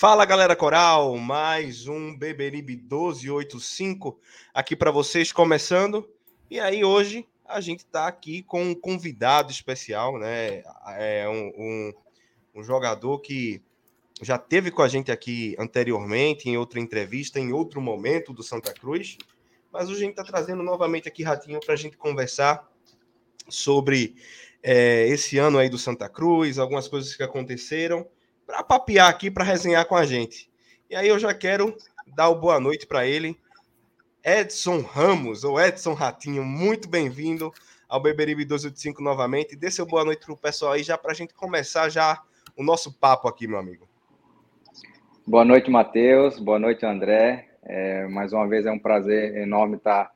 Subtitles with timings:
[0.00, 4.18] Fala galera coral, mais um Beberibe 1285
[4.54, 6.08] aqui para vocês começando.
[6.50, 10.62] E aí hoje a gente está aqui com um convidado especial, né?
[10.96, 11.92] É um, um,
[12.54, 13.60] um, jogador que
[14.22, 18.72] já teve com a gente aqui anteriormente em outra entrevista, em outro momento do Santa
[18.72, 19.18] Cruz.
[19.70, 22.66] Mas hoje a gente está trazendo novamente aqui Ratinho para a gente conversar
[23.50, 24.16] sobre
[24.62, 28.08] é, esse ano aí do Santa Cruz, algumas coisas que aconteceram
[28.50, 30.50] para papear aqui, para resenhar com a gente.
[30.90, 31.76] E aí eu já quero
[32.16, 33.38] dar o boa noite para ele,
[34.24, 37.52] Edson Ramos, ou Edson Ratinho, muito bem-vindo
[37.88, 39.54] ao Beberibe 285 novamente.
[39.54, 42.20] Dê seu boa noite para o pessoal aí, já para a gente começar já
[42.56, 43.88] o nosso papo aqui, meu amigo.
[45.24, 46.40] Boa noite, Matheus.
[46.40, 47.50] Boa noite, André.
[47.62, 50.10] É, mais uma vez é um prazer enorme estar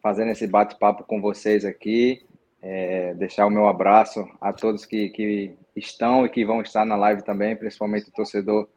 [0.00, 2.24] fazendo esse bate-papo com vocês aqui.
[2.62, 6.96] É, deixar o meu abraço a todos que, que estão e que vão estar na
[6.96, 8.68] live também, principalmente o torcedor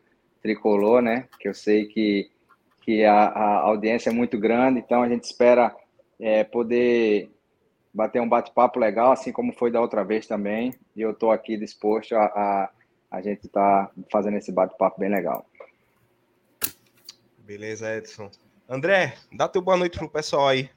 [0.41, 1.27] tricolor, né?
[1.39, 2.30] Que eu sei que,
[2.81, 5.76] que a, a audiência é muito grande, então a gente espera
[6.20, 7.32] é, poder
[7.93, 10.73] bater um bate-papo legal, assim como foi da outra vez também.
[10.95, 12.70] E eu estou aqui disposto a, a,
[13.11, 15.45] a gente estar tá fazendo esse bate-papo bem legal.
[17.39, 18.32] Beleza, Edson.
[18.67, 20.70] André, dá teu boa noite pro pessoal aí.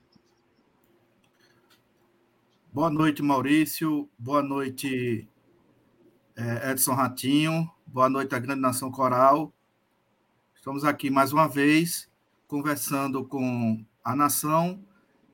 [2.72, 4.09] Boa noite, Maurício.
[4.19, 5.26] Boa noite,
[6.37, 7.71] é, Edson Ratinho.
[7.87, 9.53] Boa noite à Grande Nação Coral.
[10.55, 12.09] Estamos aqui mais uma vez
[12.47, 14.85] conversando com a nação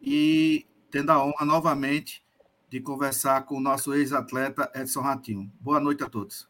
[0.01, 2.23] e tendo a honra novamente
[2.71, 5.51] de conversar com o nosso ex-atleta Edson Ratinho.
[5.61, 6.49] Boa noite a todos.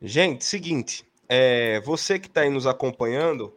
[0.00, 3.52] Gente, seguinte, é, você que está aí nos acompanhando,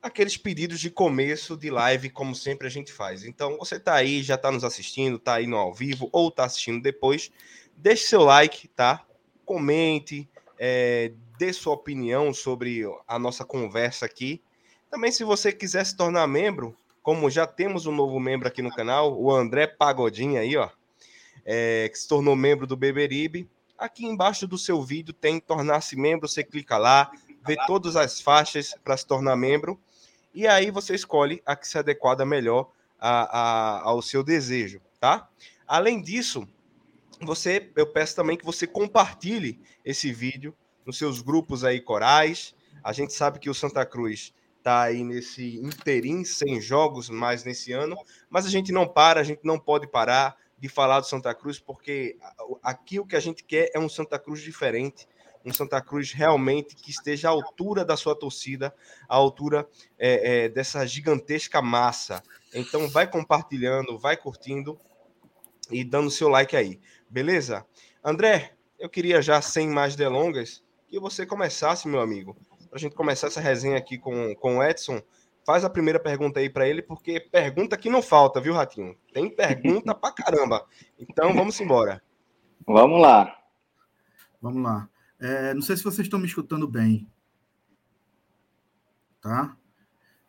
[0.00, 3.24] aqueles pedidos de começo de live, como sempre a gente faz.
[3.24, 6.44] Então, você está aí, já está nos assistindo, está aí no ao vivo ou está
[6.44, 7.30] assistindo depois,
[7.82, 9.04] Deixe seu like, tá?
[9.44, 14.40] Comente, é, dê sua opinião sobre a nossa conversa aqui.
[14.88, 18.70] Também, se você quiser se tornar membro, como já temos um novo membro aqui no
[18.70, 20.70] canal, o André Pagodinho aí, ó,
[21.44, 23.50] é, que se tornou membro do Beberibe.
[23.76, 27.10] Aqui embaixo do seu vídeo tem tornar-se membro, você clica lá,
[27.44, 29.76] vê todas as faixas para se tornar membro,
[30.32, 32.70] e aí você escolhe a que se adequada melhor
[33.00, 35.28] a, a, ao seu desejo, tá?
[35.66, 36.46] Além disso,
[37.26, 42.54] você, eu peço também que você compartilhe esse vídeo nos seus grupos aí corais.
[42.82, 47.72] A gente sabe que o Santa Cruz está aí nesse interim, sem jogos mais nesse
[47.72, 47.96] ano,
[48.30, 51.58] mas a gente não para, a gente não pode parar de falar do Santa Cruz,
[51.58, 52.16] porque
[52.62, 55.08] aqui o que a gente quer é um Santa Cruz diferente,
[55.44, 58.72] um Santa Cruz realmente que esteja à altura da sua torcida,
[59.08, 59.68] à altura
[59.98, 62.22] é, é, dessa gigantesca massa.
[62.54, 64.78] Então vai compartilhando, vai curtindo
[65.68, 66.80] e dando seu like aí.
[67.12, 67.66] Beleza?
[68.02, 72.34] André, eu queria já, sem mais delongas, que você começasse, meu amigo,
[72.70, 75.02] para a gente começar essa resenha aqui com, com o Edson.
[75.44, 78.96] Faz a primeira pergunta aí para ele, porque pergunta que não falta, viu, Ratinho?
[79.12, 80.66] Tem pergunta pra caramba.
[80.98, 82.02] Então vamos embora.
[82.66, 83.38] Vamos lá.
[84.40, 84.88] Vamos lá.
[85.20, 87.06] É, não sei se vocês estão me escutando bem.
[89.20, 89.54] Tá?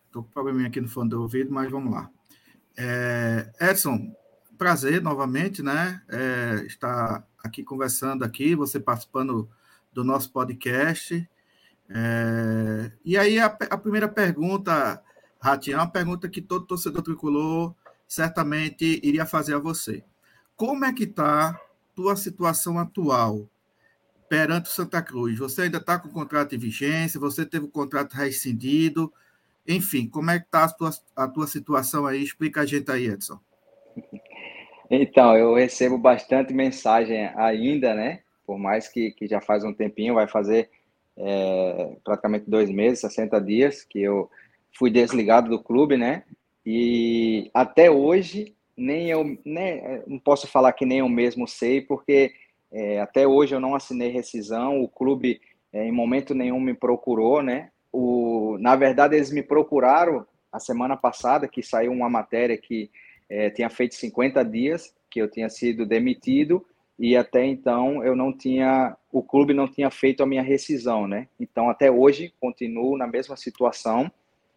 [0.07, 2.11] Estou com um probleminha aqui no fundo do ouvido, mas vamos lá.
[2.77, 4.13] É, Edson,
[4.63, 6.01] prazer novamente, né?
[6.07, 9.49] É, estar aqui conversando aqui, você participando
[9.91, 11.29] do nosso podcast.
[11.89, 15.03] É, e aí a, a, primeira pergunta,
[15.37, 17.75] Ratinho, é uma pergunta que todo torcedor tricolor
[18.07, 20.01] certamente iria fazer a você.
[20.55, 21.59] Como é que está
[21.93, 23.49] tua situação atual
[24.29, 25.37] perante o Santa Cruz?
[25.39, 27.19] Você ainda está com o contrato em vigência?
[27.19, 29.11] Você teve o contrato rescindido?
[29.67, 32.23] Enfim, como é que está a tua, a tua situação aí?
[32.23, 33.41] Explica a gente aí, Edson.
[34.89, 38.21] Então, eu recebo bastante mensagem ainda, né?
[38.45, 40.69] Por mais que, que já faz um tempinho, vai fazer
[41.17, 44.29] é, praticamente dois meses, 60 dias, que eu
[44.77, 46.23] fui desligado do clube, né?
[46.65, 52.33] E até hoje, nem eu, nem, não posso falar que nem eu mesmo sei, porque
[52.71, 55.39] é, até hoje eu não assinei rescisão, o clube
[55.71, 57.69] é, em momento nenhum me procurou, né?
[57.91, 62.89] O, na verdade, eles me procuraram a semana passada, que saiu uma matéria que
[63.33, 66.63] é, tinha feito 50 dias que eu tinha sido demitido
[66.99, 71.27] e até então eu não tinha, o clube não tinha feito a minha rescisão, né?
[71.39, 74.11] Então até hoje continuo na mesma situação.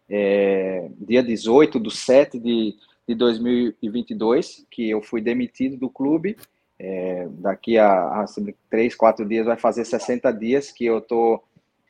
[0.07, 2.75] É, dia 18 do 7 de,
[3.07, 6.37] de 2022, que eu fui demitido do clube.
[6.79, 8.25] É, daqui a, a
[8.69, 11.41] três, quatro dias vai fazer 60 dias que eu tô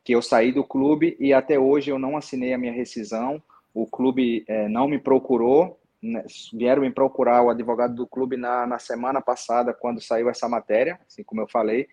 [0.06, 3.44] que eu saí do clube e até hoje eu não assinei a minha rescisão.
[3.74, 6.24] O clube é, não me procurou, né,
[6.54, 11.00] vieram me procurar o advogado do clube na, na semana passada, quando saiu essa matéria,
[11.08, 11.88] assim como eu falei.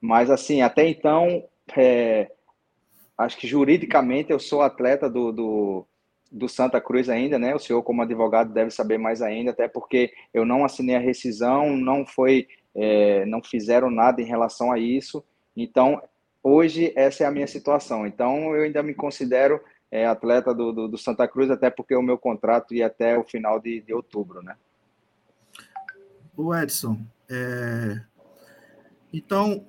[0.00, 1.44] Mas, assim, até então,
[1.76, 2.30] é,
[3.16, 5.86] acho que juridicamente eu sou atleta do, do,
[6.30, 7.54] do, Santa Cruz ainda, né?
[7.54, 11.76] O senhor, como advogado, deve saber mais ainda, até porque eu não assinei a rescisão,
[11.76, 15.24] não foi, é, não fizeram nada em relação a isso.
[15.56, 16.02] Então,
[16.42, 18.06] hoje essa é a minha situação.
[18.06, 19.60] Então eu ainda me considero
[19.92, 23.22] é, atleta do, do, do, Santa Cruz, até porque o meu contrato ia até o
[23.22, 24.56] final de, de outubro, né?
[26.34, 28.00] O Edson, é...
[29.12, 29.66] então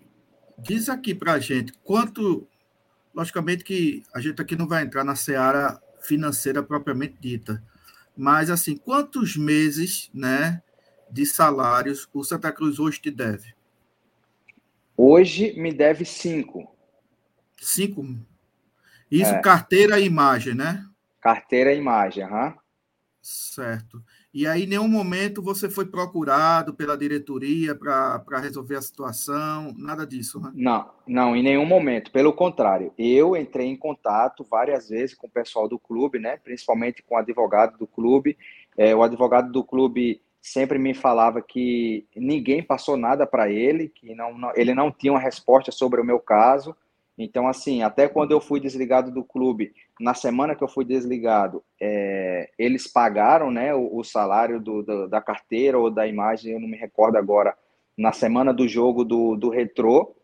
[0.57, 2.47] diz aqui para a gente quanto,
[3.13, 7.61] logicamente que a gente aqui não vai entrar na seara financeira propriamente dita,
[8.15, 10.63] mas assim, quantos meses, né,
[11.11, 13.53] de salários o Santa Cruz hoje te deve?
[14.95, 16.73] Hoje me deve cinco.
[17.57, 18.05] Cinco?
[19.13, 19.41] Isso, é.
[19.41, 20.83] carteira e imagem, né?
[21.21, 22.47] Carteira e imagem, aham.
[22.47, 22.53] Uhum.
[23.21, 24.03] Certo.
[24.33, 30.05] E aí, em nenhum momento você foi procurado pela diretoria para resolver a situação, nada
[30.07, 30.51] disso, né?
[30.55, 32.11] Não, não, em nenhum momento.
[32.11, 36.37] Pelo contrário, eu entrei em contato várias vezes com o pessoal do clube, né?
[36.37, 38.35] Principalmente com o advogado do clube.
[38.75, 44.15] É, o advogado do clube sempre me falava que ninguém passou nada para ele, que
[44.15, 46.75] não, não, ele não tinha uma resposta sobre o meu caso.
[47.17, 51.63] Então, assim, até quando eu fui desligado do clube, na semana que eu fui desligado,
[51.79, 56.59] é, eles pagaram né, o, o salário do, do, da carteira ou da imagem, eu
[56.59, 57.55] não me recordo agora,
[57.95, 60.15] na semana do jogo do, do retrô,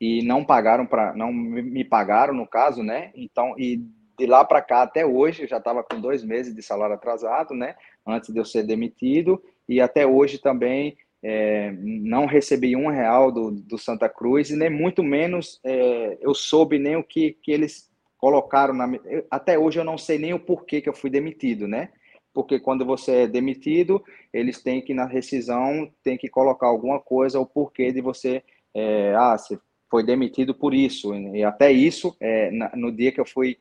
[0.00, 3.10] e não pagaram para não me pagaram no caso, né?
[3.14, 3.84] Então, e
[4.18, 7.54] de lá para cá até hoje, eu já estava com dois meses de salário atrasado,
[7.54, 7.74] né?
[8.06, 13.50] Antes de eu ser demitido, e até hoje também é, não recebi um real do,
[13.50, 17.90] do, Santa Cruz e nem muito menos é, eu soube nem o que, que eles
[18.16, 18.88] colocaram na.
[19.30, 21.90] Até hoje eu não sei nem o porquê que eu fui demitido, né?
[22.32, 27.40] Porque quando você é demitido, eles têm que, na rescisão, tem que colocar alguma coisa,
[27.40, 28.42] o porquê de você.
[28.74, 29.58] É, ah, você
[29.90, 31.14] foi demitido por isso.
[31.14, 33.56] E até isso, é, no dia que eu fui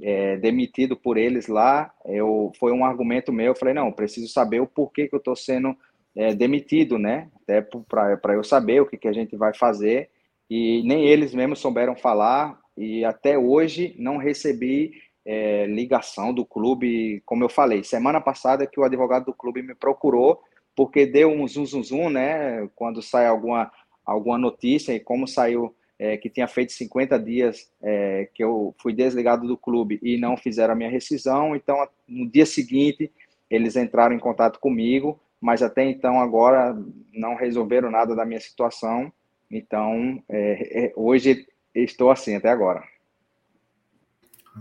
[0.00, 3.48] é, demitido por eles lá, eu foi um argumento meu.
[3.48, 5.76] Eu falei, não, preciso saber o porquê que eu estou sendo
[6.16, 7.28] é, demitido, né?
[7.42, 10.10] Até para eu saber o que, que a gente vai fazer.
[10.48, 12.58] E nem eles mesmos souberam falar.
[12.76, 14.92] E até hoje não recebi
[15.24, 17.84] é, ligação do clube, como eu falei.
[17.84, 20.40] Semana passada que o advogado do clube me procurou,
[20.74, 22.68] porque deu um zum, zum, zum né?
[22.74, 23.70] Quando sai alguma,
[24.04, 28.92] alguma notícia, e como saiu é, que tinha feito 50 dias é, que eu fui
[28.92, 31.54] desligado do clube e não fizeram a minha rescisão.
[31.54, 31.76] Então,
[32.08, 33.10] no dia seguinte,
[33.48, 36.72] eles entraram em contato comigo, mas até então, agora,
[37.12, 39.12] não resolveram nada da minha situação.
[39.50, 41.44] Então, é, é hoje
[41.74, 42.84] estou assim até agora.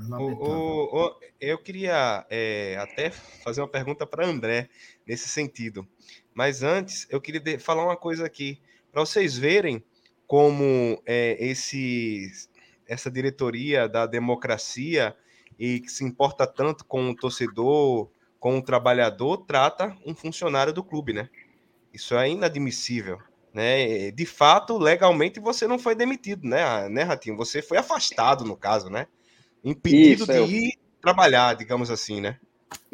[0.10, 4.70] O, o, o, eu queria é, até fazer uma pergunta para André
[5.06, 5.88] nesse sentido.
[6.34, 8.60] Mas antes, eu queria falar uma coisa aqui,
[8.92, 9.84] para vocês verem
[10.26, 12.28] como é, esse,
[12.88, 15.16] essa diretoria da democracia
[15.60, 18.10] e que se importa tanto com o torcedor,
[18.42, 21.30] com o trabalhador, trata um funcionário do clube, né?
[21.94, 23.20] Isso é inadmissível.
[23.54, 24.10] Né?
[24.10, 27.38] De fato, legalmente você não foi demitido, né, né Ratinho?
[27.38, 29.06] Você foi afastado, no caso, né?
[29.64, 30.46] Impedido Isso, de eu...
[30.48, 32.40] ir trabalhar, digamos assim, né?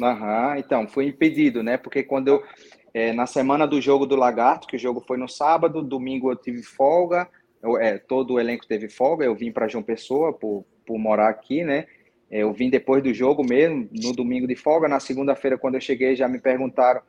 [0.02, 1.78] Aham, então, foi impedido, né?
[1.78, 2.44] Porque quando eu,
[2.92, 6.36] é, na semana do jogo do Lagarto, que o jogo foi no sábado, domingo eu
[6.36, 7.26] tive folga,
[7.62, 11.30] eu, é, todo o elenco teve folga, eu vim para João Pessoa por, por morar
[11.30, 11.86] aqui, né?
[12.30, 14.88] É, eu vim depois do jogo mesmo, no domingo de folga.
[14.88, 17.00] Na segunda-feira, quando eu cheguei, já me perguntaram,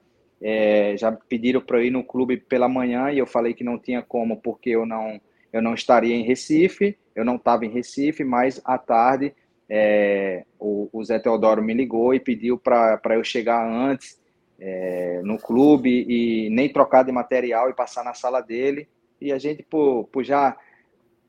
[0.42, 3.78] é, já pediram para eu ir no clube pela manhã e eu falei que não
[3.78, 5.20] tinha como, porque eu não,
[5.52, 9.34] eu não estaria em Recife, eu não estava em Recife, mas à tarde
[9.70, 14.20] é, o, o Zé Teodoro me ligou e pediu para eu chegar antes
[14.60, 18.88] é, no clube e nem trocar de material e passar na sala dele.
[19.22, 20.50] e a gente, por, por já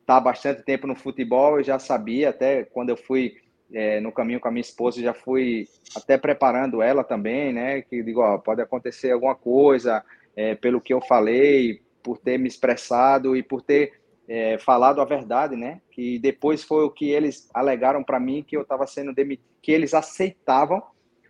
[0.01, 3.35] estar tá bastante tempo no futebol, eu já sabia, até quando eu fui
[3.73, 7.83] é, no caminho com a minha esposa, já fui até preparando ela também, né?
[7.83, 10.05] Que digo, ó, pode acontecer alguma coisa
[10.37, 15.05] é, pelo que eu falei, por ter me expressado e por ter é, falado a
[15.05, 15.81] verdade, né?
[15.91, 19.73] Que depois foi o que eles alegaram para mim que eu estava sendo demitido, que
[19.73, 20.83] eles aceitavam.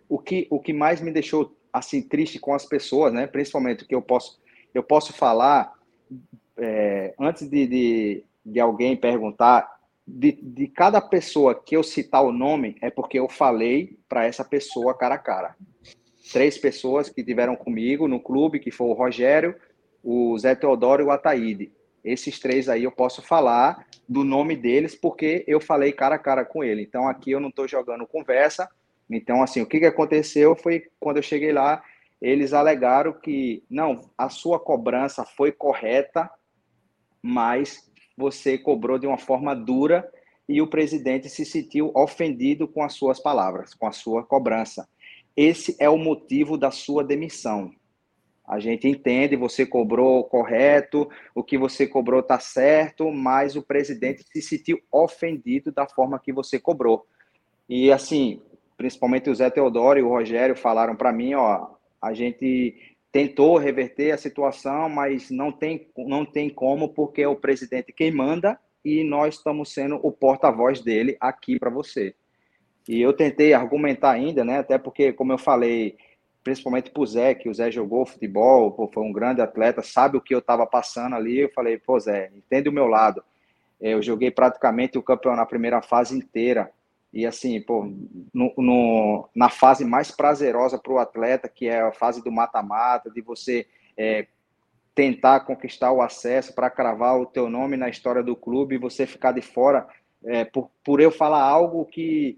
[0.07, 3.27] O que, o que mais me deixou assim triste com as pessoas, né?
[3.27, 4.41] Principalmente que eu posso
[4.73, 5.73] eu posso falar
[6.57, 9.69] é, antes de, de, de alguém perguntar
[10.07, 14.43] de, de cada pessoa que eu citar o nome é porque eu falei para essa
[14.43, 15.55] pessoa cara a cara.
[16.31, 19.55] Três pessoas que tiveram comigo no clube, que foi o Rogério,
[20.03, 21.71] o Zé Teodoro e o Ataíde.
[22.03, 26.43] Esses três aí eu posso falar do nome deles porque eu falei cara a cara
[26.43, 26.81] com ele.
[26.81, 28.69] Então aqui eu não estou jogando conversa.
[29.09, 31.83] Então, assim, o que, que aconteceu foi quando eu cheguei lá,
[32.21, 36.29] eles alegaram que não, a sua cobrança foi correta,
[37.21, 40.09] mas você cobrou de uma forma dura
[40.47, 44.87] e o presidente se sentiu ofendido com as suas palavras, com a sua cobrança.
[45.35, 47.71] Esse é o motivo da sua demissão.
[48.45, 54.25] A gente entende, você cobrou correto, o que você cobrou está certo, mas o presidente
[54.29, 57.05] se sentiu ofendido da forma que você cobrou.
[57.69, 58.41] E assim,
[58.75, 61.67] principalmente o Zé Teodoro e o Rogério falaram para mim, ó,
[62.01, 67.35] a gente tentou reverter a situação, mas não tem, não tem como, porque é o
[67.35, 72.15] presidente quem manda e nós estamos sendo o porta-voz dele aqui para você.
[72.87, 74.59] E eu tentei argumentar ainda, né?
[74.59, 75.97] Até porque, como eu falei,
[76.43, 80.21] principalmente o Zé, que o Zé jogou futebol, pô, foi um grande atleta, sabe o
[80.21, 81.41] que eu estava passando ali.
[81.41, 83.23] Eu falei, pô, Zé, entende o meu lado.
[83.79, 86.71] Eu joguei praticamente o campeonato na primeira fase inteira.
[87.13, 87.83] E assim, pô,
[88.33, 93.09] no, no na fase mais prazerosa para o atleta, que é a fase do mata-mata,
[93.09, 94.27] de você é,
[94.95, 99.05] tentar conquistar o acesso para cravar o teu nome na história do clube e você
[99.05, 99.87] ficar de fora
[100.23, 102.37] é, por, por eu falar algo que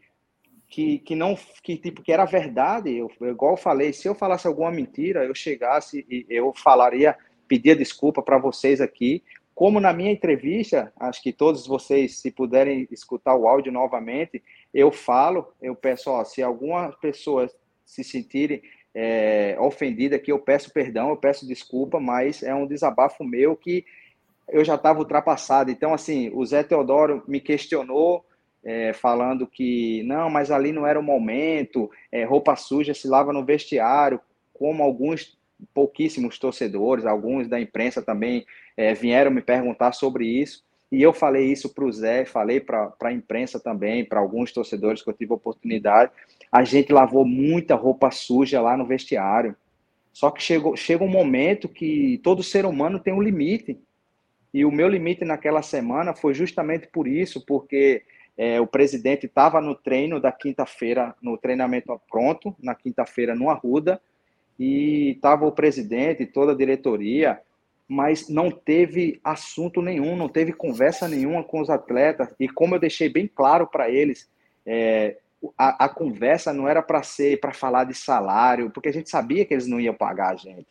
[0.70, 4.48] que, que não que tipo que era verdade eu, igual eu falei se eu falasse
[4.48, 7.16] alguma mentira eu chegasse e eu falaria
[7.48, 9.24] pedia desculpa para vocês aqui.
[9.54, 14.92] Como na minha entrevista, acho que todos vocês, se puderem escutar o áudio novamente, eu
[14.92, 17.50] falo, eu peço, ó, se alguma pessoa
[17.86, 18.62] se sentirem
[18.96, 19.58] é,
[20.16, 23.86] aqui, eu peço perdão, eu peço desculpa, mas é um desabafo meu que
[24.48, 25.72] eu já estava ultrapassado.
[25.72, 28.26] Então, assim, o Zé Teodoro me questionou,
[28.64, 33.34] é, falando que não, mas ali não era o momento, é, roupa suja se lava
[33.34, 34.20] no vestiário,
[34.54, 35.38] como alguns
[35.74, 40.64] pouquíssimos torcedores, alguns da imprensa também é, vieram me perguntar sobre isso.
[40.94, 45.02] E eu falei isso para o Zé, falei para a imprensa também, para alguns torcedores
[45.02, 46.12] que eu tive oportunidade.
[46.52, 49.56] A gente lavou muita roupa suja lá no vestiário.
[50.12, 53.76] Só que chegou, chega um momento que todo ser humano tem um limite.
[54.54, 58.04] E o meu limite naquela semana foi justamente por isso, porque
[58.38, 64.00] é, o presidente estava no treino da quinta-feira, no treinamento pronto, na quinta-feira no Arruda,
[64.60, 67.42] e estava o presidente, toda a diretoria,
[67.88, 72.34] mas não teve assunto nenhum, não teve conversa nenhuma com os atletas.
[72.40, 74.30] E como eu deixei bem claro para eles,
[74.66, 75.18] é,
[75.58, 79.46] a, a, conversa não era para ser para falar de salário, porque a gente sabia
[79.46, 80.68] que eles não iam pagar a gente.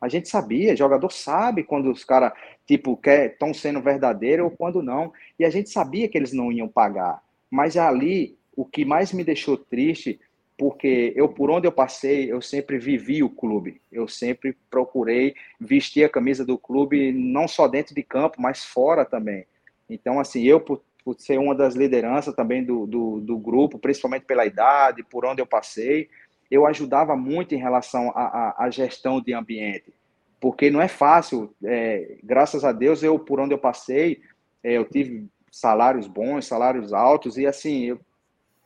[0.00, 2.32] A gente sabia, jogador sabe quando os caras
[2.66, 5.12] tipo estão sendo verdadeiro ou quando não.
[5.38, 7.22] E a gente sabia que eles não iam pagar.
[7.50, 10.20] Mas ali o que mais me deixou triste
[10.56, 13.80] porque eu por onde eu passei, eu sempre vivi o clube.
[13.90, 19.04] Eu sempre procurei vestir a camisa do clube não só dentro de campo, mas fora
[19.04, 19.46] também.
[19.90, 24.24] Então, assim, eu por, por ser uma das lideranças também do, do, do, grupo, principalmente
[24.24, 26.08] pela idade, por onde eu passei,
[26.50, 29.92] eu ajudava muito em relação à, gestão de ambiente,
[30.40, 31.52] porque não é fácil.
[31.64, 34.22] É, graças a Deus, eu por onde eu passei,
[34.62, 38.00] é, eu tive salários bons, salários altos e assim eu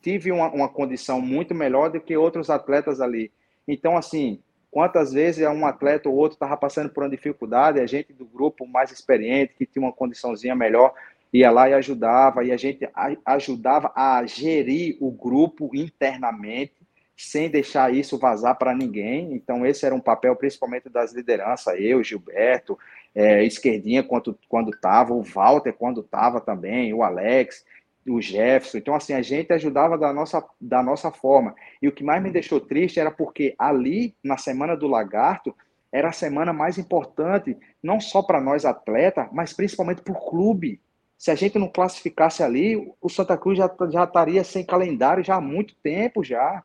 [0.01, 3.31] tive uma, uma condição muito melhor do que outros atletas ali.
[3.67, 4.39] Então, assim,
[4.71, 8.67] quantas vezes um atleta ou outro estava passando por uma dificuldade, a gente do grupo
[8.67, 10.93] mais experiente, que tinha uma condiçãozinha melhor,
[11.31, 12.89] ia lá e ajudava, e a gente
[13.25, 16.73] ajudava a gerir o grupo internamente,
[17.15, 19.33] sem deixar isso vazar para ninguém.
[19.33, 22.79] Então, esse era um papel principalmente das lideranças, eu, Gilberto,
[23.13, 24.37] é, Esquerdinha quando
[24.73, 27.65] estava, o Walter quando estava também, o Alex
[28.07, 28.77] o Jefferson.
[28.77, 31.55] Então, assim, a gente ajudava da nossa, da nossa forma.
[31.81, 35.55] E o que mais me deixou triste era porque ali, na Semana do Lagarto,
[35.91, 40.79] era a semana mais importante, não só para nós atletas, mas principalmente para o clube.
[41.17, 45.35] Se a gente não classificasse ali, o Santa Cruz já, já estaria sem calendário já
[45.35, 46.63] há muito tempo já.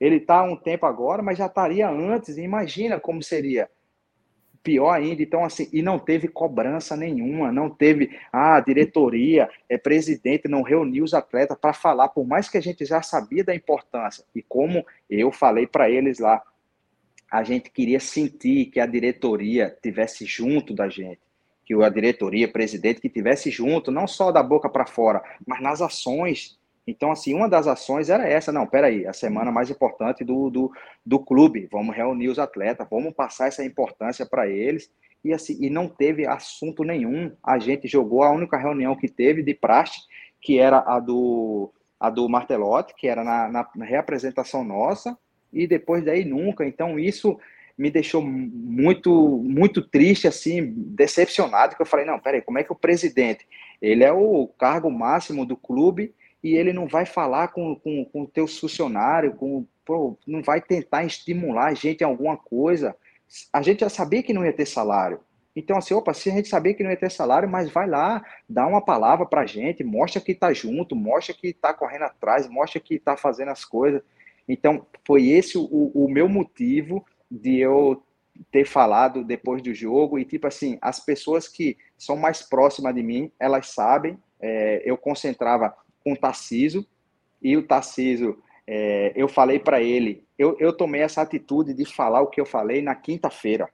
[0.00, 2.36] Ele está há um tempo agora, mas já estaria antes.
[2.38, 3.70] Imagina como seria
[4.62, 5.22] pior ainda.
[5.22, 10.62] Então, assim, e não teve cobrança nenhuma, não teve, ah, a diretoria, é presidente, não
[10.62, 14.24] reuniu os atletas para falar, por mais que a gente já sabia da importância.
[14.34, 16.42] E como eu falei para eles lá,
[17.30, 21.20] a gente queria sentir que a diretoria tivesse junto da gente,
[21.64, 25.80] que a diretoria, presidente, que tivesse junto, não só da boca para fora, mas nas
[25.80, 28.50] ações então, assim, uma das ações era essa.
[28.50, 30.72] Não, peraí, a semana mais importante do, do,
[31.06, 31.68] do clube.
[31.70, 34.90] Vamos reunir os atletas, vamos passar essa importância para eles.
[35.24, 37.32] E, assim, e não teve assunto nenhum.
[37.42, 40.00] A gente jogou a única reunião que teve de praxe,
[40.40, 45.16] que era a do, a do Martelotti, que era na, na, reapresentação nossa,
[45.52, 46.66] e depois daí nunca.
[46.66, 47.38] Então, isso
[47.78, 52.72] me deixou muito muito triste, assim, decepcionado, que eu falei, não, peraí, como é que
[52.72, 53.46] o presidente,
[53.80, 56.12] ele é o cargo máximo do clube,
[56.42, 61.66] e ele não vai falar com, com, com funcionário, com, pô, não vai tentar estimular
[61.66, 62.96] a gente em alguma coisa.
[63.52, 65.20] A gente já sabia que não ia ter salário.
[65.54, 68.24] Então, assim, opa, se a gente sabia que não ia ter salário, mas vai lá,
[68.48, 72.48] dá uma palavra para a gente, mostra que está junto, mostra que está correndo atrás,
[72.48, 74.02] mostra que está fazendo as coisas.
[74.48, 78.02] Então, foi esse o, o meu motivo de eu
[78.50, 80.18] ter falado depois do jogo.
[80.18, 84.18] E, tipo assim, as pessoas que são mais próximas de mim, elas sabem.
[84.40, 86.86] É, eu concentrava com o Tarciso,
[87.40, 92.22] e o Tarciso, é, eu falei para ele, eu, eu tomei essa atitude de falar
[92.22, 93.68] o que eu falei na quinta-feira,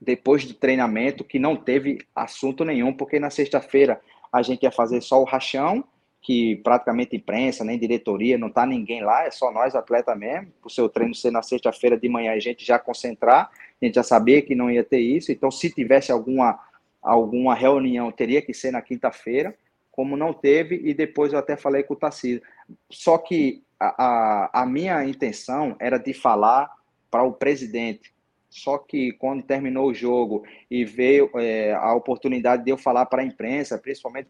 [0.00, 4.00] depois do treinamento, que não teve assunto nenhum, porque na sexta-feira
[4.32, 5.84] a gente ia fazer só o rachão,
[6.22, 10.70] que praticamente imprensa, nem diretoria, não tá ninguém lá, é só nós, atleta mesmo, o
[10.70, 14.40] seu treino ser na sexta-feira de manhã, a gente já concentrar, a gente já sabia
[14.40, 16.58] que não ia ter isso, então se tivesse alguma,
[17.02, 19.54] alguma reunião, teria que ser na quinta-feira,
[19.92, 22.42] como não teve, e depois eu até falei com o Tarcísio.
[22.90, 26.70] Só que a, a, a minha intenção era de falar
[27.10, 28.12] para o presidente.
[28.48, 33.22] Só que quando terminou o jogo e veio é, a oportunidade de eu falar para
[33.22, 34.28] a imprensa, principalmente,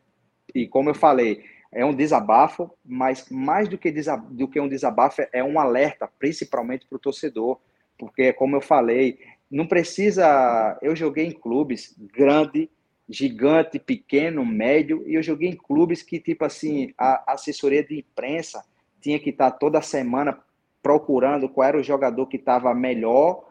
[0.55, 3.93] e como eu falei, é um desabafo, mas mais do que,
[4.31, 7.59] do que um desabafo, é um alerta, principalmente para o torcedor.
[7.99, 9.19] Porque, como eu falei,
[9.51, 10.79] não precisa.
[10.83, 12.69] Eu joguei em clubes grandes
[13.09, 18.65] gigante, pequeno, médio, e eu joguei em clubes que, tipo assim, a assessoria de imprensa
[19.01, 20.39] tinha que estar toda semana
[20.83, 23.45] procurando qual era o jogador que estava melhor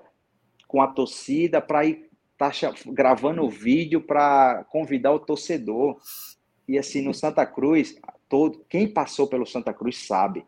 [0.68, 2.50] com a torcida para ir tá
[2.88, 6.00] gravando o vídeo para convidar o torcedor.
[6.68, 7.96] E assim, no Santa Cruz,
[8.28, 10.44] todo quem passou pelo Santa Cruz sabe.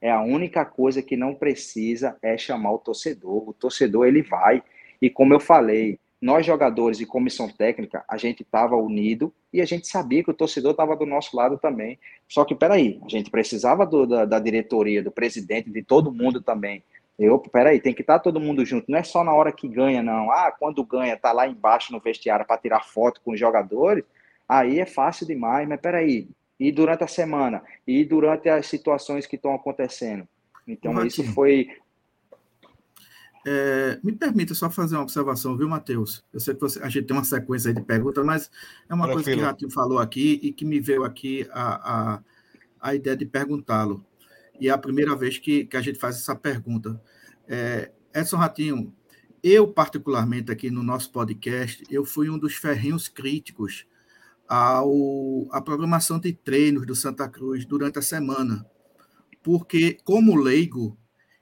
[0.00, 3.48] É a única coisa que não precisa é chamar o torcedor.
[3.48, 4.62] O torcedor ele vai.
[5.00, 9.64] E como eu falei, nós jogadores e comissão técnica, a gente estava unido e a
[9.64, 11.98] gente sabia que o torcedor estava do nosso lado também.
[12.28, 16.40] Só que, peraí, a gente precisava do, da, da, diretoria, do presidente, de todo mundo
[16.40, 16.82] também.
[17.18, 18.90] Eu, peraí, tem que estar tá todo mundo junto.
[18.90, 20.30] Não é só na hora que ganha, não.
[20.30, 24.04] Ah, quando ganha, tá lá embaixo no vestiário para tirar foto com os jogadores,
[24.48, 25.68] aí é fácil demais.
[25.68, 27.62] Mas peraí, e durante a semana?
[27.86, 30.26] E durante as situações que estão acontecendo?
[30.66, 31.68] Então, isso foi
[33.48, 36.24] é, me permita só fazer uma observação, viu, Matheus?
[36.32, 38.50] Eu sei que você, a gente tem uma sequência de perguntas, mas
[38.88, 42.22] é uma coisa que o Ratinho falou aqui e que me veio aqui a, a,
[42.80, 44.04] a ideia de perguntá-lo.
[44.58, 47.00] E é a primeira vez que, que a gente faz essa pergunta.
[47.46, 48.92] É, Edson Ratinho,
[49.40, 53.86] eu, particularmente, aqui no nosso podcast, eu fui um dos ferrinhos críticos
[54.48, 58.66] ao, à programação de treinos do Santa Cruz durante a semana.
[59.40, 60.98] Porque, como leigo,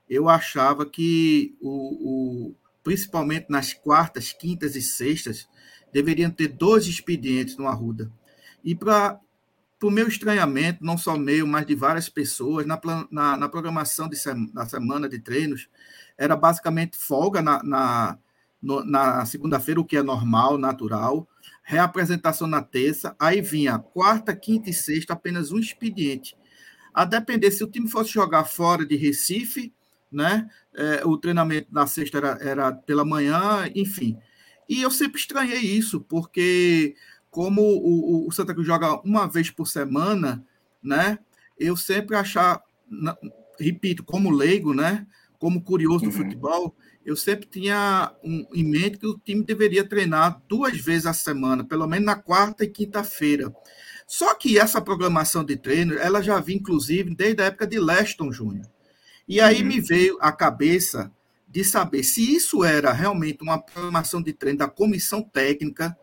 [0.08, 5.48] eu achava que, o, o, principalmente nas quartas, quintas e sextas,
[5.92, 8.10] deveriam ter dois expedientes no Arruda.
[8.62, 9.18] E para
[9.82, 14.16] o meu estranhamento, não só meu, mas de várias pessoas, na, na, na programação de
[14.52, 15.68] da semana de treinos,
[16.16, 18.18] era basicamente folga na, na,
[18.62, 21.28] na segunda-feira, o que é normal, natural,
[21.62, 26.36] reapresentação na terça, aí vinha quarta, quinta e sexta, apenas um expediente.
[26.92, 29.72] A depender se o time fosse jogar fora de Recife,
[30.14, 30.48] né?
[30.74, 34.16] É, o treinamento na sexta era, era pela manhã, enfim.
[34.68, 36.94] E eu sempre estranhei isso, porque
[37.30, 40.44] como o, o Santa Cruz joga uma vez por semana,
[40.82, 41.18] né?
[41.58, 42.62] Eu sempre achar,
[43.58, 45.06] repito, como leigo, né?
[45.38, 46.12] Como curioso do uhum.
[46.12, 51.12] futebol, eu sempre tinha um, em mente que o time deveria treinar duas vezes a
[51.12, 53.52] semana, pelo menos na quarta e quinta-feira.
[54.06, 58.32] Só que essa programação de treino, ela já vinha, inclusive, desde a época de Leston
[58.32, 58.66] Júnior.
[59.28, 59.68] E aí uhum.
[59.68, 61.10] me veio a cabeça
[61.48, 65.96] de saber se isso era realmente uma programação de treino da comissão técnica,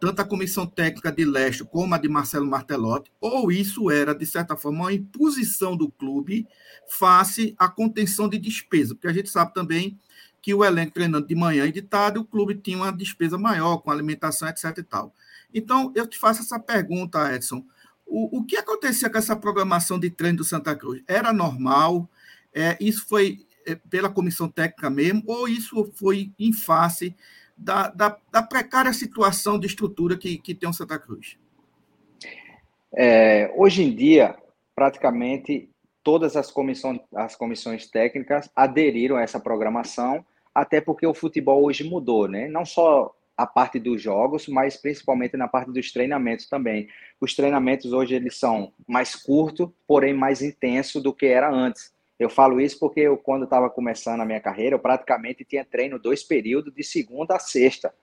[0.00, 4.26] tanto a comissão técnica de Leste como a de Marcelo Martelotti, ou isso era, de
[4.26, 6.46] certa forma, uma imposição do clube
[6.88, 9.98] face à contenção de despesa, porque a gente sabe também
[10.44, 13.78] que o elenco treinando de manhã e de tarde, o clube tinha uma despesa maior
[13.78, 14.76] com alimentação, etc.
[14.76, 15.14] e tal.
[15.54, 17.64] Então, eu te faço essa pergunta, Edson.
[18.06, 21.02] O, o que acontecia com essa programação de treino do Santa Cruz?
[21.06, 22.06] Era normal?
[22.54, 25.22] É, isso foi é, pela comissão técnica mesmo?
[25.26, 27.14] Ou isso foi em face
[27.56, 31.38] da, da, da precária situação de estrutura que, que tem o Santa Cruz?
[32.96, 34.36] É, hoje em dia,
[34.74, 35.68] praticamente
[36.02, 41.82] todas as comissões, as comissões técnicas aderiram a essa programação, até porque o futebol hoje
[41.82, 42.46] mudou, né?
[42.46, 46.88] Não só a parte dos jogos, mas principalmente na parte dos treinamentos também.
[47.20, 51.92] Os treinamentos hoje eles são mais curtos, porém mais intensos do que era antes.
[52.24, 55.98] Eu falo isso porque eu, quando estava começando a minha carreira, eu praticamente tinha treino
[55.98, 57.94] dois períodos de segunda a sexta.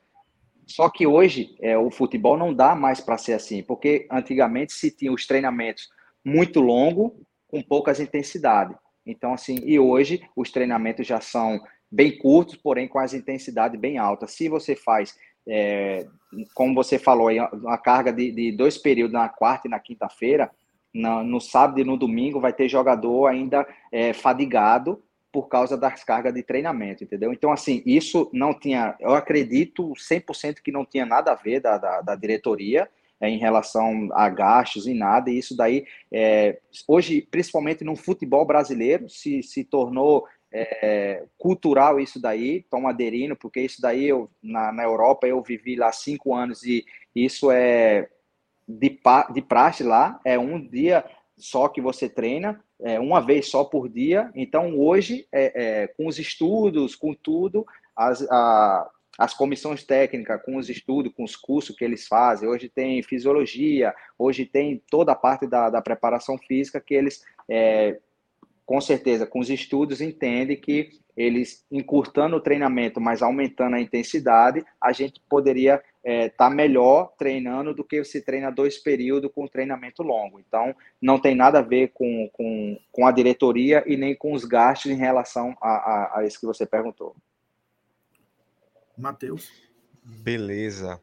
[0.68, 4.92] Só que hoje é, o futebol não dá mais para ser assim, porque antigamente se
[4.92, 5.90] tinha os treinamentos
[6.24, 7.12] muito longos,
[7.48, 8.76] com poucas intensidades.
[9.06, 11.60] Então, assim, e hoje os treinamentos já são
[11.92, 14.32] bem curtos, porém com as intensidades bem altas.
[14.32, 16.08] Se você faz, é,
[16.54, 20.50] como você falou, uma carga de, de, dois períodos na quarta e na quinta-feira,
[20.94, 25.02] no sábado e no domingo vai ter jogador ainda é, fadigado
[25.32, 27.32] por causa das cargas de treinamento, entendeu?
[27.32, 31.78] Então, assim, isso não tinha, eu acredito 100% que não tinha nada a ver da,
[31.78, 32.90] da, da diretoria,
[33.22, 38.44] é, em relação a gastos e nada, e isso daí, é, hoje, principalmente no futebol
[38.46, 44.72] brasileiro, se, se tornou é, cultural isso daí, estão aderindo, porque isso daí eu, na,
[44.72, 46.84] na Europa eu vivi lá cinco anos e
[47.16, 48.10] isso é
[48.68, 49.00] de,
[49.34, 51.04] de praxe lá, é um dia
[51.38, 54.32] só que você treina, é, uma vez só por dia.
[54.36, 60.58] Então, hoje, é, é, com os estudos, com tudo, as, a, as comissões técnicas, com
[60.58, 65.16] os estudos, com os cursos que eles fazem, hoje tem fisiologia, hoje tem toda a
[65.16, 68.00] parte da, da preparação física que eles é,
[68.72, 74.64] com certeza, com os estudos, entende que eles encurtando o treinamento, mas aumentando a intensidade,
[74.82, 79.48] a gente poderia estar é, tá melhor treinando do que se treina dois períodos com
[79.48, 80.40] treinamento longo.
[80.40, 84.46] Então, não tem nada a ver com, com, com a diretoria e nem com os
[84.46, 87.16] gastos em relação a, a, a isso que você perguntou.
[88.98, 89.52] Matheus.
[90.04, 91.00] Beleza.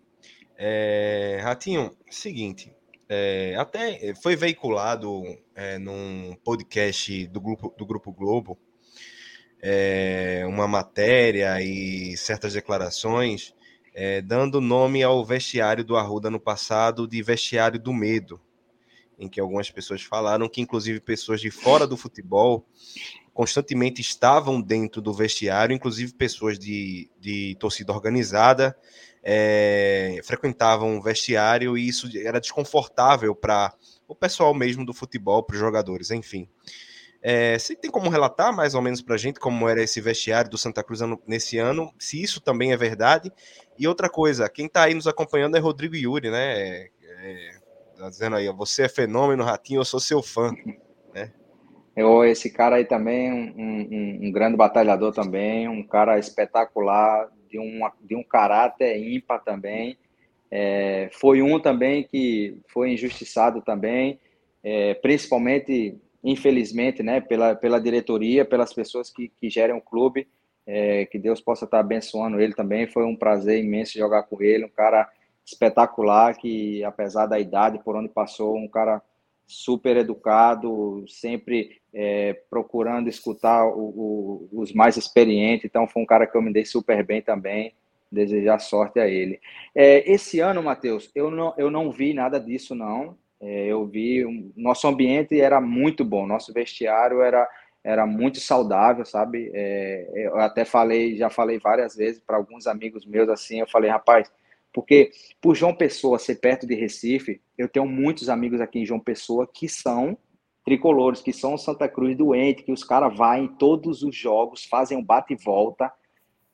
[0.57, 2.75] É, Ratinho, seguinte,
[3.09, 5.23] é, até foi veiculado
[5.55, 8.59] é, num podcast do grupo, do grupo Globo
[9.61, 13.55] é, uma matéria e certas declarações
[13.95, 18.41] é, dando nome ao vestiário do Arruda no passado de vestiário do medo,
[19.19, 22.65] em que algumas pessoas falaram que, inclusive, pessoas de fora do futebol
[23.35, 28.77] constantemente estavam dentro do vestiário, inclusive pessoas de, de torcida organizada
[29.23, 33.75] é, frequentavam o vestiário e isso era desconfortável para
[34.07, 36.49] o pessoal mesmo do futebol, para os jogadores, enfim.
[37.21, 40.51] É, você tem como relatar mais ou menos para a gente como era esse vestiário
[40.51, 43.33] do Santa Cruz nesse ano, se isso também é verdade?
[43.79, 46.89] E outra coisa, quem está aí nos acompanhando é Rodrigo Yuri, né?
[47.03, 47.51] É,
[47.99, 50.53] tá dizendo aí, você é fenômeno, Ratinho, eu sou seu fã,
[51.13, 51.33] né?
[51.97, 57.59] Eu, esse cara aí também, um, um, um grande batalhador também, um cara espetacular, de,
[57.59, 59.99] um de um caráter ímpar também.
[60.49, 64.21] É, foi um também que foi injustiçado também,
[64.63, 70.29] é, principalmente, infelizmente, né, pela, pela diretoria, pelas pessoas que, que gerem o clube.
[70.71, 72.87] É, que Deus possa estar abençoando ele também.
[72.87, 75.09] Foi um prazer imenso jogar com ele, um cara
[75.43, 79.01] espetacular que, apesar da idade por onde passou, um cara
[79.47, 85.65] super educado, sempre é, procurando escutar o, o, os mais experientes.
[85.65, 87.73] Então, foi um cara que eu me dei super bem também.
[88.13, 89.41] Desejar sorte a ele.
[89.75, 93.17] É, esse ano, Matheus, eu não, eu não vi nada disso, não.
[93.41, 94.53] É, eu vi.
[94.57, 97.49] Nosso ambiente era muito bom, nosso vestiário era,
[97.85, 99.51] era muito saudável, sabe?
[99.55, 103.61] É, eu até falei, já falei várias vezes para alguns amigos meus assim.
[103.61, 104.31] Eu falei, rapaz,
[104.73, 109.01] porque por João Pessoa ser perto de Recife, eu tenho muitos amigos aqui em João
[109.01, 110.17] Pessoa que são
[110.65, 114.99] tricolores, que são Santa Cruz doente, que os caras vão em todos os jogos, fazem
[114.99, 115.91] um bate e volta.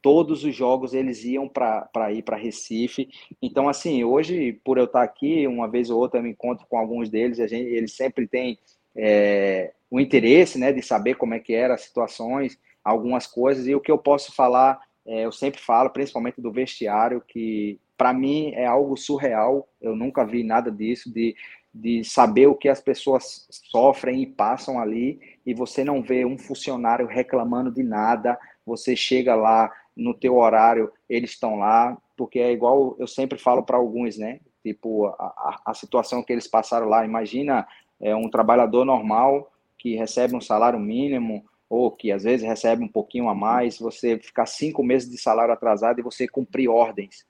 [0.04, 3.08] Todos os jogos eles iam para ir para Recife.
[3.40, 6.76] Então, assim, hoje, por eu estar aqui, uma vez ou outra eu me encontro com
[6.76, 8.58] alguns deles, a gente, eles sempre têm
[8.94, 13.74] é, o interesse né, de saber como é que eram as situações, algumas coisas, e
[13.74, 18.52] o que eu posso falar, é, eu sempre falo, principalmente do vestiário, que para mim
[18.52, 19.66] é algo surreal.
[19.80, 21.34] Eu nunca vi nada disso de,
[21.72, 26.36] de saber o que as pessoas sofrem e passam ali e você não vê um
[26.36, 28.38] funcionário reclamando de nada.
[28.66, 33.62] Você chega lá no teu horário, eles estão lá, porque é igual eu sempre falo
[33.62, 34.40] para alguns, né?
[34.62, 37.04] Tipo, a, a, situação que eles passaram lá.
[37.04, 37.66] Imagina
[38.00, 42.88] é, um trabalhador normal que recebe um salário mínimo, ou que às vezes recebe um
[42.88, 47.26] pouquinho a mais, você ficar cinco meses de salário atrasado e você cumprir ordens.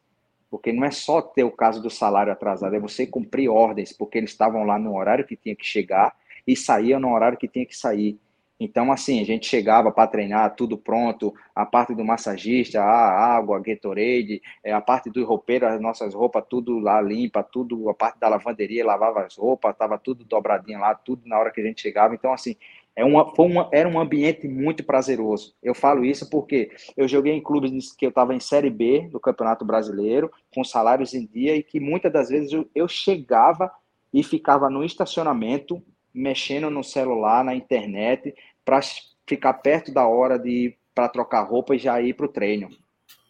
[0.51, 4.19] Porque não é só ter o caso do salário atrasado, é você cumprir ordens, porque
[4.19, 6.15] eles estavam lá no horário que tinha que chegar
[6.47, 8.19] e saíam no horário que tinha que sair.
[8.59, 13.57] Então, assim, a gente chegava para treinar, tudo pronto, a parte do massagista, a água,
[13.57, 17.95] a Gatorade, é, a parte do roupeiro, as nossas roupas, tudo lá limpa, tudo, a
[17.95, 21.65] parte da lavanderia, lavava as roupas, estava tudo dobradinho lá, tudo na hora que a
[21.65, 22.15] gente chegava.
[22.15, 22.57] Então, assim,
[22.97, 25.55] é uma, uma, era um ambiente muito prazeroso.
[25.61, 29.19] Eu falo isso porque eu joguei em clubes que eu estava em Série B do
[29.19, 33.71] Campeonato Brasileiro, com salários em dia, e que muitas das vezes eu, eu chegava
[34.13, 35.83] e ficava no estacionamento
[36.15, 38.81] mexendo no celular, na internet, para
[39.27, 42.69] ficar perto da hora de para trocar roupa e já ir para o treino.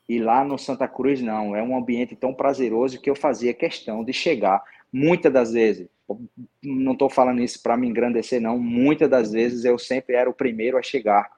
[0.06, 1.56] E lá no Santa Cruz, não.
[1.56, 4.62] É um ambiente tão prazeroso que eu fazia questão de chegar.
[4.92, 5.88] Muitas das vezes,
[6.62, 8.58] não estou falando isso para me engrandecer, não.
[8.58, 11.30] Muitas das vezes eu sempre era o primeiro a chegar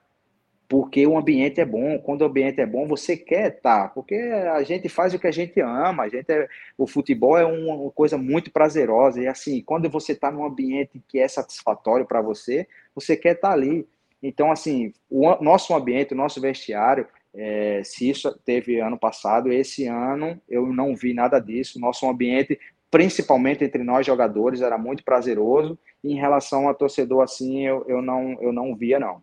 [0.68, 1.98] porque o ambiente é bom.
[1.98, 5.32] Quando o ambiente é bom, você quer estar, porque a gente faz o que a
[5.32, 6.04] gente ama.
[6.04, 10.30] A gente é, o futebol é uma coisa muito prazerosa e assim, quando você está
[10.30, 13.86] num ambiente que é satisfatório para você, você quer estar ali.
[14.22, 19.86] Então, assim, o nosso ambiente, o nosso vestiário, é, se isso teve ano passado, esse
[19.86, 21.78] ano eu não vi nada disso.
[21.78, 22.58] Nosso ambiente,
[22.90, 25.78] principalmente entre nós jogadores, era muito prazeroso.
[26.02, 29.22] E em relação a torcedor, assim, eu, eu não eu não via não.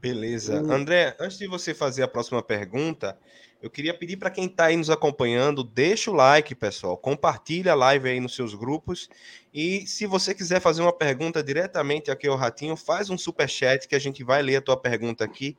[0.00, 0.60] Beleza.
[0.60, 3.18] André, antes de você fazer a próxima pergunta,
[3.60, 6.96] eu queria pedir para quem está aí nos acompanhando, deixa o like, pessoal.
[6.96, 9.10] Compartilha a live aí nos seus grupos.
[9.52, 13.86] E se você quiser fazer uma pergunta diretamente aqui ao Ratinho, faz um super chat
[13.86, 15.58] que a gente vai ler a tua pergunta aqui,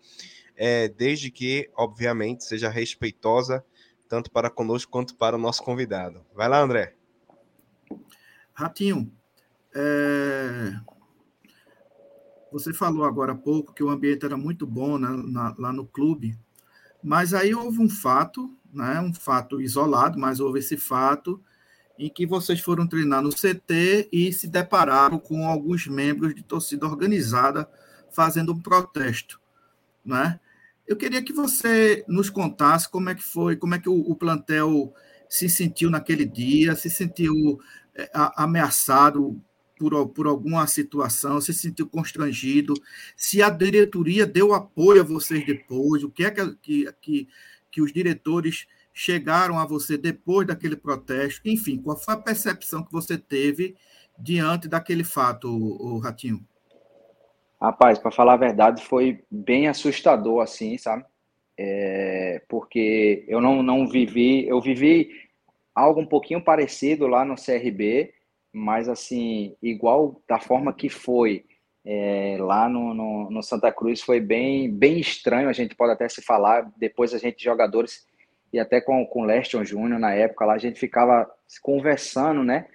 [0.58, 3.64] é, desde que, obviamente, seja respeitosa
[4.10, 6.26] tanto para conosco quanto para o nosso convidado.
[6.34, 6.96] Vai lá, André.
[8.54, 9.10] Ratinho,
[9.74, 10.74] é...
[12.52, 16.38] Você falou agora há pouco que o ambiente era muito bom na, lá no clube,
[17.04, 21.42] mas aí houve um fato, né, um fato isolado, mas houve esse fato
[21.98, 26.86] em que vocês foram treinar no CT e se depararam com alguns membros de torcida
[26.88, 27.70] organizada
[28.12, 29.40] fazendo um protesto,
[30.04, 30.40] né?
[30.86, 34.16] Eu queria que você nos contasse como é que foi, como é que o, o
[34.16, 34.94] plantel
[35.30, 37.62] se sentiu naquele dia, se sentiu
[37.96, 39.42] é, ameaçado
[39.82, 42.76] por, por alguma situação, se sentiu constrangido,
[43.18, 47.28] se a diretoria deu apoio a vocês depois, o que é que, que,
[47.72, 52.92] que, os diretores chegaram a você depois daquele protesto, enfim, qual foi a percepção que
[52.92, 53.76] você teve
[54.20, 56.46] diante daquele fato, o Ratinho?
[57.60, 61.04] Rapaz, para falar a verdade, foi bem assustador, assim, sabe?
[61.58, 65.10] É, porque eu não, não vivi, eu vivi
[65.74, 68.14] algo um pouquinho parecido lá no CRB,
[68.54, 71.46] mas assim, igual da forma que foi
[71.86, 76.08] é, lá no, no, no, Santa Cruz, foi bem, bem estranho, a gente pode até
[76.08, 78.06] se falar, depois a gente, jogadores,
[78.54, 81.30] e até com, com o Leston Júnior na época lá, a gente ficava
[81.62, 82.68] conversando, né,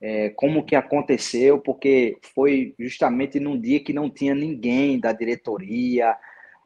[0.00, 6.16] é, como que aconteceu, porque foi justamente num dia que não tinha ninguém da diretoria,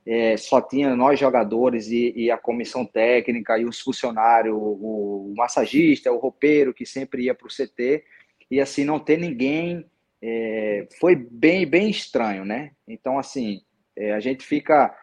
[0.07, 5.35] é, só tinha nós jogadores e, e, a comissão técnica e os funcionários, o, o
[5.37, 8.05] massagista, o roupeiro que sempre ia para o CT,
[8.51, 9.85] e assim não ter ninguém
[10.23, 12.73] é, foi bem bem estranho, né?
[12.87, 13.61] Então assim
[13.97, 14.95] é, a gente fica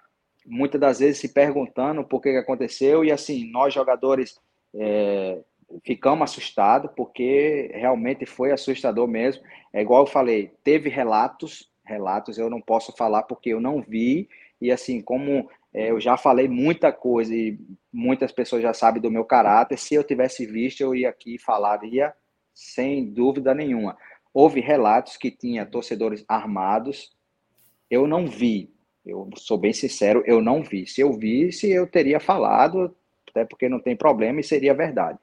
[0.46, 4.40] muitas das vezes se perguntando por que, que aconteceu e assim nós jogadores
[4.76, 5.40] é,
[5.86, 9.44] ficamos assustados porque realmente foi assustador mesmo.
[9.72, 14.30] É igual eu falei, teve relatos, relatos eu não posso falar porque eu não vi
[14.62, 17.58] e assim como é, eu já falei muita coisa e
[17.92, 19.78] muitas pessoas já sabem do meu caráter.
[19.78, 22.14] Se eu tivesse visto, eu ia aqui falaria
[22.54, 23.98] sem dúvida nenhuma.
[24.34, 27.12] Houve relatos que tinha torcedores armados.
[27.90, 28.72] Eu não vi.
[29.06, 30.88] Eu sou bem sincero, eu não vi.
[30.88, 32.96] Se eu visse, eu teria falado,
[33.30, 35.20] até porque não tem problema e seria verdade.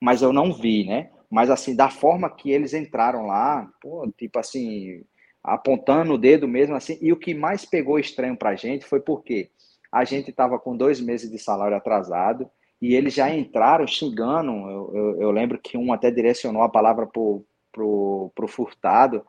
[0.00, 1.10] Mas eu não vi, né?
[1.30, 5.02] Mas assim, da forma que eles entraram lá, pô, tipo assim,
[5.42, 6.96] apontando o dedo mesmo assim.
[7.00, 9.50] E o que mais pegou estranho pra gente foi porque
[9.90, 12.48] a gente estava com dois meses de salário atrasado
[12.84, 14.52] e eles já entraram xingando.
[14.52, 17.42] Eu, eu, eu lembro que um até direcionou a palavra pro,
[17.72, 19.24] pro, pro Furtado.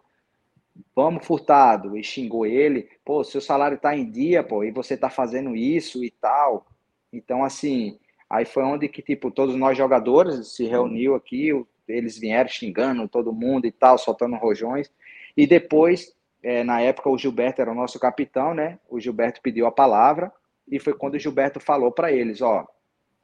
[0.93, 2.89] Vamos, Furtado, e xingou ele.
[3.05, 6.67] Pô, seu salário tá em dia, pô, e você tá fazendo isso e tal.
[7.13, 7.97] Então, assim,
[8.29, 11.51] aí foi onde que, tipo, todos nós jogadores se reuniu aqui,
[11.87, 14.91] eles vieram xingando todo mundo e tal, soltando rojões.
[15.37, 16.13] E depois,
[16.43, 18.79] é, na época, o Gilberto era o nosso capitão, né?
[18.89, 20.29] O Gilberto pediu a palavra
[20.69, 22.67] e foi quando o Gilberto falou para eles, ó,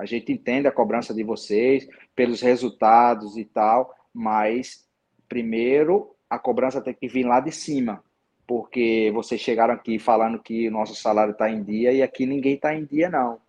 [0.01, 4.83] a gente entende a cobrança de vocês pelos resultados e tal, mas
[5.29, 8.03] primeiro a cobrança tem que vir lá de cima,
[8.47, 12.55] porque vocês chegaram aqui falando que o nosso salário está em dia e aqui ninguém
[12.55, 13.39] está em dia, não.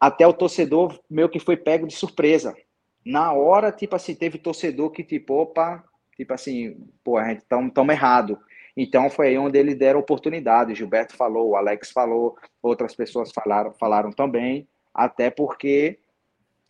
[0.00, 2.56] Até o torcedor meio que foi pego de surpresa.
[3.04, 5.84] Na hora, tipo assim, teve torcedor que, tipo, opa,
[6.16, 8.38] tipo assim, pô, a gente estamos tão errado.
[8.74, 10.74] Então foi aí onde eles deram oportunidade.
[10.74, 15.98] Gilberto falou, o Alex falou, outras pessoas falaram, falaram também, até porque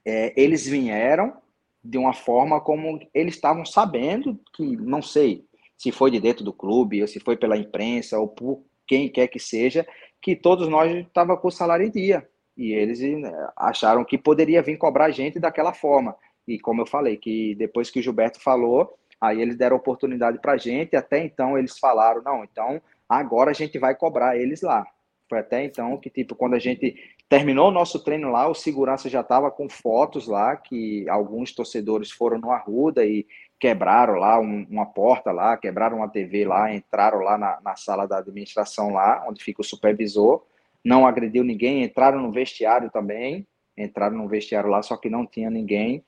[0.04, 1.34] é, eles vieram
[1.82, 5.44] de uma forma como eles estavam sabendo que, não sei,
[5.76, 9.28] se foi de dentro do clube, ou se foi pela imprensa, ou por quem quer
[9.28, 9.86] que seja,
[10.20, 12.28] que todos nós estava com o salário em dia.
[12.56, 16.14] E eles né, acharam que poderia vir cobrar a gente daquela forma.
[16.46, 20.52] E como eu falei, que depois que o Gilberto falou, aí eles deram oportunidade para
[20.52, 24.86] a gente, até então eles falaram, não, então agora a gente vai cobrar eles lá.
[25.28, 26.94] Foi até então que, tipo, quando a gente
[27.30, 32.10] terminou o nosso treino lá, o segurança já estava com fotos lá, que alguns torcedores
[32.10, 33.24] foram no Arruda e
[33.60, 38.04] quebraram lá um, uma porta lá, quebraram uma TV lá, entraram lá na, na, sala
[38.04, 40.44] da administração lá, onde fica o supervisor,
[40.84, 43.46] não agrediu ninguém, entraram no vestiário também,
[43.78, 46.02] entraram no vestiário lá, só que não tinha ninguém.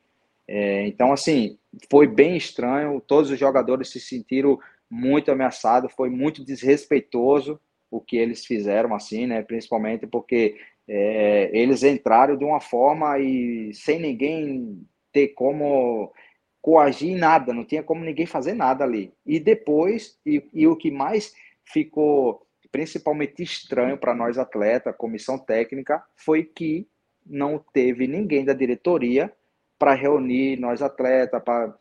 [0.48, 1.56] É, então, assim,
[1.88, 4.58] foi bem estranho, todos os jogadores se sentiram
[4.90, 7.61] muito ameaçados, foi muito desrespeitoso
[7.92, 10.56] o que eles fizeram, assim, né, principalmente porque
[10.88, 16.12] é, eles entraram de uma forma e sem ninguém ter como
[16.60, 19.12] coagir nada, não tinha como ninguém fazer nada ali.
[19.26, 26.02] E depois, e, e o que mais ficou principalmente estranho para nós atletas, comissão técnica,
[26.16, 26.88] foi que
[27.24, 29.30] não teve ninguém da diretoria
[29.78, 31.74] para reunir nós atletas, para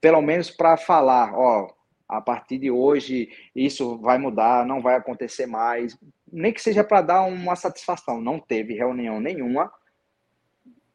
[0.00, 1.68] pelo menos para falar, ó,
[2.08, 5.98] a partir de hoje isso vai mudar, não vai acontecer mais,
[6.30, 8.20] nem que seja para dar uma satisfação.
[8.20, 9.72] Não teve reunião nenhuma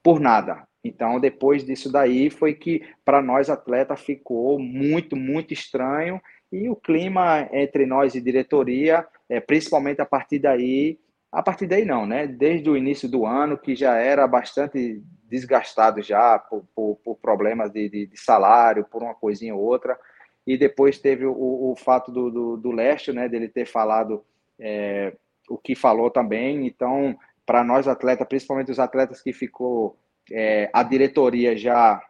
[0.03, 0.67] por nada.
[0.83, 6.19] Então, depois disso daí, foi que para nós atletas ficou muito, muito estranho
[6.51, 10.99] e o clima entre nós e diretoria, é, principalmente a partir daí,
[11.31, 12.27] a partir daí não, né?
[12.27, 17.71] Desde o início do ano, que já era bastante desgastado já por, por, por problemas
[17.71, 19.97] de, de, de, salário, por uma coisinha ou outra,
[20.45, 21.31] e depois teve o,
[21.71, 24.25] o fato do, do, do Leste, né, dele ter falado
[24.61, 25.13] é,
[25.49, 29.97] o que falou também, então, para nós atletas, principalmente os atletas que ficou
[30.31, 32.01] é, a diretoria já,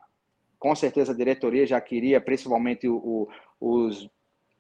[0.60, 3.28] com certeza a diretoria já queria, principalmente o, o,
[3.60, 4.10] os,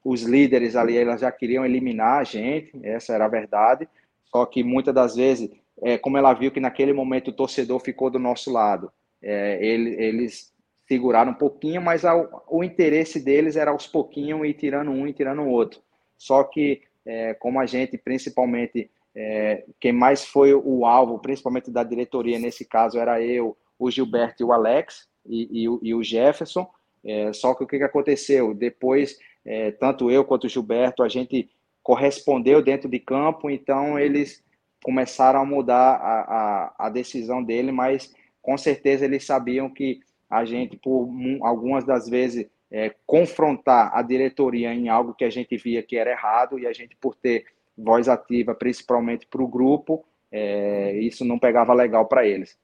[0.03, 3.87] os líderes ali, elas já queriam eliminar a gente, essa era a verdade.
[4.25, 5.51] Só que muitas das vezes,
[5.83, 10.01] é, como ela viu que naquele momento o torcedor ficou do nosso lado, é, ele,
[10.01, 10.51] eles
[10.87, 15.13] seguraram um pouquinho, mas ao, o interesse deles era aos pouquinhos e tirando um e
[15.13, 15.81] tirando o outro.
[16.17, 21.83] Só que, é, como a gente, principalmente, é, quem mais foi o alvo, principalmente da
[21.83, 26.69] diretoria, nesse caso era eu, o Gilberto e o Alex, e, e, e o Jefferson.
[27.03, 28.53] É, só que o que, aconteceu?
[28.53, 31.49] Depois, é, tanto eu quanto o Gilberto, a gente
[31.81, 34.43] correspondeu dentro de campo, então eles
[34.83, 40.45] começaram a mudar a, a, a decisão dele, mas com certeza eles sabiam que a
[40.45, 41.09] gente, por
[41.41, 46.11] algumas das vezes, é, confrontar a diretoria em algo que a gente via que era
[46.11, 47.45] errado, e a gente, por ter
[47.77, 52.57] voz ativa, principalmente para o grupo, é, isso não pegava legal para eles.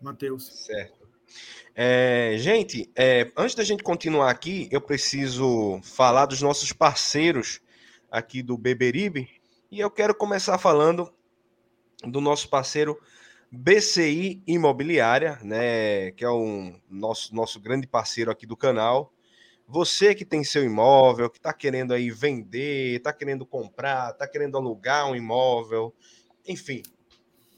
[0.00, 0.46] Matheus.
[0.64, 1.08] Certo.
[1.74, 7.60] É, gente, é, antes da gente continuar aqui, eu preciso falar dos nossos parceiros
[8.10, 9.28] aqui do Beberibe.
[9.70, 11.12] E eu quero começar falando
[12.04, 12.98] do nosso parceiro
[13.50, 19.12] BCI Imobiliária, né, que é um nosso, nosso grande parceiro aqui do canal.
[19.66, 24.56] Você que tem seu imóvel, que está querendo aí vender, está querendo comprar, está querendo
[24.56, 25.94] alugar um imóvel,
[26.46, 26.82] enfim,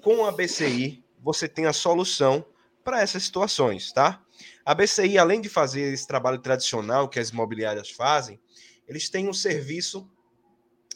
[0.03, 2.45] com a BCI você tem a solução
[2.83, 4.23] para essas situações, tá?
[4.65, 8.41] A BCI, além de fazer esse trabalho tradicional que as imobiliárias fazem,
[8.89, 10.09] eles têm um serviço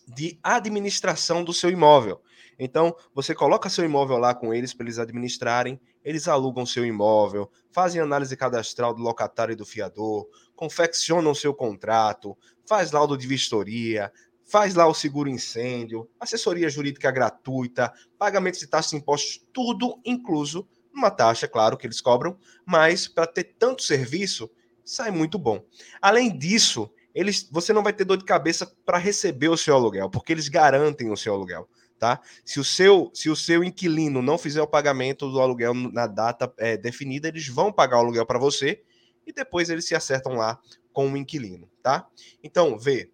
[0.08, 2.20] de administração do seu imóvel.
[2.58, 7.50] Então, você coloca seu imóvel lá com eles para eles administrarem, eles alugam seu imóvel,
[7.72, 12.36] fazem análise cadastral do locatário e do fiador, confeccionam seu contrato,
[12.66, 14.12] faz laudo de vistoria,
[14.44, 20.68] faz lá o seguro incêndio, assessoria jurídica gratuita, pagamento de taxas e impostos, tudo incluso
[20.94, 24.48] uma taxa, claro, que eles cobram, mas para ter tanto serviço,
[24.84, 25.64] sai muito bom.
[26.00, 30.10] Além disso, eles, você não vai ter dor de cabeça para receber o seu aluguel,
[30.10, 31.68] porque eles garantem o seu aluguel.
[31.98, 32.20] Tá?
[32.44, 36.52] Se o seu se o seu inquilino não fizer o pagamento do aluguel na data
[36.58, 38.82] é, definida, eles vão pagar o aluguel para você
[39.26, 40.60] e depois eles se acertam lá
[40.92, 42.06] com o inquilino, tá?
[42.42, 43.10] Então, vê,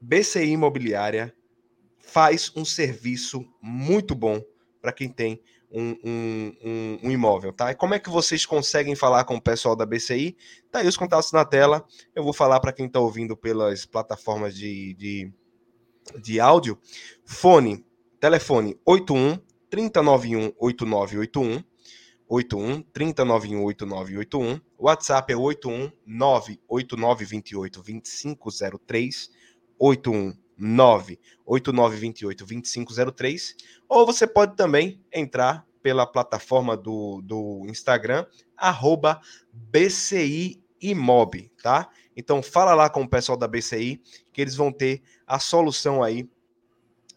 [0.00, 1.34] BCI Imobiliária
[1.98, 4.40] faz um serviço muito bom
[4.80, 7.72] para quem tem um, um, um, um, imóvel, tá?
[7.72, 10.36] E como é que vocês conseguem falar com o pessoal da BCI?
[10.70, 11.84] Tá aí os contatos na tela.
[12.14, 15.32] Eu vou falar para quem está ouvindo pelas plataformas de, de,
[16.20, 16.78] de áudio.
[17.24, 17.84] Fone,
[18.20, 19.38] telefone 81
[19.70, 21.64] 3091 8981.
[22.28, 24.60] 81 3091 8981.
[24.78, 29.30] WhatsApp é 81 98928 2503.
[29.78, 33.56] 81 98928 2503.
[33.88, 38.26] Ou você pode também entrar pela plataforma do, do Instagram,
[38.56, 39.20] arroba
[39.52, 41.88] BCI Imob, tá?
[42.16, 44.00] Então fala lá com o pessoal da BCI
[44.32, 46.28] que eles vão ter a solução aí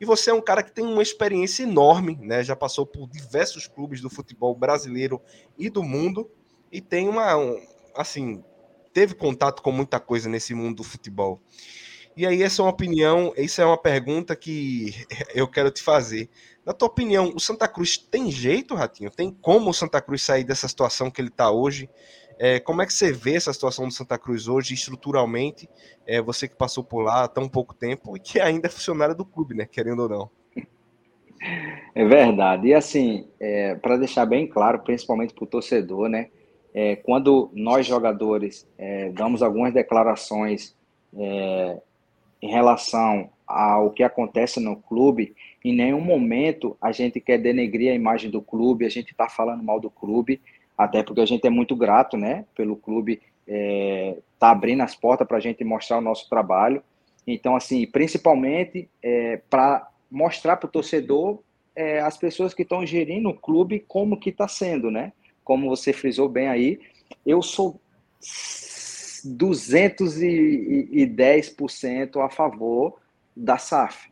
[0.00, 2.42] E você é um cara que tem uma experiência enorme, né?
[2.42, 5.20] Já passou por diversos clubes do futebol brasileiro
[5.56, 6.30] e do mundo,
[6.70, 7.60] e tem uma, um,
[7.96, 8.42] assim,
[8.92, 11.40] teve contato com muita coisa nesse mundo do futebol.
[12.16, 14.92] E aí, essa é uma opinião, isso é uma pergunta que
[15.34, 16.28] eu quero te fazer.
[16.66, 19.10] Na tua opinião, o Santa Cruz tem jeito, Ratinho?
[19.10, 21.88] Tem como o Santa Cruz sair dessa situação que ele está hoje?
[22.38, 25.68] É, como é que você vê essa situação do Santa Cruz hoje, estruturalmente?
[26.06, 29.14] É, você que passou por lá há tão pouco tempo e que ainda é funcionário
[29.14, 29.66] do clube, né?
[29.66, 30.30] Querendo ou não.
[31.94, 32.68] É verdade.
[32.68, 36.28] E assim, é, para deixar bem claro, principalmente para o torcedor, né?
[36.74, 40.76] é, quando nós jogadores é, damos algumas declarações
[41.16, 41.80] é,
[42.40, 45.34] em relação ao que acontece no clube,
[45.64, 49.62] em nenhum momento a gente quer denegrir a imagem do clube, a gente está falando
[49.62, 50.40] mal do clube,
[50.78, 55.26] até porque a gente é muito grato, né, pelo clube é, tá abrindo as portas
[55.26, 56.82] para a gente mostrar o nosso trabalho.
[57.26, 61.40] Então, assim, principalmente é, para mostrar para o torcedor
[61.74, 65.12] é, as pessoas que estão gerindo o clube como que está sendo, né?
[65.48, 66.78] como você frisou bem aí,
[67.24, 67.80] eu sou
[69.24, 73.00] 210% a favor
[73.34, 74.10] da SAF,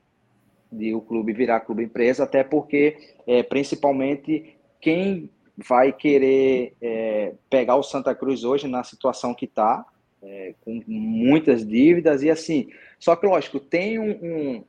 [0.73, 2.97] de o clube virar clube empresa, até porque,
[3.27, 9.85] é, principalmente, quem vai querer é, pegar o Santa Cruz hoje na situação que está,
[10.23, 12.69] é, com muitas dívidas e assim.
[12.99, 14.11] Só que, lógico, tem um.
[14.11, 14.65] um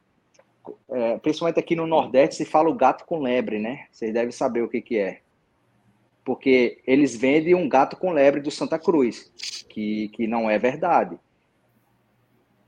[0.89, 3.85] é, principalmente aqui no Nordeste se fala o gato com lebre, né?
[3.89, 5.21] Vocês devem saber o que, que é
[6.27, 9.31] porque eles vendem um gato com lebre do Santa Cruz,
[9.69, 11.17] que, que não é verdade.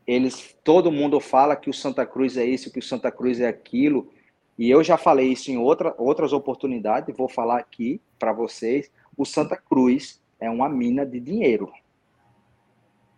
[0.07, 3.49] Eles, todo mundo fala que o Santa Cruz é isso, que o Santa Cruz é
[3.49, 4.09] aquilo,
[4.59, 8.91] E eu já falei isso em outra, outras oportunidades, vou falar aqui para vocês.
[9.15, 11.71] O Santa Cruz é uma mina de dinheiro.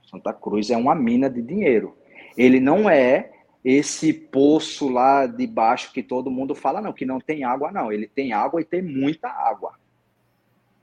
[0.04, 1.98] Santa Cruz é uma mina de dinheiro.
[2.38, 3.32] Ele não é
[3.66, 7.92] esse poço lá de baixo que todo mundo fala, não, que não tem água, não.
[7.92, 9.74] Ele tem água e tem muita água.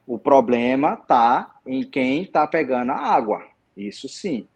[0.04, 3.46] O problema está em quem está pegando a água.
[3.76, 4.48] Isso sim.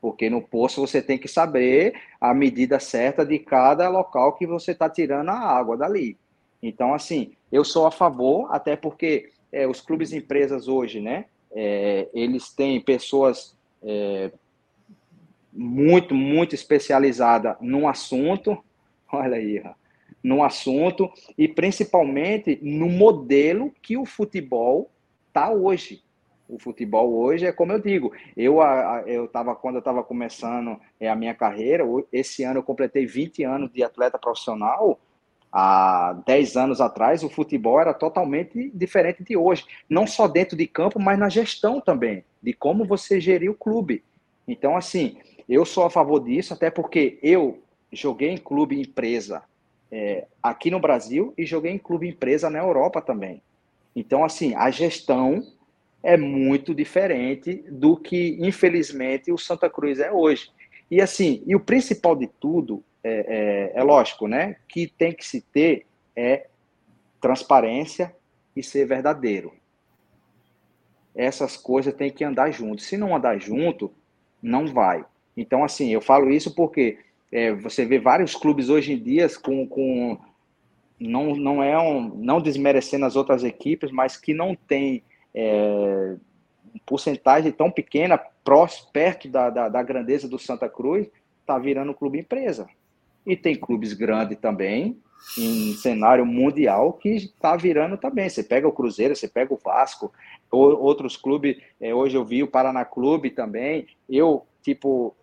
[0.00, 4.72] Porque no poço você tem que saber a medida certa de cada local que você
[4.72, 6.16] está tirando a água dali.
[6.62, 11.26] Então, assim, eu sou a favor, até porque é, os clubes e empresas hoje, né,
[11.52, 14.30] é, eles têm pessoas é,
[15.52, 18.62] muito, muito especializada num assunto,
[19.12, 19.62] olha aí,
[20.22, 24.90] num assunto, e principalmente no modelo que o futebol
[25.28, 26.02] está hoje.
[26.50, 28.58] O futebol hoje é como eu digo, eu
[29.06, 33.44] eu tava quando eu estava começando é, a minha carreira, esse ano eu completei 20
[33.44, 34.98] anos de atleta profissional,
[35.52, 39.64] há 10 anos atrás, o futebol era totalmente diferente de hoje.
[39.88, 44.02] Não só dentro de campo, mas na gestão também, de como você gerir o clube.
[44.46, 45.16] Então, assim,
[45.48, 49.42] eu sou a favor disso, até porque eu joguei em clube empresa
[49.90, 53.42] é, aqui no Brasil e joguei em clube empresa na Europa também.
[53.94, 55.42] Então, assim, a gestão
[56.02, 60.50] é muito diferente do que, infelizmente, o Santa Cruz é hoje.
[60.90, 64.56] E assim, e o principal de tudo é, é, é lógico, né?
[64.68, 65.86] Que tem que se ter
[66.16, 66.46] é
[67.20, 68.14] transparência
[68.56, 69.52] e ser verdadeiro.
[71.14, 72.82] Essas coisas têm que andar junto.
[72.82, 73.92] Se não andar junto,
[74.42, 75.04] não vai.
[75.36, 76.98] Então, assim, eu falo isso porque
[77.30, 80.18] é, você vê vários clubes hoje em dia com, com
[80.98, 85.02] não, não é um, não desmerecendo as outras equipes, mas que não tem
[85.34, 86.16] é,
[86.86, 91.08] porcentagem tão pequena, próximo, perto da, da, da grandeza do Santa Cruz,
[91.40, 92.68] está virando clube empresa.
[93.26, 94.96] E tem clubes grandes também,
[95.36, 98.28] em cenário mundial, que está virando também.
[98.28, 100.12] Você pega o Cruzeiro, você pega o Vasco,
[100.50, 103.86] outros clubes, é, hoje eu vi o Paraná Clube também.
[104.08, 105.14] Eu, tipo,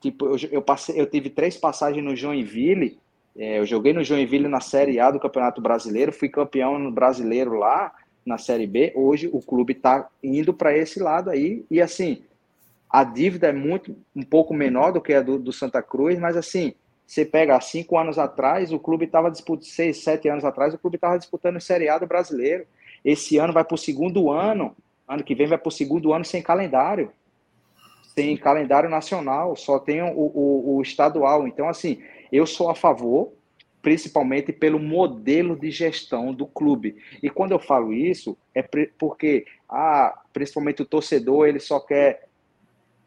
[0.00, 2.98] tipo eu, eu, passei, eu tive três passagens no Joinville,
[3.36, 7.54] é, eu joguei no Joinville na Série A do Campeonato Brasileiro, fui campeão no brasileiro
[7.54, 7.92] lá,
[8.24, 8.92] na Série B.
[8.94, 12.22] Hoje o clube está indo para esse lado aí, e assim,
[12.88, 16.36] a dívida é muito um pouco menor do que a do, do Santa Cruz, mas
[16.36, 16.74] assim,
[17.06, 20.96] você pega cinco anos atrás, o clube estava disputando, seis, sete anos atrás, o clube
[20.96, 22.64] estava disputando o Série A do brasileiro.
[23.04, 24.76] Esse ano vai para o segundo ano,
[25.08, 27.10] ano que vem vai para o segundo ano sem calendário.
[28.14, 31.48] Sem calendário nacional, só tem o, o, o estadual.
[31.48, 32.00] Então, assim,
[32.30, 33.32] eu sou a favor,
[33.82, 36.96] principalmente pelo modelo de gestão do clube.
[37.22, 38.62] E quando eu falo isso, é
[38.98, 42.28] porque, ah, principalmente o torcedor, ele só quer,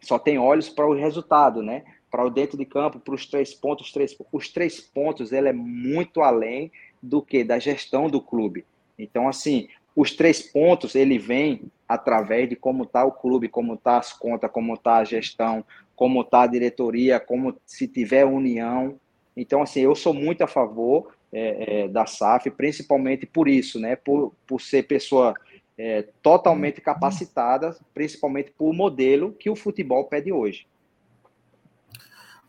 [0.01, 1.83] só tem olhos para o resultado, né?
[2.13, 5.53] para o dentro de campo, para os três pontos, três, os três pontos, ele é
[5.53, 6.71] muito além
[7.01, 8.67] do que da gestão do clube.
[8.99, 13.97] Então, assim, os três pontos ele vem através de como está o clube, como está
[13.97, 15.65] as contas, como está a gestão,
[15.95, 18.99] como está a diretoria, como se tiver união.
[19.35, 23.95] Então, assim, eu sou muito a favor é, é, da SAF, principalmente por isso, né?
[23.95, 25.33] Por, por ser pessoa
[25.77, 30.67] é, totalmente capacitada, principalmente por modelo que o futebol pede hoje.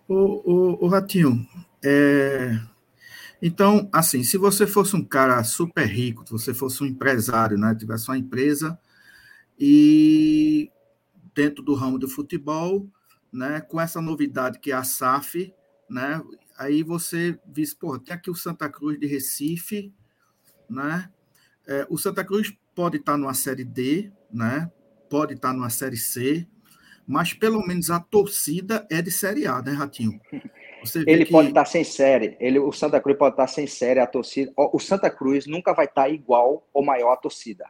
[0.07, 1.47] O, o, o Ratinho,
[1.83, 2.59] é...
[3.41, 7.75] então, assim, se você fosse um cara super rico, se você fosse um empresário, né,
[7.75, 8.79] tivesse uma empresa
[9.59, 10.71] e
[11.35, 12.87] dentro do ramo do futebol,
[13.33, 15.55] né, com essa novidade que é a SAF,
[15.89, 16.23] né,
[16.57, 19.93] aí você diz, pô, tem aqui o Santa Cruz de Recife,
[20.69, 21.11] né,
[21.67, 24.71] é, o Santa Cruz pode estar numa série D, né,
[25.09, 26.47] pode estar numa série C,
[27.07, 30.21] mas pelo menos a torcida é de Série A, né, Ratinho?
[31.07, 31.33] ele que...
[31.33, 34.53] pode estar sem série, ele, o Santa Cruz pode estar sem série, a torcida.
[34.57, 37.65] O Santa Cruz nunca vai estar igual ou maior a torcida.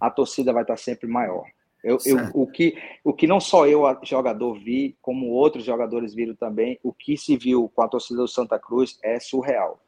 [0.00, 1.44] A torcida vai estar sempre maior.
[1.82, 6.34] Eu, eu, o, que, o que não só eu, jogador, vi, como outros jogadores viram
[6.34, 9.82] também, o que se viu com a torcida do Santa Cruz é surreal.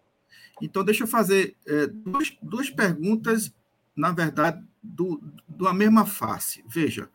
[0.61, 3.53] Então, deixa eu fazer é, duas, duas perguntas,
[3.95, 6.65] na verdade, do, da mesma face.
[6.67, 7.09] Veja,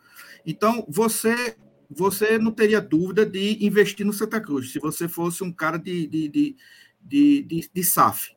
[0.45, 1.55] então, você
[1.89, 6.05] você não teria dúvida de investir no Santa Cruz, se você fosse um cara de,
[6.07, 6.55] de, de,
[7.01, 8.35] de, de, de SAF.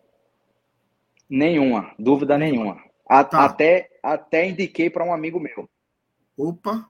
[1.29, 2.81] Nenhuma, dúvida nenhuma.
[3.09, 3.45] A, tá.
[3.45, 5.69] até, até indiquei para um amigo meu.
[6.43, 6.89] Opa,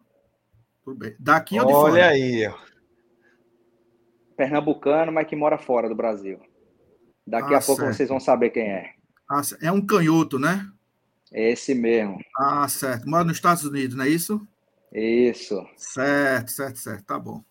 [0.84, 1.16] tudo bem.
[1.18, 1.92] Daqui ou de Olha fora?
[1.92, 2.54] Olha aí.
[4.36, 6.40] Pernambucano, mas que mora fora do Brasil.
[7.26, 7.96] Daqui ah, a pouco certo.
[7.96, 8.94] vocês vão saber quem é.
[9.28, 10.70] Ah, é um canhoto, né?
[11.32, 12.20] Esse mesmo.
[12.38, 13.08] Ah, certo.
[13.08, 14.46] Mora nos Estados Unidos, não é isso?
[14.92, 15.66] Isso.
[15.76, 17.04] Certo, certo, certo.
[17.04, 17.42] Tá bom.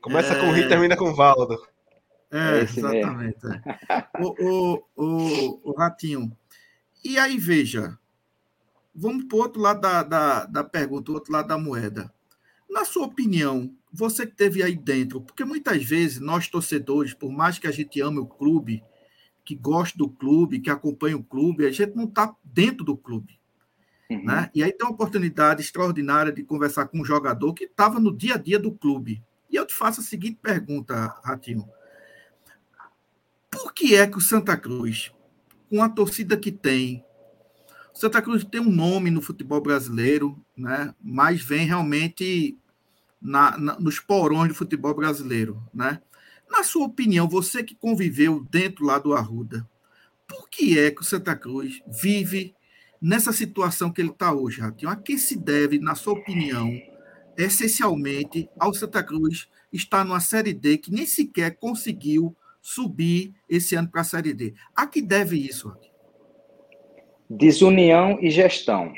[0.00, 0.40] Começa é...
[0.40, 1.62] com o Rio e termina com o Valdo.
[2.30, 3.46] É, é exatamente.
[3.46, 4.04] É.
[4.22, 6.34] o, o, o, o, Ratinho.
[7.04, 7.98] E aí, veja,
[8.94, 12.12] vamos para o outro lado da, da, da pergunta, o outro lado da moeda.
[12.68, 17.58] Na sua opinião, você que esteve aí dentro, porque muitas vezes nós torcedores, por mais
[17.58, 18.82] que a gente ame o clube,
[19.44, 23.40] que gosta do clube, que acompanha o clube, a gente não está dentro do clube.
[24.08, 24.24] Uhum.
[24.24, 24.50] Né?
[24.54, 28.34] E aí tem uma oportunidade extraordinária de conversar com um jogador que estava no dia
[28.34, 29.22] a dia do clube.
[29.50, 31.68] E eu te faço a seguinte pergunta, Ratinho.
[33.50, 35.12] Por que é que o Santa Cruz,
[35.68, 37.04] com a torcida que tem,
[37.94, 40.94] o Santa Cruz tem um nome no futebol brasileiro, né?
[41.02, 42.56] mas vem realmente
[43.20, 46.00] na, na, nos porões do futebol brasileiro, né?
[46.50, 49.68] Na sua opinião, você que conviveu dentro lá do Arruda,
[50.26, 52.54] por que é que o Santa Cruz vive
[53.00, 54.90] nessa situação que ele está hoje, Ratinho?
[54.90, 56.72] A que se deve, na sua opinião,
[57.36, 63.88] essencialmente ao Santa Cruz estar numa Série D que nem sequer conseguiu subir esse ano
[63.88, 64.54] para a Série D?
[64.74, 65.89] A que deve isso, Ratinho?
[67.32, 68.92] Desunião e gestão.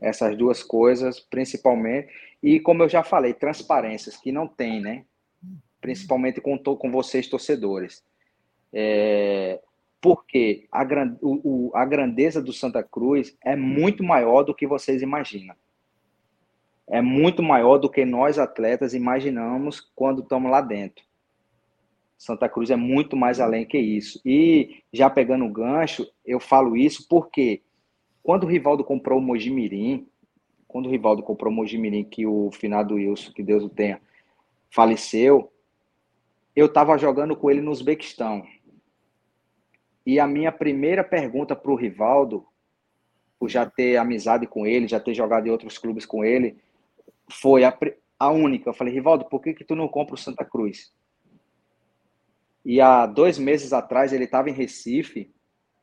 [0.00, 2.08] Essas duas coisas, principalmente.
[2.42, 5.04] E, como eu já falei, transparências que não tem, né?
[5.82, 8.02] Principalmente com, com vocês, torcedores.
[8.72, 9.60] É,
[10.00, 10.82] porque a,
[11.20, 15.54] o, a grandeza do Santa Cruz é muito maior do que vocês imaginam.
[16.86, 21.04] É muito maior do que nós, atletas, imaginamos quando estamos lá dentro.
[22.24, 24.18] Santa Cruz é muito mais além que isso.
[24.24, 27.60] E, já pegando o gancho, eu falo isso porque
[28.22, 30.08] quando o Rivaldo comprou o Mojimirim,
[30.66, 34.00] quando o Rivaldo comprou o Mojimirim, que o finado Wilson, que Deus o tenha,
[34.70, 35.52] faleceu,
[36.56, 38.42] eu estava jogando com ele no Uzbequistão.
[40.06, 42.46] E a minha primeira pergunta para o Rivaldo,
[43.38, 46.56] por já ter amizade com ele, já ter jogado em outros clubes com ele,
[47.30, 47.78] foi a,
[48.18, 48.70] a única.
[48.70, 50.90] Eu falei, Rivaldo, por que, que tu não compra o Santa Cruz?
[52.64, 55.30] E há dois meses atrás ele estava em Recife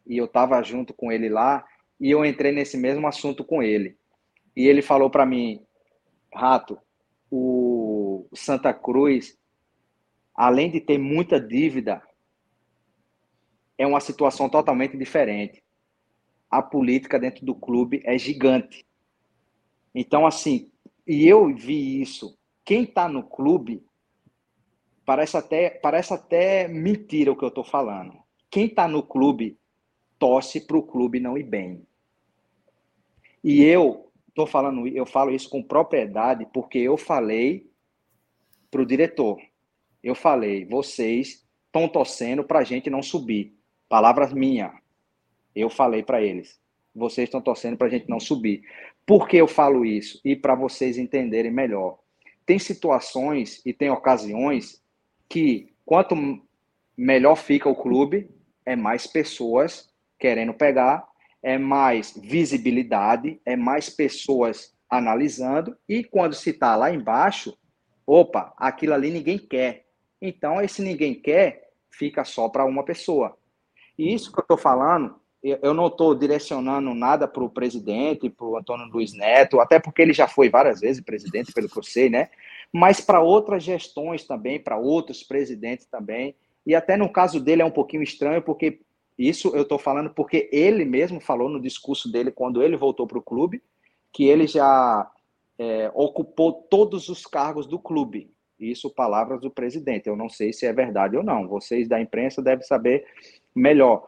[0.05, 1.65] e eu estava junto com ele lá
[1.99, 3.95] e eu entrei nesse mesmo assunto com ele.
[4.55, 5.63] E ele falou para mim,
[6.33, 6.77] Rato,
[7.29, 9.37] o Santa Cruz,
[10.33, 12.01] além de ter muita dívida,
[13.77, 15.63] é uma situação totalmente diferente.
[16.49, 18.85] A política dentro do clube é gigante.
[19.93, 20.71] Então, assim,
[21.07, 22.37] e eu vi isso.
[22.65, 23.83] Quem está no clube
[25.05, 28.17] parece até, parece até mentira o que eu estou falando.
[28.49, 29.57] Quem está no clube
[30.19, 31.85] torce para o clube não ir bem.
[33.43, 37.69] E eu tô falando, eu falo isso com propriedade porque eu falei
[38.69, 39.39] para o diretor.
[40.03, 43.55] Eu falei, vocês estão torcendo para a gente não subir.
[43.89, 44.71] Palavras minhas.
[45.55, 46.59] Eu falei para eles,
[46.95, 48.63] vocês estão torcendo para a gente não subir.
[49.05, 50.21] Por que eu falo isso?
[50.23, 51.99] E para vocês entenderem melhor.
[52.45, 54.80] Tem situações e tem ocasiões
[55.31, 56.15] que quanto
[56.97, 58.29] melhor fica o clube,
[58.65, 61.11] é mais pessoas querendo pegar
[61.41, 67.57] é mais visibilidade, é mais pessoas analisando, e quando se está lá embaixo,
[68.05, 69.85] opa, aquilo ali ninguém quer.
[70.21, 73.37] Então, esse ninguém quer fica só para uma pessoa.
[73.97, 78.45] E isso que eu estou falando, eu não estou direcionando nada para o presidente, para
[78.45, 81.83] o Antônio Luiz Neto, até porque ele já foi várias vezes presidente, pelo que eu
[81.83, 82.29] sei, né?
[82.73, 86.35] Mas para outras gestões também, para outros presidentes também.
[86.65, 88.79] E até no caso dele é um pouquinho estranho, porque
[89.17, 93.17] isso eu estou falando porque ele mesmo falou no discurso dele quando ele voltou para
[93.17, 93.61] o clube
[94.11, 95.09] que ele já
[95.57, 98.31] é, ocupou todos os cargos do clube.
[98.59, 100.07] Isso, palavras do presidente.
[100.07, 101.47] Eu não sei se é verdade ou não.
[101.47, 103.05] Vocês da imprensa devem saber
[103.55, 104.07] melhor.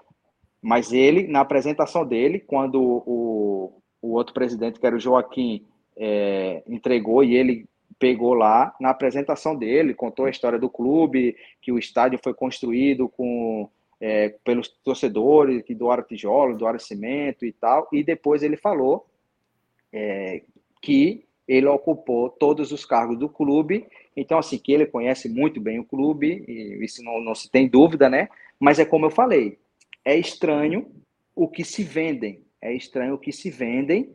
[0.62, 5.66] Mas ele, na apresentação dele, quando o, o outro presidente, que era o Joaquim,
[5.98, 7.66] é, entregou e ele
[8.00, 13.08] pegou lá, na apresentação dele, contou a história do clube, que o estádio foi construído
[13.10, 13.70] com
[14.00, 19.06] é, pelos torcedores que doaram tijolo, doaram cimento e tal, e depois ele falou
[19.92, 20.42] é,
[20.82, 23.86] que ele ocupou todos os cargos do clube,
[24.16, 27.68] então assim, que ele conhece muito bem o clube, e isso não, não se tem
[27.68, 28.30] dúvida, né?
[28.60, 29.58] Mas é como eu falei,
[30.04, 30.92] é estranho
[31.36, 34.14] o que se vendem, é estranho o que se vendem,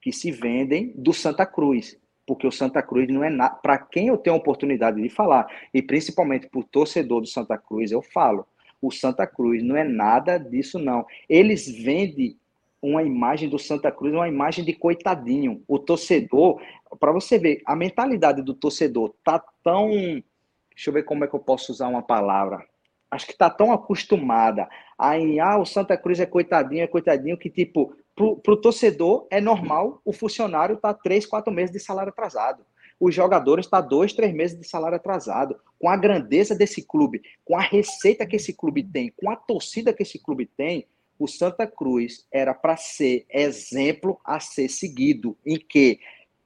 [0.00, 1.98] que se vendem do Santa Cruz,
[2.28, 3.54] porque o Santa Cruz não é nada.
[3.54, 7.56] Para quem eu tenho a oportunidade de falar, e principalmente para o torcedor do Santa
[7.56, 8.46] Cruz, eu falo.
[8.82, 11.06] O Santa Cruz não é nada disso, não.
[11.26, 12.36] Eles vendem
[12.82, 15.64] uma imagem do Santa Cruz, uma imagem de coitadinho.
[15.66, 16.60] O torcedor,
[17.00, 19.88] para você ver, a mentalidade do torcedor tá tão.
[19.88, 22.62] Deixa eu ver como é que eu posso usar uma palavra.
[23.10, 24.68] Acho que tá tão acostumada
[24.98, 29.40] a ah, o Santa Cruz é coitadinho, é coitadinho, que tipo, pro, pro torcedor é
[29.40, 32.66] normal o funcionário tá três, quatro meses de salário atrasado.
[32.98, 35.56] os jogadores estão tá dois, três meses de salário atrasado.
[35.78, 39.92] Com a grandeza desse clube, com a receita que esse clube tem, com a torcida
[39.92, 40.84] que esse clube tem,
[41.16, 46.00] o Santa Cruz era para ser exemplo a ser seguido, em que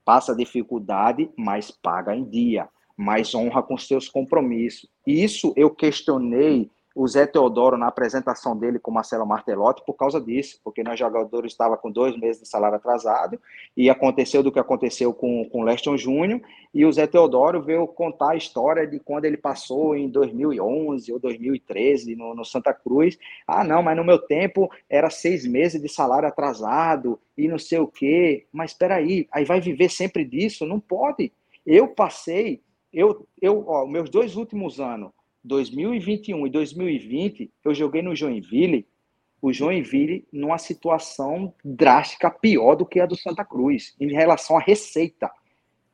[0.05, 4.87] passa dificuldade, mas paga em dia, mas honra com seus compromissos.
[5.07, 10.59] Isso eu questionei o Zé Teodoro na apresentação dele com Marcelo Martelotti por causa disso,
[10.63, 13.39] porque nós jogadores estava com dois meses de salário atrasado
[13.75, 16.41] e aconteceu do que aconteceu com, com o Leston Júnior
[16.71, 21.19] e o Zé Teodoro veio contar a história de quando ele passou em 2011 ou
[21.19, 23.17] 2013 no, no Santa Cruz.
[23.47, 27.79] Ah, não, mas no meu tempo era seis meses de salário atrasado e não sei
[27.79, 28.45] o quê.
[28.51, 30.65] Mas espera aí, aí vai viver sempre disso?
[30.65, 31.31] Não pode.
[31.65, 35.11] Eu passei, eu, eu, ó, meus dois últimos anos
[35.43, 38.87] 2021 e 2020, eu joguei no Joinville,
[39.41, 44.61] o Joinville numa situação drástica pior do que a do Santa Cruz, em relação à
[44.61, 45.29] receita.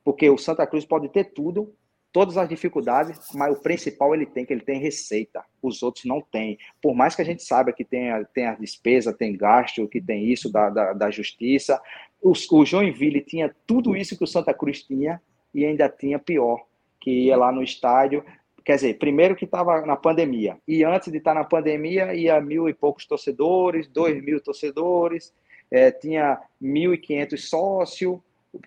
[0.04, 1.74] Porque o Santa Cruz pode ter tudo,
[2.12, 5.44] todas as dificuldades, mas o principal ele tem, que ele tem receita.
[5.60, 6.58] Os outros não têm.
[6.80, 10.00] Por mais que a gente saiba que tem a, tem a despesa, tem gasto, que
[10.00, 11.80] tem isso da, da, da justiça,
[12.22, 15.20] o, o Joinville tinha tudo isso que o Santa Cruz tinha
[15.52, 16.64] e ainda tinha pior,
[17.00, 18.24] que ia lá no estádio,
[18.64, 20.58] Quer dizer, primeiro que estava na pandemia.
[20.66, 25.32] E antes de estar tá na pandemia, ia mil e poucos torcedores, dois mil torcedores,
[25.70, 28.18] é, tinha mil e quinhentos sócios,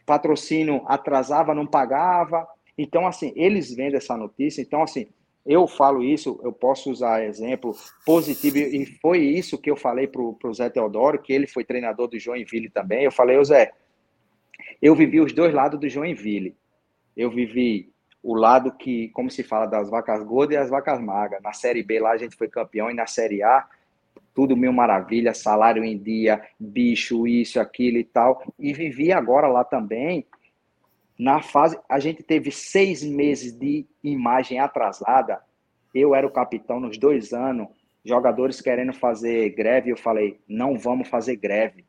[0.05, 2.47] patrocínio atrasava, não pagava.
[2.77, 4.61] Então, assim, eles vendem essa notícia.
[4.61, 5.07] Então, assim,
[5.45, 7.75] eu falo isso, eu posso usar exemplo
[8.05, 12.07] positivo, e foi isso que eu falei para o Zé Teodoro, que ele foi treinador
[12.07, 13.03] do Joinville também.
[13.03, 13.71] Eu falei, Zé,
[14.81, 16.55] eu vivi os dois lados do Joinville.
[17.15, 17.92] Eu vivi
[18.24, 21.43] o lado que, como se fala, das vacas gordas e as vacas magras.
[21.43, 23.67] Na Série B lá a gente foi campeão e na Série A
[24.34, 28.43] tudo mil maravilha, salário em dia, bicho, isso, aquilo e tal.
[28.57, 30.26] E vivi agora lá também.
[31.19, 35.39] Na fase, a gente teve seis meses de imagem atrasada.
[35.93, 37.67] Eu era o capitão nos dois anos,
[38.03, 39.91] jogadores querendo fazer greve.
[39.91, 41.86] Eu falei: não vamos fazer greve,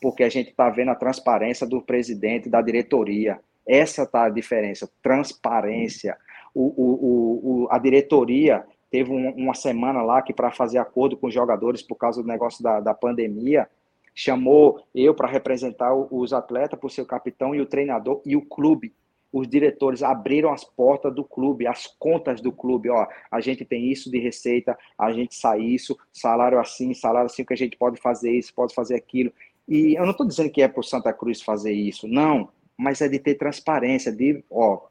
[0.00, 4.90] porque a gente está vendo a transparência do presidente, da diretoria essa tá a diferença,
[5.02, 6.16] transparência.
[6.54, 11.28] O, o, o, a diretoria teve um, uma semana lá que, para fazer acordo com
[11.28, 13.68] os jogadores por causa do negócio da, da pandemia,
[14.14, 18.42] chamou eu para representar os atletas, por ser o capitão e o treinador e o
[18.42, 18.94] clube.
[19.32, 22.90] Os diretores abriram as portas do clube, as contas do clube.
[22.90, 27.42] Ó, a gente tem isso de receita, a gente sai isso, salário assim, salário assim,
[27.42, 29.32] que a gente pode fazer isso, pode fazer aquilo.
[29.66, 33.00] E eu não estou dizendo que é para o Santa Cruz fazer isso, não mas
[33.00, 34.86] é de ter transparência, de ó,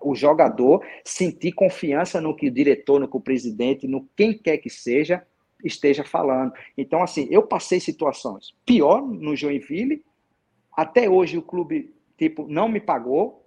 [0.00, 4.58] o jogador sentir confiança no que o diretor, no que o presidente, no quem quer
[4.58, 5.26] que seja,
[5.62, 6.52] esteja falando.
[6.76, 10.04] Então, assim, eu passei situações pior no Joinville,
[10.76, 13.44] até hoje o clube, tipo, não me pagou,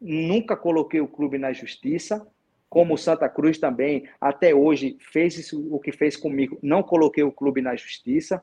[0.00, 2.26] nunca coloquei o clube na justiça,
[2.68, 7.24] como o Santa Cruz também, até hoje, fez isso, o que fez comigo, não coloquei
[7.24, 8.42] o clube na justiça,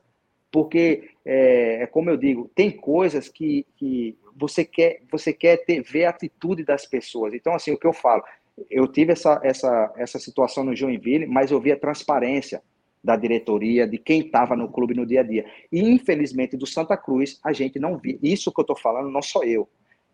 [0.50, 5.82] porque, é, é como eu digo, tem coisas que, que você quer, você quer ter,
[5.82, 7.34] ver a atitude das pessoas.
[7.34, 8.22] Então, assim, o que eu falo,
[8.70, 12.62] eu tive essa, essa, essa situação no Joinville, mas eu vi a transparência
[13.02, 15.46] da diretoria, de quem estava no clube no dia a dia.
[15.70, 18.18] E, infelizmente, do Santa Cruz, a gente não viu.
[18.22, 19.68] Isso que eu estou falando, não sou eu.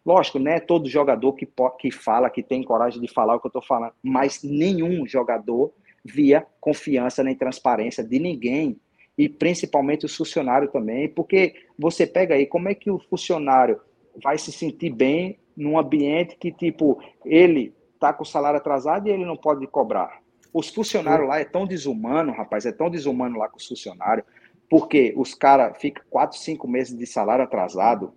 [0.05, 3.47] Lógico, não é todo jogador que, que fala, que tem coragem de falar o que
[3.47, 5.73] eu estou falando, mas nenhum jogador
[6.05, 8.77] via confiança nem transparência de ninguém,
[9.17, 13.81] e principalmente o funcionário também, porque você pega aí, como é que o funcionário
[14.23, 19.11] vai se sentir bem num ambiente que, tipo, ele tá com o salário atrasado e
[19.11, 20.21] ele não pode cobrar.
[20.53, 24.27] Os funcionários lá é tão desumano, rapaz, é tão desumano lá com os funcionários,
[24.69, 28.13] porque os caras ficam quatro, cinco meses de salário atrasado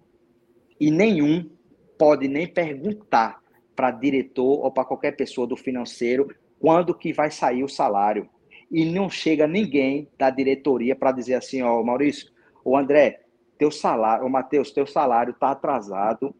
[0.79, 1.49] e nenhum
[1.97, 3.41] pode nem perguntar
[3.75, 8.29] para diretor ou para qualquer pessoa do financeiro quando que vai sair o salário.
[8.71, 12.31] E não chega ninguém da diretoria para dizer assim, ó, Maurício,
[12.63, 13.21] o André,
[13.57, 16.35] teu salário, ô Matheus, teu salário está atrasado,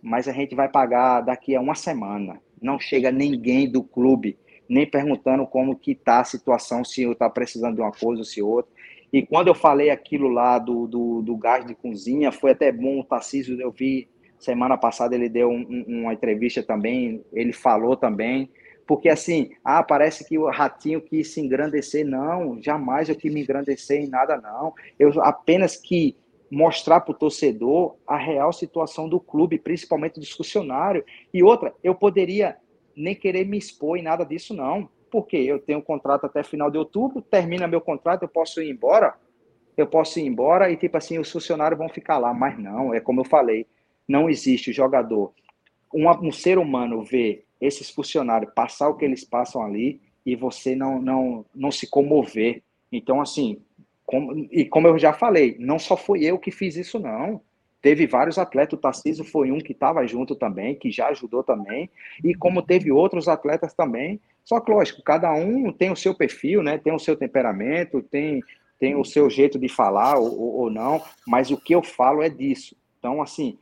[0.00, 2.40] mas a gente vai pagar daqui a uma semana.
[2.60, 7.76] Não chega ninguém do clube, nem perguntando como que está a situação, se está precisando
[7.76, 8.72] de uma coisa ou se outra.
[9.12, 13.00] E quando eu falei aquilo lá do, do, do gás de cozinha, foi até bom,
[13.00, 14.08] o Tarcísio, eu vi
[14.38, 18.50] semana passada, ele deu um, uma entrevista também, ele falou também,
[18.86, 23.42] porque assim, ah, parece que o ratinho quis se engrandecer, não, jamais eu quis me
[23.42, 24.74] engrandecer em nada, não.
[24.98, 26.16] Eu apenas que
[26.50, 31.04] mostrar para o torcedor a real situação do clube, principalmente dos funcionários.
[31.32, 32.56] E outra, eu poderia
[32.94, 34.88] nem querer me expor em nada disso, não.
[35.10, 38.70] Porque eu tenho um contrato até final de outubro, termina meu contrato, eu posso ir
[38.70, 39.14] embora.
[39.76, 42.32] Eu posso ir embora e, tipo assim, os funcionários vão ficar lá.
[42.32, 43.66] Mas não, é como eu falei,
[44.06, 45.32] não existe jogador
[45.94, 51.00] um ser humano vê esses funcionários passar o que eles passam ali e você não,
[51.00, 52.62] não, não se comover.
[52.92, 53.58] Então, assim,
[54.04, 57.40] como, e como eu já falei, não só fui eu que fiz isso, não.
[57.80, 61.90] Teve vários atletas, o Tarcísio foi um que estava junto também, que já ajudou também,
[62.22, 64.20] e como teve outros atletas também.
[64.42, 66.78] Só que, lógico, cada um tem o seu perfil, né?
[66.78, 68.42] tem o seu temperamento, tem,
[68.78, 72.30] tem o seu jeito de falar ou, ou não, mas o que eu falo é
[72.30, 72.74] disso.
[72.98, 73.58] Então, assim,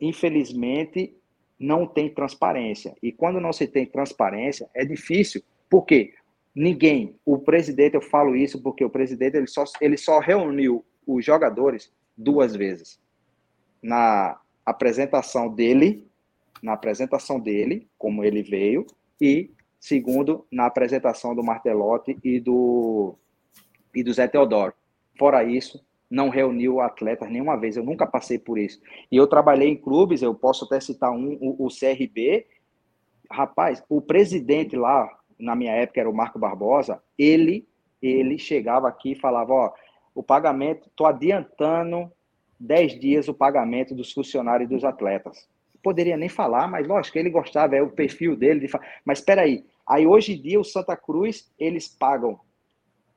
[0.00, 1.12] infelizmente,
[1.58, 2.94] não tem transparência.
[3.02, 5.42] E quando não se tem transparência, é difícil.
[5.68, 6.14] Por quê?
[6.54, 11.24] Ninguém, o presidente, eu falo isso porque o presidente ele só, ele só reuniu os
[11.24, 12.98] jogadores duas vezes.
[13.82, 16.06] Na apresentação dele,
[16.62, 18.86] na apresentação dele, como ele veio,
[19.20, 23.14] e segundo, na apresentação do Martelotti e do,
[23.94, 24.74] e do Zé Teodoro.
[25.18, 28.80] Fora isso, não reuniu atletas nenhuma vez, eu nunca passei por isso.
[29.10, 32.46] E eu trabalhei em clubes, eu posso até citar um, o, o CRB.
[33.30, 37.66] Rapaz, o presidente lá, na minha época era o Marco Barbosa, ele
[38.00, 39.72] ele chegava aqui e falava, ó,
[40.14, 42.10] o pagamento, tô adiantando
[42.58, 45.48] 10 dias o pagamento dos funcionários e dos atletas.
[45.82, 48.72] Poderia nem falar, mas lógico, ele gostava, é o perfil dele de.
[49.04, 52.40] Mas espera aí, aí hoje em dia o Santa Cruz, eles pagam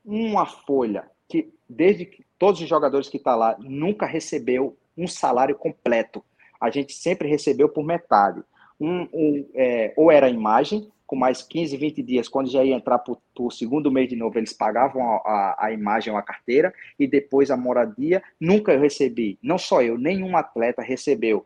[0.04, 5.06] uma folha que desde que todos os jogadores que estão tá lá nunca recebeu um
[5.06, 6.22] salário completo.
[6.60, 8.42] A gente sempre recebeu por metade.
[8.78, 12.98] Um, um é, ou era imagem, com mais 15, 20 dias, quando já ia entrar
[12.98, 16.72] para o segundo mês de novo, eles pagavam a, a, a imagem ou a carteira,
[16.98, 18.22] e depois a moradia.
[18.38, 21.44] Nunca eu recebi, não só eu, nenhum atleta recebeu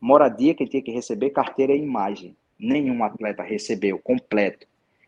[0.00, 2.36] moradia, que tinha que receber carteira e imagem.
[2.58, 4.66] Nenhum atleta recebeu completo.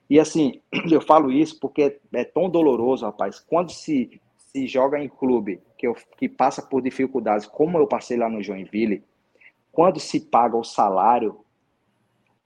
[0.08, 3.40] E assim, eu falo isso porque é tão doloroso, rapaz.
[3.40, 8.16] Quando se, se joga em clube que, eu, que passa por dificuldades, como eu passei
[8.16, 9.02] lá no Joinville,
[9.70, 11.40] quando se paga o salário,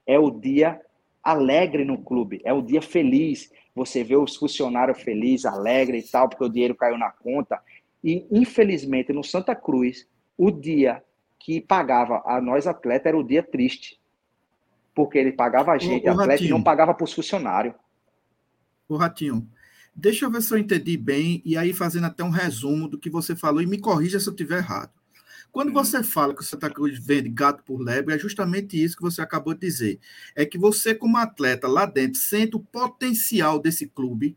[0.05, 0.81] é o dia
[1.21, 3.51] alegre no clube, é o dia feliz.
[3.75, 7.61] Você vê os funcionários felizes, alegres e tal, porque o dinheiro caiu na conta.
[8.01, 11.03] E, infelizmente, no Santa Cruz, o dia
[11.37, 13.99] que pagava a nós atletas era o dia triste.
[14.97, 17.75] Porque ele pagava a gente, o, o atleta, e não pagava para os funcionários.
[18.89, 19.47] O Ratinho,
[19.95, 23.07] deixa eu ver se eu entendi bem, e aí fazendo até um resumo do que
[23.07, 24.89] você falou, e me corrija se eu estiver errado.
[25.51, 29.03] Quando você fala que o Santa Cruz vende gato por lebre, é justamente isso que
[29.03, 29.99] você acabou de dizer.
[30.35, 34.35] É que você, como atleta lá dentro, sente o potencial desse clube,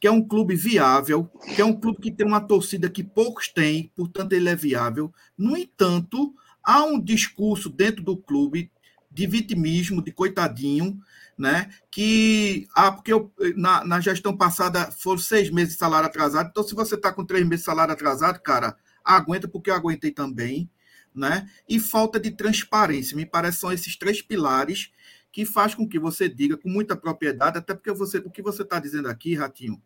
[0.00, 3.48] que é um clube viável, que é um clube que tem uma torcida que poucos
[3.48, 5.12] têm, portanto ele é viável.
[5.36, 6.32] No entanto,
[6.62, 8.70] há um discurso dentro do clube
[9.16, 11.00] de vitimismo, de coitadinho,
[11.38, 11.70] né?
[11.90, 16.62] Que ah, porque eu, na, na gestão passada foram seis meses de salário atrasado, então
[16.62, 20.68] se você está com três meses de salário atrasado, cara, aguenta porque eu aguentei também,
[21.14, 21.48] né?
[21.66, 23.16] E falta de transparência.
[23.16, 24.92] Me parece são esses três pilares
[25.32, 28.62] que faz com que você diga com muita propriedade, até porque você, o que você
[28.62, 29.80] está dizendo aqui, Ratinho,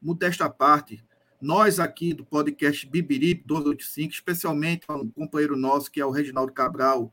[0.00, 1.04] modesta parte,
[1.38, 7.12] nós aqui do podcast Bibiri 285, especialmente um companheiro nosso, que é o Reginaldo Cabral,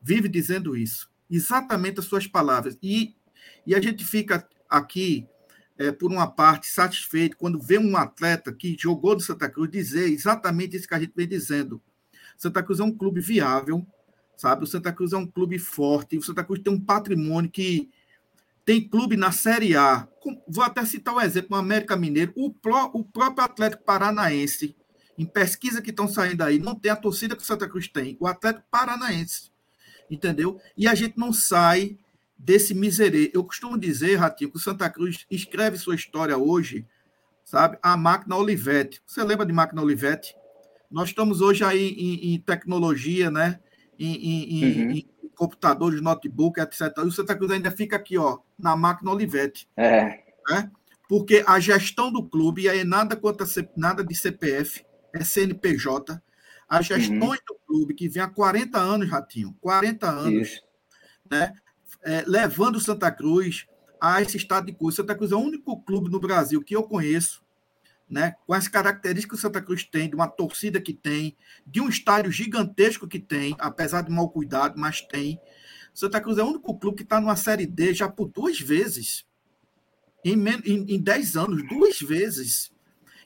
[0.00, 1.10] vive dizendo isso.
[1.30, 2.78] Exatamente as suas palavras.
[2.82, 3.14] E,
[3.66, 5.26] e a gente fica aqui
[5.78, 10.10] é, por uma parte, satisfeito quando vê um atleta que jogou do Santa Cruz dizer
[10.10, 11.80] exatamente isso que a gente vem dizendo.
[12.36, 13.86] Santa Cruz é um clube viável,
[14.36, 14.64] sabe?
[14.64, 17.88] O Santa Cruz é um clube forte, o Santa Cruz tem um patrimônio que
[18.64, 20.06] tem clube na Série A.
[20.46, 24.76] Vou até citar um exemplo, o América Mineiro, o, pró, o próprio Atlético Paranaense,
[25.16, 28.16] em pesquisa que estão saindo aí, não tem a torcida que o Santa Cruz tem,
[28.20, 29.50] o Atlético Paranaense,
[30.10, 30.60] entendeu?
[30.76, 31.98] E a gente não sai
[32.38, 33.30] desse miserê.
[33.34, 36.86] Eu costumo dizer, Ratinho, que o Santa Cruz escreve sua história hoje,
[37.44, 37.78] sabe?
[37.82, 39.02] A máquina Olivetti.
[39.06, 40.34] Você lembra de máquina Olivetti?
[40.90, 43.58] Nós estamos hoje aí em, em tecnologia, né?
[43.98, 44.90] Em, em, uhum.
[44.92, 46.92] em, computadores, notebook, etc.
[46.98, 49.68] E o Santa Cruz ainda fica aqui, ó, na máquina Olivetti.
[49.76, 50.20] É.
[50.50, 50.70] Né?
[51.08, 53.46] Porque a gestão do clube, e aí nada contra
[53.76, 54.84] nada de CPF,
[55.14, 56.20] é CNPJ.
[56.68, 57.46] As gestões uhum.
[57.46, 60.62] do clube, que vem há 40 anos, Ratinho, 40 anos, Isso.
[61.30, 61.54] né?
[62.02, 63.66] é, levando Santa Cruz
[64.00, 64.98] a esse estado de coisa.
[64.98, 67.42] Santa Cruz é o único clube no Brasil que eu conheço,
[68.08, 71.80] né, com as características que o Santa Cruz tem, de uma torcida que tem, de
[71.80, 75.38] um estádio gigantesco que tem, apesar de mal cuidado, mas tem.
[75.92, 79.26] Santa Cruz é o único clube que está numa Série D já por duas vezes.
[80.24, 82.72] Em, em, em dez anos, duas vezes.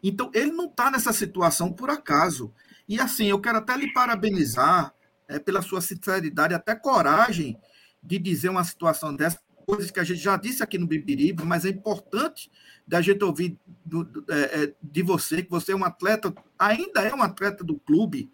[0.03, 2.53] Então, ele não está nessa situação por acaso.
[2.89, 4.95] E assim, eu quero até lhe parabenizar
[5.29, 7.59] é, pela sua sinceridade, até coragem
[8.03, 11.65] de dizer uma situação dessa, coisas que a gente já disse aqui no Bibiribe, mas
[11.65, 12.51] é importante
[12.87, 17.15] da gente ouvir do, do, é, de você, que você é um atleta, ainda é
[17.15, 18.31] um atleta do clube,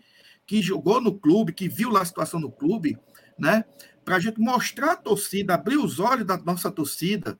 [0.46, 2.98] que jogou no clube, que viu lá a situação do clube,
[3.38, 3.64] né?
[4.08, 7.38] para a gente mostrar a torcida, abrir os olhos da nossa torcida,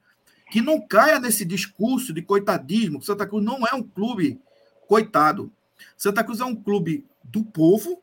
[0.50, 4.38] que não caia nesse discurso de coitadismo, que Santa Cruz não é um clube
[4.86, 5.50] coitado.
[5.96, 8.02] Santa Cruz é um clube do povo,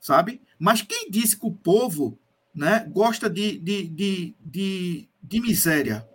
[0.00, 0.42] sabe?
[0.58, 2.18] Mas quem disse que o povo
[2.54, 6.08] né, gosta de, de, de, de, de miséria?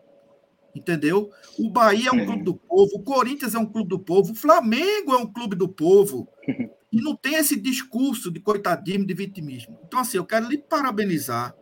[0.76, 1.32] Entendeu?
[1.58, 4.36] O Bahia é um clube do povo, o Corinthians é um clube do povo, o
[4.36, 6.28] Flamengo é um clube do povo.
[6.92, 9.80] E não tem esse discurso de coitadismo, de vitimismo.
[9.86, 11.56] Então, assim, eu quero lhe parabenizar,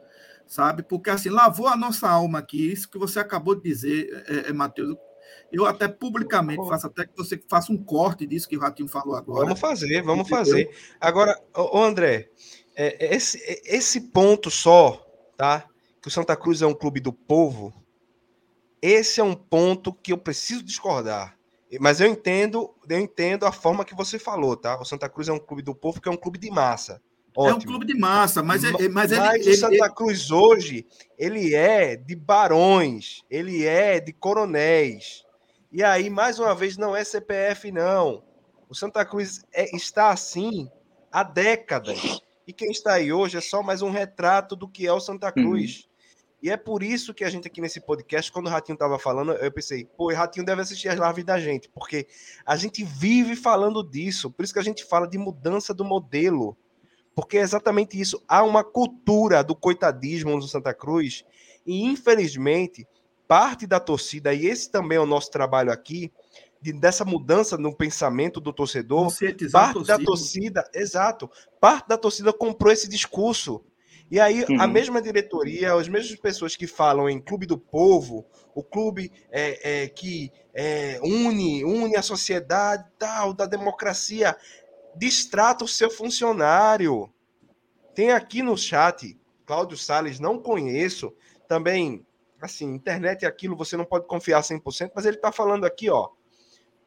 [0.46, 0.84] sabe?
[0.84, 4.54] Porque, assim, lavou a nossa alma aqui, isso que você acabou de dizer, é, é,
[4.54, 4.90] Matheus.
[4.90, 5.00] Eu
[5.66, 9.46] até publicamente faço até que você faça um corte disso que o Ratinho falou agora.
[9.46, 10.70] Vamos fazer, vamos fazer.
[11.00, 12.30] Agora, ô André,
[12.76, 15.06] é, esse, esse ponto só,
[15.36, 15.66] tá?
[16.02, 17.74] Que o Santa Cruz é um clube do povo,
[18.82, 21.38] esse é um ponto que eu preciso discordar.
[21.82, 24.80] Mas eu entendo, eu entendo a forma que você falou, tá?
[24.80, 27.02] O Santa Cruz é um clube do povo que é um clube de massa.
[27.38, 27.54] Ótimo.
[27.54, 30.88] É um clube de massa, mas, é, mas, mas ele, o Santa ele, Cruz hoje,
[31.20, 35.24] ele é de barões, ele é de coronéis.
[35.72, 38.24] E aí, mais uma vez, não é CPF, não.
[38.68, 40.68] O Santa Cruz é, está assim
[41.12, 42.20] há décadas.
[42.48, 45.28] E quem está aí hoje é só mais um retrato do que é o Santa
[45.28, 45.34] uhum.
[45.34, 45.82] Cruz.
[45.84, 45.88] Uhum.
[46.42, 49.34] E é por isso que a gente aqui nesse podcast, quando o Ratinho estava falando,
[49.34, 52.08] eu pensei, pô, o Ratinho deve assistir as lives da gente, porque
[52.44, 54.32] a gente vive falando disso.
[54.32, 56.58] Por isso que a gente fala de mudança do modelo.
[57.18, 58.24] Porque é exatamente isso.
[58.28, 61.26] Há uma cultura do coitadismo no Santa Cruz,
[61.66, 62.88] e infelizmente,
[63.28, 66.12] parte da torcida, e esse também é o nosso trabalho aqui,
[66.62, 69.12] de, dessa mudança no pensamento do torcedor,
[69.52, 71.28] parte da torcida, exato,
[71.60, 73.66] parte da torcida comprou esse discurso
[74.10, 74.62] e aí, uhum.
[74.62, 79.84] a mesma diretoria, as mesmas pessoas que falam em clube do povo, o clube é,
[79.84, 84.36] é, que é, une, une a sociedade tal, da democracia,
[84.96, 87.12] distrata o seu funcionário.
[87.94, 91.14] Tem aqui no chat, Cláudio Salles, não conheço,
[91.48, 92.06] também,
[92.42, 96.10] assim, internet é aquilo, você não pode confiar 100%, mas ele está falando aqui, ó,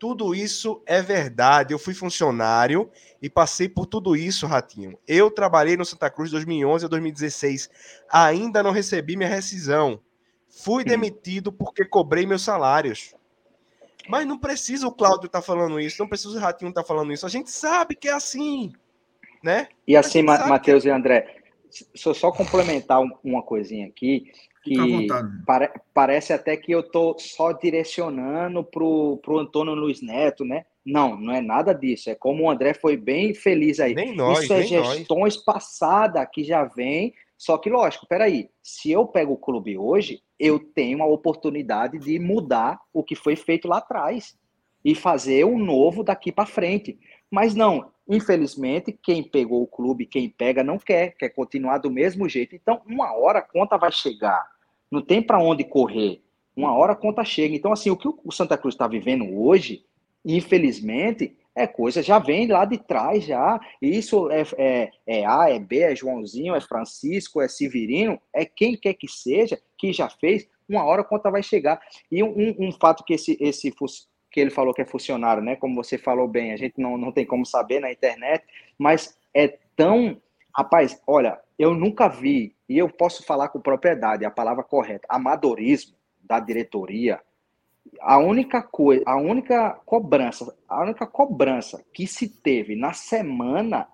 [0.00, 1.74] tudo isso é verdade.
[1.74, 2.90] Eu fui funcionário
[3.20, 4.98] e passei por tudo isso, Ratinho.
[5.06, 7.68] Eu trabalhei no Santa Cruz de 2011 a 2016.
[8.10, 10.00] Ainda não recebi minha rescisão.
[10.48, 13.14] Fui demitido porque cobrei meus salários.
[14.10, 16.86] Mas não precisa o Cláudio estar tá falando isso, não precisa o Ratinho estar tá
[16.88, 17.24] falando isso.
[17.24, 18.72] A gente sabe que é assim,
[19.42, 19.68] né?
[19.86, 20.88] E assim, Matheus que...
[20.88, 21.36] e André,
[21.94, 24.30] só só complementar uma coisinha aqui
[24.62, 25.06] que
[25.46, 30.64] pare, parece até que eu estou só direcionando para o Antônio Luiz Neto, né?
[30.84, 32.10] Não, não é nada disso.
[32.10, 33.94] É como o André foi bem feliz aí.
[33.94, 37.14] Nem nós, Isso é gestões passadas que já vem.
[37.40, 42.18] Só que, lógico, peraí, se eu pego o clube hoje, eu tenho a oportunidade de
[42.18, 44.38] mudar o que foi feito lá atrás
[44.84, 47.00] e fazer o novo daqui para frente.
[47.30, 52.28] Mas não, infelizmente, quem pegou o clube, quem pega, não quer, quer continuar do mesmo
[52.28, 52.54] jeito.
[52.54, 54.46] Então, uma hora a conta vai chegar.
[54.90, 56.22] Não tem para onde correr.
[56.54, 57.56] Uma hora a conta chega.
[57.56, 59.86] Então, assim, o que o Santa Cruz está vivendo hoje,
[60.22, 63.60] infelizmente, é coisa já vem lá de trás já.
[63.80, 68.76] Isso é, é, é, A, é B, é Joãozinho, é Francisco, é Severino, é quem
[68.76, 70.48] quer que seja que já fez.
[70.68, 71.80] Uma hora a conta vai chegar.
[72.10, 73.72] E um, um, fato que esse, esse
[74.30, 75.56] que ele falou que é funcionário, né?
[75.56, 78.44] Como você falou bem, a gente não, não tem como saber na internet,
[78.78, 80.20] mas é tão.
[80.56, 85.96] Rapaz, olha, eu nunca vi, e eu posso falar com propriedade, a palavra correta, amadorismo
[86.20, 87.20] da diretoria.
[88.00, 93.88] A única coisa, a única cobrança, a única cobrança que se teve na semana,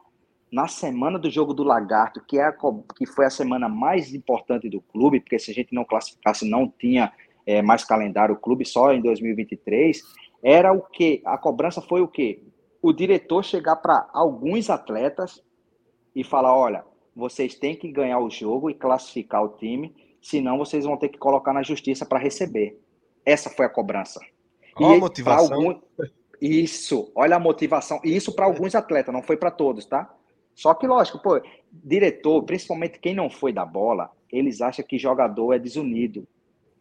[0.53, 2.55] na semana do jogo do Lagarto, que, é a,
[2.97, 6.69] que foi a semana mais importante do clube, porque se a gente não classificasse, não
[6.69, 7.13] tinha
[7.47, 10.03] é, mais calendário o clube, só em 2023
[10.43, 11.23] era o que?
[11.25, 12.43] A cobrança foi o quê?
[12.81, 15.43] O diretor chegar para alguns atletas
[16.15, 16.85] e falar: olha,
[17.15, 21.19] vocês têm que ganhar o jogo e classificar o time, senão vocês vão ter que
[21.19, 22.79] colocar na justiça para receber.
[23.27, 24.21] Essa foi a cobrança.
[24.77, 25.55] Olha e a motivação.
[25.55, 25.81] Algum...
[26.41, 28.01] Isso, olha a motivação.
[28.05, 30.15] E isso para alguns atletas, não foi para todos, tá?
[30.55, 35.53] Só que, lógico, pô, diretor, principalmente quem não foi da bola, eles acham que jogador
[35.53, 36.27] é desunido.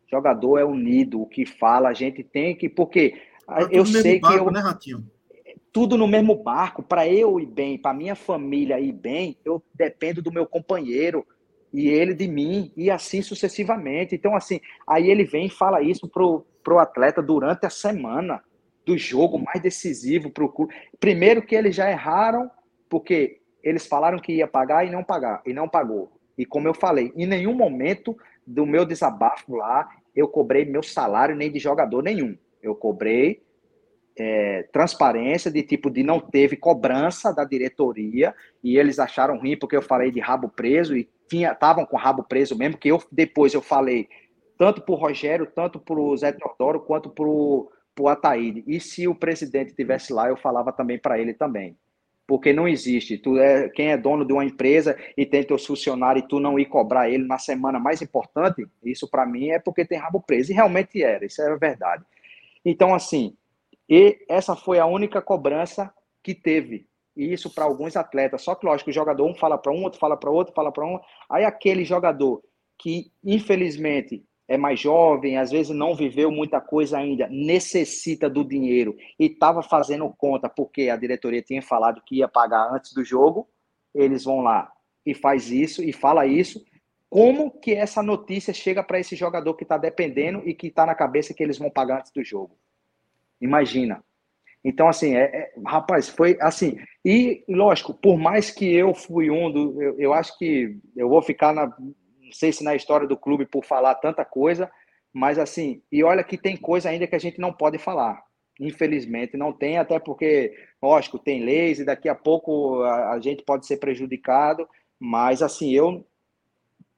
[0.09, 2.69] Jogador é unido, o que fala, a gente tem que.
[2.69, 4.51] Porque Tá eu sei barco, que eu.
[4.51, 5.11] Né, Ratinho?
[5.71, 6.81] Tudo no mesmo barco.
[6.81, 11.25] Para eu ir bem, para minha família ir bem, eu dependo do meu companheiro
[11.73, 14.15] e ele de mim, e assim sucessivamente.
[14.15, 18.41] Então, assim, aí ele vem e fala isso pro, pro atleta durante a semana
[18.85, 20.73] do jogo mais decisivo para o clube.
[20.99, 22.49] Primeiro que eles já erraram,
[22.89, 26.11] porque eles falaram que ia pagar e não pagar, e não pagou.
[26.37, 31.35] E como eu falei, em nenhum momento do meu desabafo lá, eu cobrei meu salário
[31.35, 32.37] nem de jogador nenhum.
[32.61, 33.43] Eu cobrei
[34.17, 39.75] é, transparência de tipo de não teve cobrança da diretoria e eles acharam ruim porque
[39.75, 43.53] eu falei de rabo preso e estavam com o rabo preso mesmo, que eu depois
[43.53, 44.07] eu falei
[44.57, 48.63] tanto para o Rogério, tanto para o Zé Teodoro, quanto para o Ataíde.
[48.67, 51.77] E se o presidente estivesse lá, eu falava também para ele também.
[52.27, 53.17] Porque não existe.
[53.17, 56.57] Tu é, quem é dono de uma empresa e tem teu funcionário e tu não
[56.57, 60.51] ir cobrar ele na semana mais importante, isso para mim é porque tem rabo preso.
[60.51, 62.03] E realmente era, isso era verdade.
[62.63, 63.35] Então, assim,
[63.87, 66.87] e essa foi a única cobrança que teve.
[67.15, 68.41] E isso para alguns atletas.
[68.41, 70.85] Só que, lógico, o jogador um fala para um, outro fala para outro, fala para
[70.85, 70.99] um.
[71.29, 72.43] Aí aquele jogador
[72.77, 78.95] que, infelizmente, é mais jovem, às vezes não viveu muita coisa ainda, necessita do dinheiro
[79.19, 83.47] e estava fazendo conta porque a diretoria tinha falado que ia pagar antes do jogo,
[83.93, 84.71] eles vão lá
[85.05, 86.63] e faz isso e fala isso.
[87.09, 90.93] Como que essa notícia chega para esse jogador que está dependendo e que está na
[90.93, 92.57] cabeça que eles vão pagar antes do jogo?
[93.39, 94.03] Imagina.
[94.65, 96.75] Então, assim, é, é, rapaz, foi assim.
[97.05, 99.79] E, lógico, por mais que eu fui um do.
[99.79, 103.45] Eu, eu acho que eu vou ficar na, não sei se na história do clube
[103.45, 104.69] por falar tanta coisa,
[105.13, 108.19] mas assim, e olha que tem coisa ainda que a gente não pode falar.
[108.59, 110.51] Infelizmente, não tem, até porque,
[110.81, 114.67] lógico, tem leis e daqui a pouco a, a gente pode ser prejudicado,
[114.99, 116.03] mas assim, eu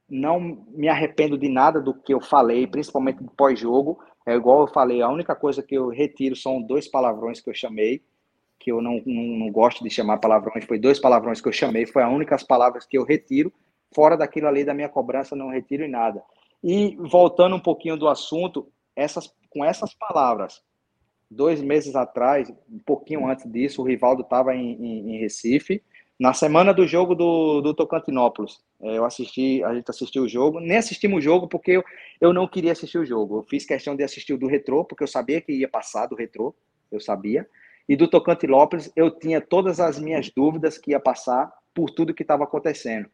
[0.09, 0.39] não
[0.69, 3.99] me arrependo de nada do que eu falei, principalmente do pós-jogo.
[4.27, 7.53] É igual eu falei, a única coisa que eu retiro são dois palavrões que eu
[7.53, 8.03] chamei,
[8.59, 11.85] que eu não, não, não gosto de chamar palavrões, foi dois palavrões que eu chamei,
[11.85, 13.53] foi as únicas palavras que eu retiro,
[13.95, 16.21] fora daquilo ali da minha cobrança, não retiro em nada.
[16.61, 20.61] E voltando um pouquinho do assunto, essas, com essas palavras,
[21.31, 25.81] dois meses atrás, um pouquinho antes disso, o Rivaldo estava em, em, em, Recife,
[26.19, 28.59] na semana do jogo do, do Tocantinópolis.
[28.81, 31.83] É, eu assisti, a gente assistiu o jogo, nem assistimos o jogo porque eu,
[32.19, 33.37] eu não queria assistir o jogo.
[33.39, 36.15] Eu fiz questão de assistir o do Retrô, porque eu sabia que ia passar do
[36.15, 36.55] Retrô,
[36.91, 37.47] eu sabia.
[37.87, 42.23] E do Tocantinópolis, eu tinha todas as minhas dúvidas que ia passar por tudo que
[42.23, 43.09] estava acontecendo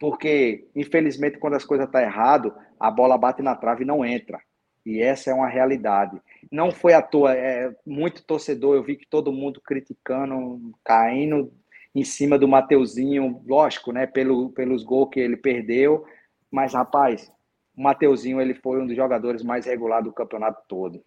[0.00, 4.02] porque infelizmente quando as coisas estão tá errado, a bola bate na trave e não
[4.02, 4.40] entra.
[4.84, 6.18] E essa é uma realidade.
[6.50, 11.52] Não foi à toa, é muito torcedor, eu vi que todo mundo criticando, caindo
[11.94, 16.04] em cima do Mateuzinho, lógico, né, pelo, pelos gols que ele perdeu,
[16.50, 17.30] mas rapaz,
[17.76, 21.02] o Mateuzinho ele foi um dos jogadores mais regulares do campeonato todo.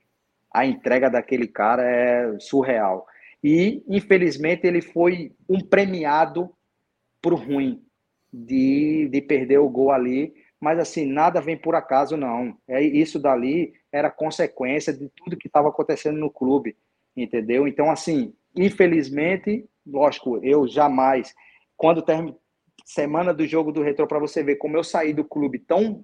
[0.53, 3.05] A entrega daquele cara é surreal.
[3.43, 6.49] E infelizmente ele foi um premiado
[7.21, 7.81] por ruim,
[8.31, 12.57] de, de perder o gol ali, mas assim, nada vem por acaso, não.
[12.67, 16.75] É Isso dali era consequência de tudo que estava acontecendo no clube,
[17.15, 17.67] entendeu?
[17.67, 21.33] Então, assim, infelizmente, lógico, eu jamais,
[21.75, 22.37] quando termina
[22.85, 26.03] semana do jogo do Retro, para você ver como eu saí do clube tão,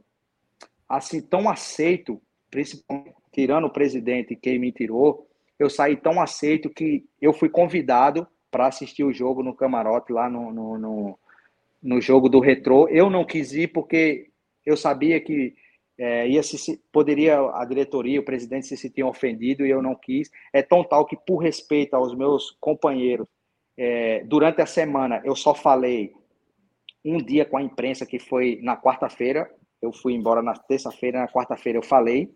[0.88, 5.28] assim, tão aceito, principalmente tirando o presidente quem me tirou,
[5.58, 10.30] eu saí tão aceito que eu fui convidado para assistir o jogo no camarote lá
[10.30, 11.20] no, no, no
[11.82, 12.88] no jogo do retrô.
[12.90, 14.30] Eu não quis ir porque
[14.66, 15.56] eu sabia que
[16.00, 20.32] é, ia se, poderia a diretoria, o presidente se sentir ofendido e eu não quis.
[20.54, 23.28] É tão tal que, por respeito aos meus companheiros,
[23.78, 26.14] é, durante a semana eu só falei
[27.04, 29.50] um dia com a imprensa, que foi na quarta-feira.
[29.82, 32.32] Eu fui embora na terça-feira, na quarta-feira eu falei.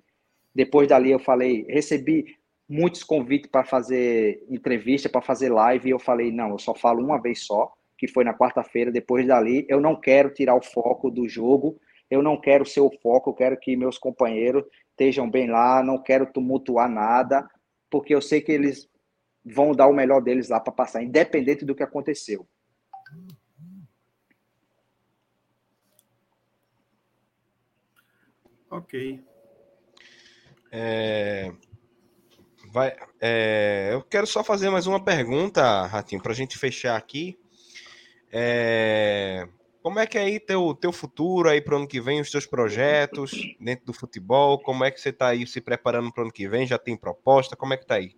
[0.53, 2.25] Depois dali eu falei, recebi
[2.67, 7.03] muitos convites para fazer entrevista, para fazer live, e eu falei, não, eu só falo
[7.03, 11.09] uma vez só que foi na quarta-feira, depois dali, eu não quero tirar o foco
[11.09, 11.79] do jogo,
[12.13, 15.97] eu não quero ser o foco, eu quero que meus companheiros estejam bem lá, não
[15.97, 17.49] quero tumultuar nada,
[17.89, 18.87] porque eu sei que eles
[19.43, 22.47] vão dar o melhor deles lá para passar, independente do que aconteceu.
[28.69, 29.23] Ok.
[30.71, 31.51] É,
[32.71, 37.39] vai, é, eu quero só fazer mais uma pergunta, Ratinho, para a gente fechar aqui.
[38.31, 39.47] É...
[39.83, 42.31] Como é que é aí teu, teu futuro aí para o ano que vem, os
[42.31, 44.57] teus projetos dentro do futebol?
[44.57, 46.65] Como é que você está aí se preparando para o ano que vem?
[46.65, 47.57] Já tem proposta?
[47.57, 48.15] Como é que está aí?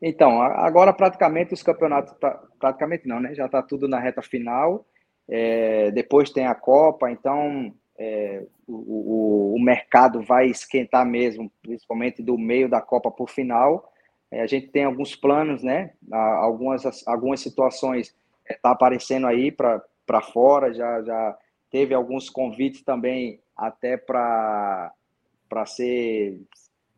[0.00, 2.14] Então, agora praticamente os campeonatos,
[2.58, 3.34] praticamente não, né?
[3.34, 4.84] Já está tudo na reta final.
[5.26, 12.22] É, depois tem a Copa, então é, o, o, o, mercado vai esquentar mesmo, principalmente
[12.22, 13.90] do meio da Copa para o final.
[14.30, 15.92] É, a gente tem alguns planos, né?
[16.12, 18.14] Algumas, algumas situações
[18.46, 19.82] está aparecendo aí para
[20.32, 21.36] fora, já, já
[21.70, 24.92] teve alguns convites também até para
[25.66, 26.40] ser,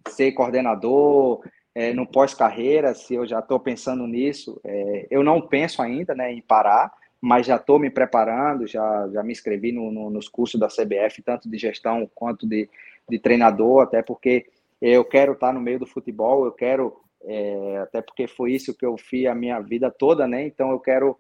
[0.09, 1.43] ser coordenador
[1.75, 4.61] é, no pós-carreira, se eu já estou pensando nisso.
[4.65, 9.23] É, eu não penso ainda né, em parar, mas já estou me preparando, já, já
[9.23, 12.69] me inscrevi no, no, nos cursos da CBF, tanto de gestão quanto de,
[13.09, 14.47] de treinador, até porque
[14.81, 18.85] eu quero estar no meio do futebol, eu quero, é, até porque foi isso que
[18.85, 20.47] eu fiz a minha vida toda, né?
[20.47, 21.19] Então eu quero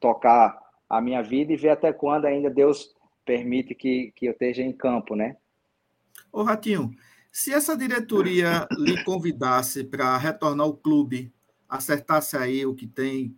[0.00, 0.58] tocar
[0.88, 2.94] a minha vida e ver até quando ainda Deus
[3.24, 5.36] permite que, que eu esteja em campo, né?
[6.32, 6.90] Ô, Ratinho,
[7.30, 11.32] se essa diretoria lhe convidasse para retornar ao clube,
[11.68, 13.36] acertasse aí o que tem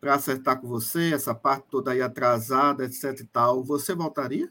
[0.00, 4.50] para acertar com você, essa parte toda aí atrasada, etc e tal, você voltaria?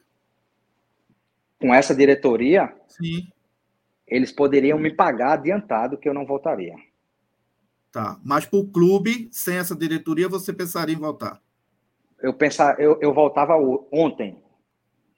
[1.60, 2.72] Com essa diretoria?
[2.88, 3.28] Sim.
[4.08, 6.76] Eles poderiam me pagar adiantado que eu não voltaria.
[7.92, 8.20] Tá.
[8.24, 11.42] Mas para o clube, sem essa diretoria, você pensaria em voltar?
[12.22, 13.56] Eu pensar, eu, eu voltava
[13.92, 14.38] ontem.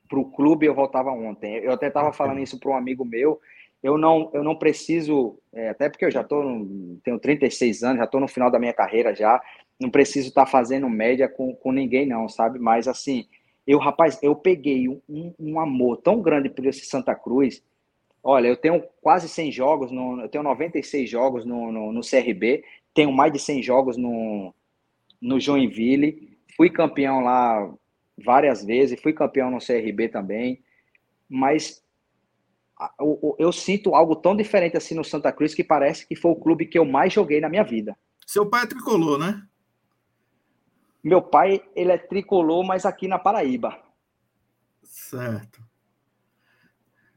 [0.08, 1.56] Para o clube, eu voltava ontem.
[1.58, 3.40] Eu até estava falando isso para um amigo meu.
[3.82, 6.44] Eu não, eu não preciso, é, até porque eu já tô,
[7.04, 9.42] tenho 36 anos, já estou no final da minha carreira já.
[9.80, 12.60] Não preciso estar tá fazendo média com, com ninguém, não, sabe?
[12.60, 13.26] Mas assim,
[13.66, 17.64] eu, rapaz, eu peguei um, um amor tão grande por esse Santa Cruz
[18.24, 22.64] Olha, eu tenho quase 100 jogos, no, eu tenho 96 jogos no, no, no CRB,
[22.94, 24.54] tenho mais de 100 jogos no,
[25.20, 26.31] no Joinville,
[26.62, 27.74] fui campeão lá
[28.24, 30.64] várias vezes, fui campeão no CRB também,
[31.28, 31.84] mas
[33.00, 36.36] eu, eu, sinto algo tão diferente assim no Santa Cruz que parece que foi o
[36.36, 37.98] clube que eu mais joguei na minha vida.
[38.28, 39.42] Seu pai é tricolor, né?
[41.04, 43.76] Meu pai, ele é tricolor, mas aqui na Paraíba.
[44.84, 45.64] Certo.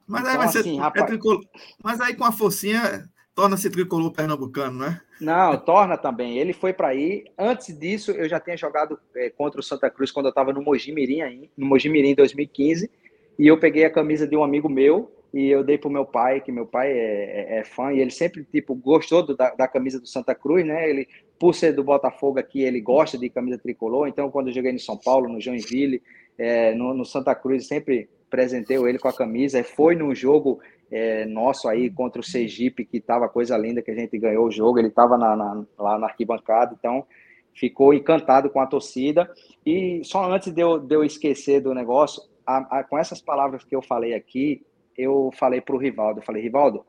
[0.06, 0.76] Mas então, aí vai assim, ser.
[0.76, 1.04] Rapaz...
[1.04, 1.44] É tricolor...
[1.82, 5.02] Mas aí com a forcinha torna-se tricolor pernambucano, né?
[5.20, 6.38] Não, torna também.
[6.38, 7.24] Ele foi para aí.
[7.38, 10.62] Antes disso, eu já tinha jogado é, contra o Santa Cruz quando eu estava no
[10.62, 12.90] Mojimirim aí, no Mojimirim em 2015.
[13.38, 16.40] E eu peguei a camisa de um amigo meu e eu dei pro meu pai,
[16.40, 19.66] que meu pai é, é, é fã, e ele sempre, tipo, gostou do, da, da,
[19.66, 20.88] camisa do Santa Cruz, né?
[20.88, 21.08] Ele,
[21.40, 24.06] por ser do Botafogo aqui, ele gosta de camisa tricolor.
[24.06, 26.00] Então, quando eu joguei no São Paulo, no Joinville,
[26.38, 29.62] é, no, no Santa Cruz, sempre presentei ele com a camisa.
[29.64, 33.94] Foi num jogo é, nosso aí contra o Sergipe, que estava coisa linda, que a
[33.94, 34.78] gente ganhou o jogo.
[34.78, 37.06] Ele estava lá na arquibancada, então
[37.54, 39.30] ficou encantado com a torcida.
[39.64, 43.64] E só antes de eu, de eu esquecer do negócio, a, a, com essas palavras
[43.64, 44.64] que eu falei aqui,
[44.96, 46.84] eu falei para o Rivaldo, eu falei, Rivaldo,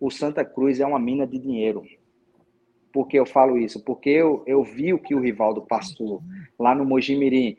[0.00, 1.82] o Santa Cruz é uma mina de dinheiro.
[2.92, 3.84] Por que eu falo isso?
[3.84, 6.22] Porque eu, eu vi o que o Rivaldo passou
[6.58, 7.56] lá no Mojimirim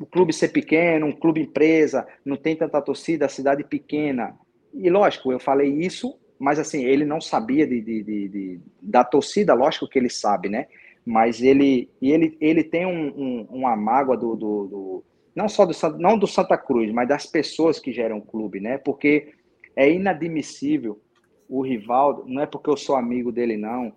[0.00, 4.34] o clube ser pequeno, um clube empresa, não tem tanta torcida, a cidade pequena.
[4.72, 9.04] E lógico, eu falei isso, mas assim, ele não sabia de, de, de, de da
[9.04, 10.66] torcida, lógico que ele sabe, né?
[11.04, 15.74] Mas ele, ele, ele tem um, um, uma mágoa do, do, do, não só do,
[15.98, 18.78] não do Santa Cruz, mas das pessoas que geram o clube, né?
[18.78, 19.32] Porque
[19.74, 21.00] é inadmissível
[21.48, 23.92] o Rivaldo, não é porque eu sou amigo dele, não.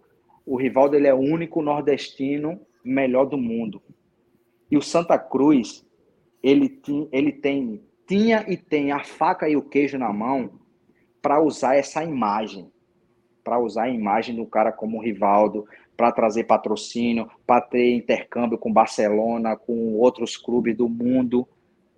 [0.46, 3.82] O Rivaldo ele é o único nordestino melhor do mundo.
[4.72, 5.86] E o Santa Cruz
[6.42, 6.82] ele,
[7.12, 10.63] ele tem, tinha e tem a faca e o queijo na mão
[11.24, 12.70] para usar essa imagem,
[13.46, 18.74] para usar a imagem do cara como Rivaldo, para trazer patrocínio, para ter intercâmbio com
[18.74, 21.48] Barcelona, com outros clubes do mundo,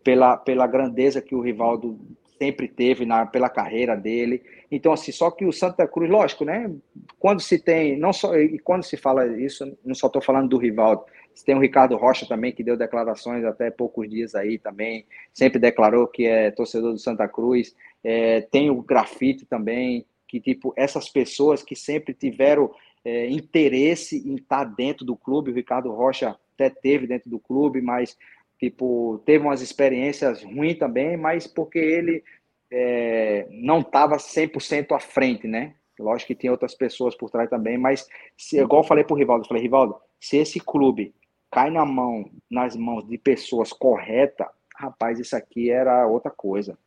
[0.04, 2.00] pela, pela grandeza que o Rivaldo
[2.38, 4.44] sempre teve na, pela carreira dele.
[4.70, 6.72] Então, assim, só que o Santa Cruz, lógico, né?
[7.18, 10.58] Quando se tem, não só, e quando se fala isso, não só estou falando do
[10.58, 11.04] Rivaldo,
[11.44, 16.08] tem o Ricardo Rocha também, que deu declarações até poucos dias aí também, sempre declarou
[16.08, 17.76] que é torcedor do Santa Cruz.
[18.08, 22.72] É, tem o grafite também, que tipo, essas pessoas que sempre tiveram
[23.04, 27.82] é, interesse em estar dentro do clube, o Ricardo Rocha até teve dentro do clube,
[27.82, 28.16] mas
[28.60, 32.24] tipo, teve umas experiências ruins também, mas porque ele
[32.70, 35.74] é, não estava 100% à frente, né?
[36.00, 38.08] Lógico que tem outras pessoas por trás também, mas
[38.38, 41.16] se, igual eu falei para o Rivaldo, falei, Rivaldo, se esse clube
[41.50, 46.78] cai na mão, nas mãos de pessoas corretas, rapaz, isso aqui era outra coisa.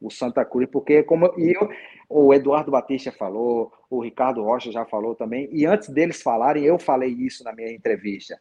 [0.00, 1.68] O Santa Cruz, porque como eu,
[2.08, 6.78] o Eduardo Batista falou, o Ricardo Rocha já falou também, e antes deles falarem, eu
[6.78, 8.40] falei isso na minha entrevista.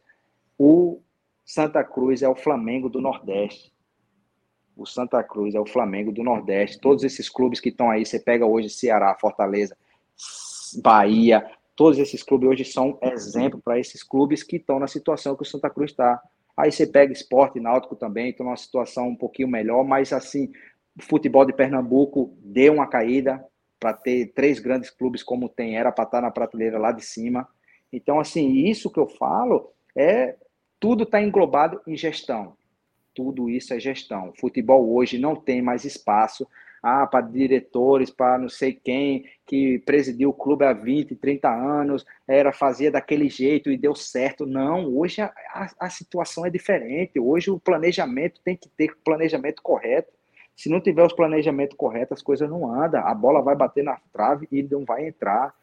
[0.57, 1.01] O
[1.43, 3.73] Santa Cruz é o Flamengo do Nordeste.
[4.75, 6.79] O Santa Cruz é o Flamengo do Nordeste.
[6.79, 9.75] Todos esses clubes que estão aí, você pega hoje Ceará, Fortaleza,
[10.83, 11.43] Bahia,
[11.77, 15.45] Todos esses clubes hoje são exemplo para esses clubes que estão na situação que o
[15.45, 16.19] Santa Cruz está.
[16.57, 20.51] Aí você pega esporte náutico também, estão numa situação um pouquinho melhor, mas assim,
[20.99, 23.43] futebol de Pernambuco deu uma caída
[23.79, 27.03] para ter três grandes clubes como tem, era para estar tá na prateleira lá de
[27.03, 27.47] cima.
[27.91, 30.35] Então, assim, isso que eu falo é
[30.79, 32.55] tudo está englobado em gestão.
[33.13, 34.33] Tudo isso é gestão.
[34.39, 36.47] Futebol hoje não tem mais espaço
[36.81, 42.05] ah, para diretores, para não sei quem, que presidiu o clube há 20, 30 anos,
[42.27, 44.45] era fazia daquele jeito e deu certo.
[44.45, 47.19] Não, hoje a, a, a situação é diferente.
[47.19, 50.13] Hoje o planejamento tem que ter planejamento correto.
[50.57, 53.05] Se não tiver os planejamentos corretos, as coisas não andam.
[53.05, 55.53] A bola vai bater na trave e não vai entrar.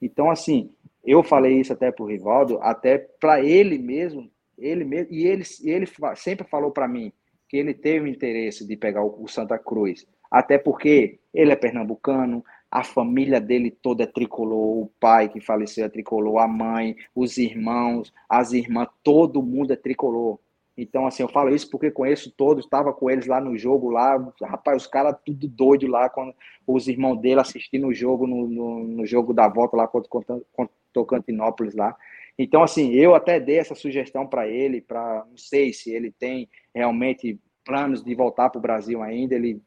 [0.00, 0.70] Então, assim,
[1.04, 5.42] eu falei isso até para o Rivaldo, até para ele mesmo Ele mesmo, e ele,
[5.64, 7.12] ele sempre falou para mim
[7.48, 12.44] que ele teve interesse de pegar o, o Santa Cruz, até porque ele é pernambucano,
[12.70, 17.38] a família dele toda é tricolor, o pai que faleceu é tricolor, a mãe, os
[17.38, 20.38] irmãos, as irmãs, todo mundo é tricolor.
[20.76, 24.16] Então, assim, eu falo isso porque conheço todos, estava com eles lá no jogo, lá,
[24.42, 26.34] rapaz, os caras tudo doido lá, quando
[26.66, 30.10] os irmãos dele assistindo o jogo, no, no, no jogo da volta lá contra,
[30.52, 31.96] contra Tocantinópolis lá.
[32.36, 36.48] Então, assim, eu até dei essa sugestão para ele, para não sei se ele tem
[36.74, 39.62] realmente planos de voltar para o Brasil ainda, ele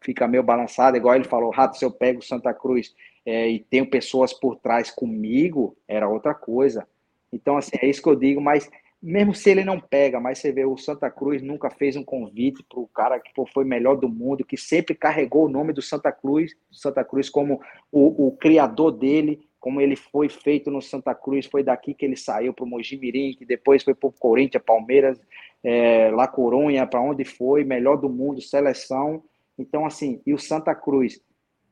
[0.00, 2.94] fica meio balançado, igual ele falou, Rato, se eu pego Santa Cruz
[3.26, 6.86] é, e tenho pessoas por trás comigo, era outra coisa.
[7.32, 8.70] Então, assim, é isso que eu digo, mas
[9.02, 12.62] mesmo se ele não pega, mas você vê, o Santa Cruz nunca fez um convite
[12.62, 16.12] para o cara que foi melhor do mundo, que sempre carregou o nome do Santa
[16.12, 17.60] Cruz, Santa Cruz como
[17.90, 22.16] o, o criador dele, como ele foi feito no Santa Cruz, foi daqui que ele
[22.16, 25.20] saiu para o Mojimirim, que depois foi para o Corinthians, Palmeiras,
[25.64, 29.22] é, La Coruña, para onde foi, melhor do mundo, seleção.
[29.58, 31.20] Então, assim, e o Santa Cruz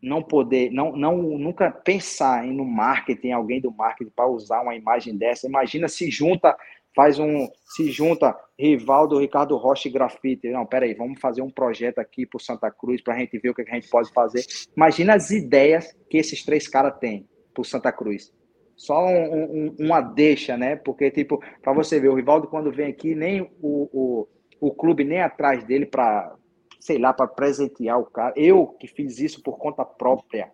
[0.02, 4.74] não poder, não, não nunca pensar em no marketing, alguém do marketing para usar uma
[4.74, 5.46] imagem dessa.
[5.46, 6.56] Imagina se junta
[7.00, 10.50] faz um, se junta Rivaldo, Ricardo Rocha e Grafite.
[10.50, 13.54] Não, peraí, vamos fazer um projeto aqui para Santa Cruz para a gente ver o
[13.54, 14.44] que a gente pode fazer.
[14.76, 18.30] Imagina as ideias que esses três caras têm para Santa Cruz.
[18.76, 20.76] Só um, um, uma deixa, né?
[20.76, 24.28] Porque, tipo, para você ver, o Rivaldo, quando vem aqui, nem o, o,
[24.60, 26.36] o clube nem atrás dele para,
[26.78, 28.34] sei lá, para presentear o cara.
[28.36, 30.52] Eu que fiz isso por conta própria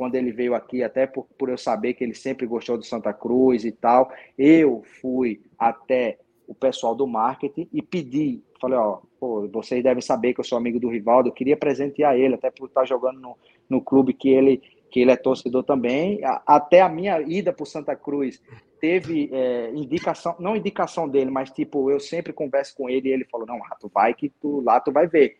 [0.00, 3.12] quando ele veio aqui, até por, por eu saber que ele sempre gostou do Santa
[3.12, 6.18] Cruz e tal, eu fui até
[6.48, 10.56] o pessoal do marketing e pedi, falei, ó, pô, vocês devem saber que eu sou
[10.56, 13.36] amigo do Rivaldo, eu queria presentear ele, até por estar jogando no,
[13.68, 17.94] no clube que ele, que ele é torcedor também, até a minha ida para Santa
[17.94, 18.42] Cruz
[18.80, 23.26] teve é, indicação, não indicação dele, mas tipo, eu sempre converso com ele e ele
[23.26, 25.36] falou, não, tu vai que tu lá tu vai ver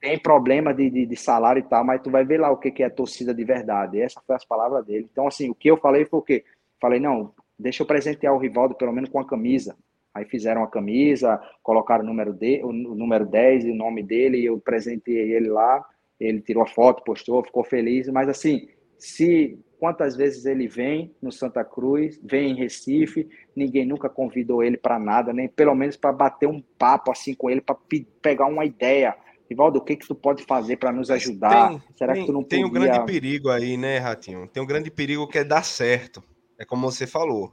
[0.00, 2.70] tem problema de, de, de, salário e tal, mas tu vai ver lá o que,
[2.70, 4.00] que é torcida de verdade.
[4.00, 5.08] Essa foi as palavras dele.
[5.10, 6.44] Então, assim, o que eu falei foi o quê?
[6.80, 9.76] Falei, não, deixa eu presentear o Rivaldo pelo menos com a camisa.
[10.14, 14.38] Aí fizeram a camisa, colocaram o número, de, o número 10 e o nome dele,
[14.38, 15.84] e eu presenteei ele lá.
[16.18, 18.08] Ele tirou a foto, postou, ficou feliz.
[18.08, 18.68] Mas, assim,
[18.98, 24.76] se quantas vezes ele vem no Santa Cruz, vem em Recife, ninguém nunca convidou ele
[24.76, 27.76] para nada, nem pelo menos para bater um papo assim com ele, para
[28.20, 29.16] pegar uma ideia
[29.48, 31.70] Rivaldo, o que que tu pode fazer para nos ajudar?
[31.70, 32.82] Tem, Será tem, que tu não Tem podia...
[32.82, 34.46] um grande perigo aí, né, Ratinho?
[34.46, 36.22] Tem um grande perigo que é dar certo.
[36.58, 37.52] É como você falou.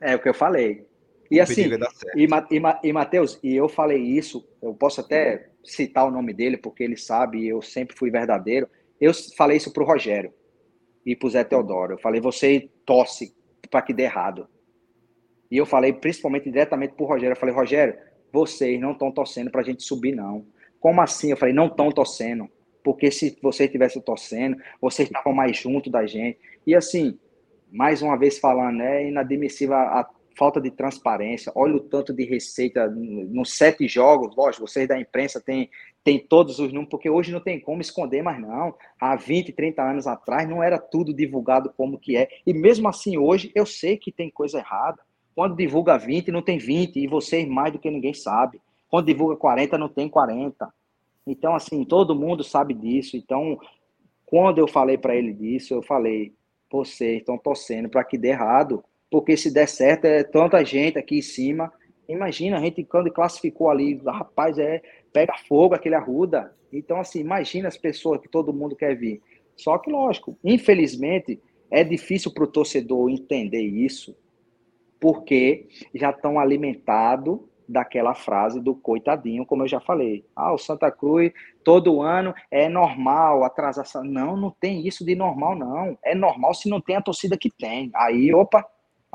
[0.00, 0.86] É o que eu falei.
[1.30, 1.78] E o assim, é
[2.16, 6.56] e, e, e Matheus, e eu falei isso, eu posso até citar o nome dele,
[6.56, 8.68] porque ele sabe, eu sempre fui verdadeiro.
[9.00, 10.32] Eu falei isso pro Rogério
[11.04, 11.94] e pro Zé Teodoro.
[11.94, 13.34] Eu falei, você tosse
[13.68, 14.48] para que dê errado.
[15.50, 17.32] E eu falei principalmente diretamente pro Rogério.
[17.32, 17.96] Eu falei, Rogério,
[18.32, 20.46] vocês não estão torcendo para a gente subir, não.
[20.80, 21.30] Como assim?
[21.30, 22.48] Eu falei, não estão torcendo.
[22.82, 26.38] Porque se você estivesse torcendo, vocês estavam mais junto da gente.
[26.66, 27.18] E assim,
[27.70, 31.50] mais uma vez falando, é inadmissível a, a falta de transparência.
[31.54, 34.36] Olha o tanto de receita nos sete jogos.
[34.36, 35.70] Lógico, vocês da imprensa têm
[36.04, 38.72] tem todos os números, porque hoje não tem como esconder mais não.
[39.00, 42.28] Há 20, 30 anos atrás não era tudo divulgado como que é.
[42.46, 45.02] E mesmo assim hoje eu sei que tem coisa errada.
[45.34, 48.60] Quando divulga 20, não tem 20, e vocês mais do que ninguém sabe.
[48.88, 50.72] Quando divulga 40, não tem 40.
[51.26, 53.16] Então, assim, todo mundo sabe disso.
[53.16, 53.58] Então,
[54.24, 56.32] quando eu falei para ele disso, eu falei:
[56.70, 61.18] vocês estão torcendo para que dê errado, porque se der certo, é tanta gente aqui
[61.18, 61.72] em cima.
[62.08, 64.82] Imagina, a gente quando classificou ali, rapaz, é
[65.12, 66.54] pega fogo aquele arruda.
[66.72, 69.20] Então, assim, imagina as pessoas que todo mundo quer vir.
[69.56, 71.40] Só que, lógico, infelizmente,
[71.70, 74.14] é difícil para o torcedor entender isso,
[75.00, 80.24] porque já estão alimentados daquela frase do coitadinho, como eu já falei.
[80.34, 81.32] Ah, o Santa Cruz
[81.64, 83.86] todo ano é normal atrasar.
[84.04, 85.98] Não, não tem isso de normal, não.
[86.04, 87.90] É normal se não tem a torcida que tem.
[87.94, 88.64] Aí, opa,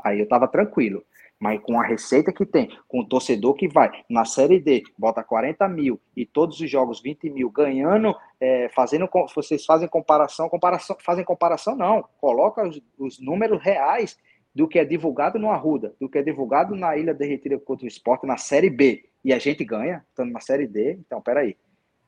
[0.02, 1.02] aí eu tava tranquilo.
[1.42, 5.24] Mas com a receita que tem, com o torcedor que vai na Série D, bota
[5.24, 10.96] 40 mil e todos os jogos 20 mil ganhando, é, fazendo, vocês fazem comparação, comparação,
[11.04, 14.16] fazem comparação não, coloca os, os números reais
[14.54, 17.88] do que é divulgado no Arruda, do que é divulgado na Ilha Derretida contra o
[17.88, 21.56] Esporte na Série B, e a gente ganha, estando na Série D, então peraí.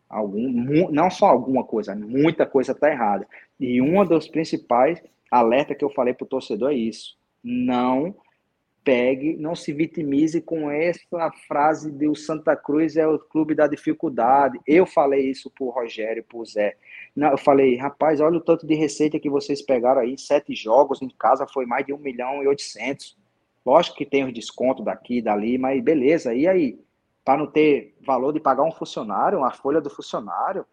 [0.08, 3.26] Algum, não só alguma coisa, muita coisa está errada.
[3.58, 7.16] E uma dos principais alertas que eu falei para o torcedor é isso.
[7.42, 8.14] Não
[8.84, 13.66] pegue, não se vitimize com essa frase de o Santa Cruz é o clube da
[13.66, 14.60] dificuldade.
[14.66, 16.76] Eu falei isso para o Rogério, para o Zé.
[17.16, 21.08] Eu falei, rapaz, olha o tanto de receita que vocês pegaram aí, sete jogos em
[21.08, 23.16] casa foi mais de um milhão e oitocentos.
[23.64, 26.78] Lógico que tem os descontos daqui e dali, mas beleza, e aí?
[27.24, 30.66] Para não ter valor de pagar um funcionário, uma folha do funcionário.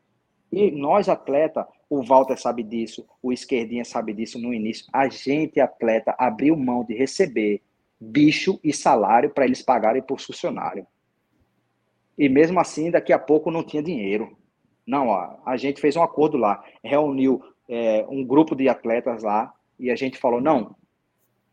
[0.51, 4.85] E nós, atleta, o Walter sabe disso, o Esquerdinha sabe disso no início.
[4.91, 7.61] A gente, atleta, abriu mão de receber
[7.99, 10.85] bicho e salário para eles pagarem por funcionário.
[12.17, 14.35] E mesmo assim, daqui a pouco não tinha dinheiro.
[14.85, 19.53] Não, ó, a gente fez um acordo lá, reuniu é, um grupo de atletas lá
[19.79, 20.75] e a gente falou: não,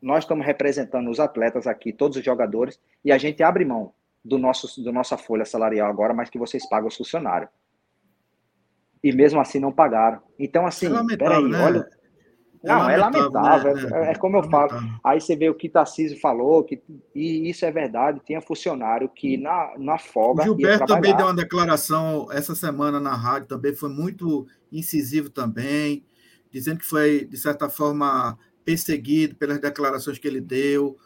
[0.01, 3.93] nós estamos representando os atletas aqui, todos os jogadores, e a gente abre mão
[4.25, 7.51] do nosso do nossa folha salarial agora, mas que vocês pagam os funcionários.
[9.03, 10.21] E mesmo assim não pagaram.
[10.39, 11.65] Então, assim, é peraí, né?
[11.65, 11.98] olha.
[12.63, 13.75] É não, é lamentável.
[13.75, 14.09] Né?
[14.09, 14.71] É, é, como eu falo.
[15.05, 16.83] Aí você vê o que Tarcísio falou, que,
[17.15, 18.21] e isso é verdade.
[18.25, 20.43] Tinha funcionário que na, na folga.
[20.43, 26.05] O Gilberto também deu uma declaração essa semana na rádio, também foi muito incisivo também,
[26.51, 30.97] dizendo que foi, de certa forma, perseguido pelas declarações que ele deu.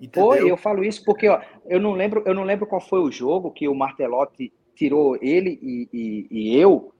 [0.00, 0.28] Entendeu?
[0.28, 3.10] Foi, eu falo isso porque ó, eu não lembro, eu não lembro qual foi o
[3.10, 6.92] jogo que o Martelotti tirou ele e, e, e eu,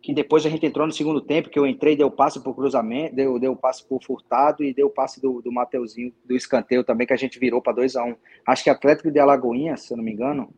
[0.00, 3.16] que depois a gente entrou no segundo tempo, que eu entrei, deu passe por cruzamento,
[3.16, 7.12] deu, deu passe por Furtado e deu passe do, do Mateuzinho, do escanteio também, que
[7.12, 8.16] a gente virou para 2 a 1 um.
[8.46, 10.54] Acho que Atlético de Alagoinha, se eu não me engano,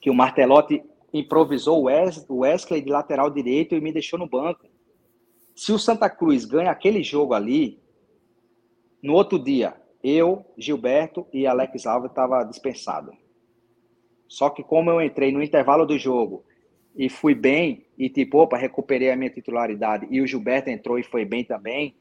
[0.00, 0.82] que o Martelotti
[1.12, 1.84] improvisou
[2.28, 4.66] o Wesley de lateral direito e me deixou no banco.
[5.54, 7.78] Se o Santa Cruz ganha aquele jogo ali,
[9.02, 13.12] no outro dia, eu, Gilberto e Alex Alves estava dispensado.
[14.26, 16.44] Só que como eu entrei no intervalo do jogo
[16.96, 21.02] e fui bem, e tipo, opa, recuperei a minha titularidade, e o Gilberto entrou e
[21.02, 21.94] foi bem também,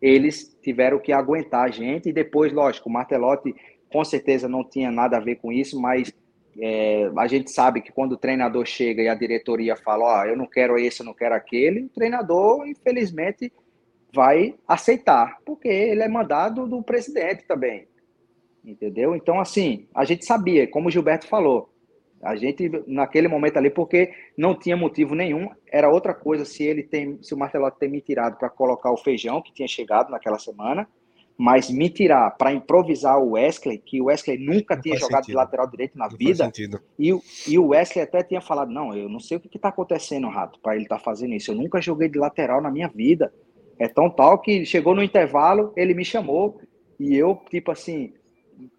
[0.00, 3.54] eles tiveram que aguentar a gente, e depois, lógico, o Martelotti
[3.90, 6.12] com certeza não tinha nada a ver com isso, mas
[6.60, 10.24] é, a gente sabe que quando o treinador chega e a diretoria fala, ó, oh,
[10.24, 13.52] eu não quero esse, eu não quero aquele, o treinador, infelizmente,
[14.12, 17.86] vai aceitar, porque ele é mandado do presidente também.
[18.64, 19.14] Entendeu?
[19.14, 21.72] Então, assim, a gente sabia, como o Gilberto falou,
[22.22, 26.82] a gente, naquele momento ali, porque não tinha motivo nenhum, era outra coisa se ele
[26.82, 30.38] tem, se o Martelotti tem me tirado para colocar o feijão que tinha chegado naquela
[30.38, 30.88] semana,
[31.36, 35.34] mas me tirar para improvisar o Wesley, que o Wesley nunca não tinha jogado sentido.
[35.34, 36.50] de lateral direito na não vida,
[36.98, 37.16] e,
[37.46, 40.58] e o Wesley até tinha falado: Não, eu não sei o que está acontecendo, Rato,
[40.58, 41.52] para ele estar tá fazendo isso.
[41.52, 43.32] Eu nunca joguei de lateral na minha vida.
[43.78, 46.60] É tão tal que chegou no intervalo, ele me chamou,
[46.98, 48.12] e eu, tipo assim,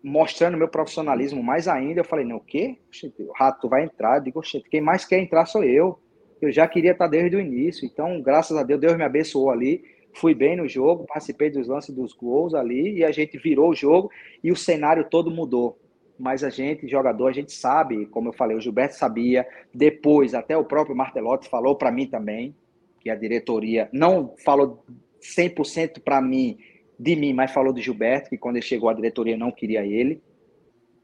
[0.04, 2.78] mostrando meu profissionalismo mais ainda, eu falei: Não, o quê?
[3.20, 4.18] O Rato vai entrar.
[4.18, 6.00] Eu digo: quem mais quer entrar sou eu.
[6.42, 7.86] Eu já queria estar desde o início.
[7.86, 9.84] Então, graças a Deus, Deus me abençoou ali
[10.14, 13.76] fui bem no jogo, participei dos lances dos gols ali e a gente virou o
[13.76, 14.12] jogo
[14.44, 15.78] e o cenário todo mudou.
[16.18, 20.58] Mas a gente, jogador, a gente sabe, como eu falei, o Gilberto sabia, depois até
[20.58, 22.54] o próprio Martelotti falou para mim também,
[23.00, 24.84] que a diretoria não falou
[25.22, 26.58] 100% para mim,
[27.00, 30.22] de mim, mas falou do Gilberto, que quando ele chegou a diretoria não queria ele,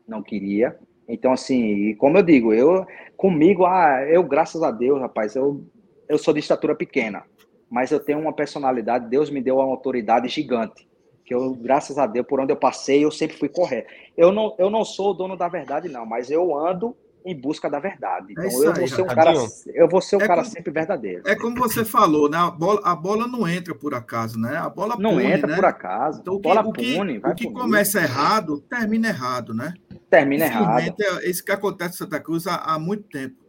[0.08, 0.78] não queria.
[1.08, 2.86] Então, assim, como eu digo, eu
[3.16, 5.64] comigo, ah, eu, graças a Deus, rapaz, eu,
[6.10, 7.24] eu sou de estatura pequena
[7.70, 10.88] mas eu tenho uma personalidade, Deus me deu uma autoridade gigante,
[11.24, 13.92] que eu, graças a Deus, por onde eu passei, eu sempre fui correto.
[14.16, 16.96] Eu não, eu não sou o dono da verdade, não, mas eu ando
[17.26, 18.28] em busca da verdade.
[18.38, 19.34] É então é eu, vou ser um cara,
[19.74, 21.24] eu vou ser um é cara como, sempre verdadeiro.
[21.26, 22.38] É como você falou, né?
[22.38, 24.56] A bola, a bola não entra por acaso, né?
[24.56, 25.56] A bola não pune, entra né?
[25.56, 26.22] por acaso.
[26.22, 29.74] Então, o que, o que, pune, o que começa errado, termina errado, né?
[30.08, 30.96] Termina errado.
[31.00, 33.44] É isso que acontece em Santa Cruz há, há muito tempo.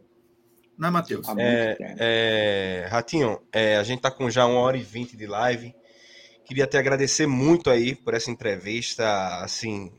[0.75, 1.27] Não é, Matheus?
[1.37, 5.73] É, é, Ratinho, é, a gente tá com já uma hora e vinte de live.
[6.45, 9.05] Queria até agradecer muito aí por essa entrevista.
[9.43, 9.91] Assim,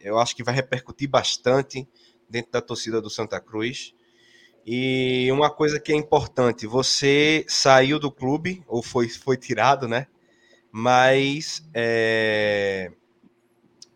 [0.00, 1.88] eu acho que vai repercutir bastante
[2.30, 3.94] dentro da torcida do Santa Cruz.
[4.64, 10.06] E uma coisa que é importante, você saiu do clube, ou foi, foi tirado, né?
[10.70, 12.92] Mas é,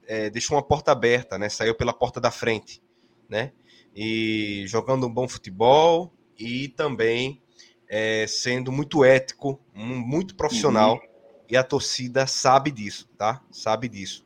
[0.07, 1.49] é, deixou uma porta aberta, né?
[1.49, 2.83] Saiu pela porta da frente,
[3.29, 3.53] né?
[3.95, 7.41] e jogando um bom futebol e também
[7.89, 10.95] é, sendo muito ético, muito profissional.
[10.95, 11.15] Uhum.
[11.49, 13.43] E a torcida sabe disso, tá?
[13.51, 14.24] Sabe disso.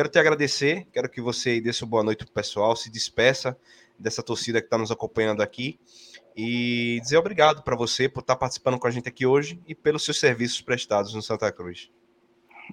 [0.00, 3.54] Quero te agradecer, quero que você dê sua boa noite pro pessoal, se despeça
[3.98, 5.78] dessa torcida que está nos acompanhando aqui
[6.34, 9.74] e dizer obrigado para você por estar tá participando com a gente aqui hoje e
[9.74, 11.92] pelos seus serviços prestados no Santa Cruz.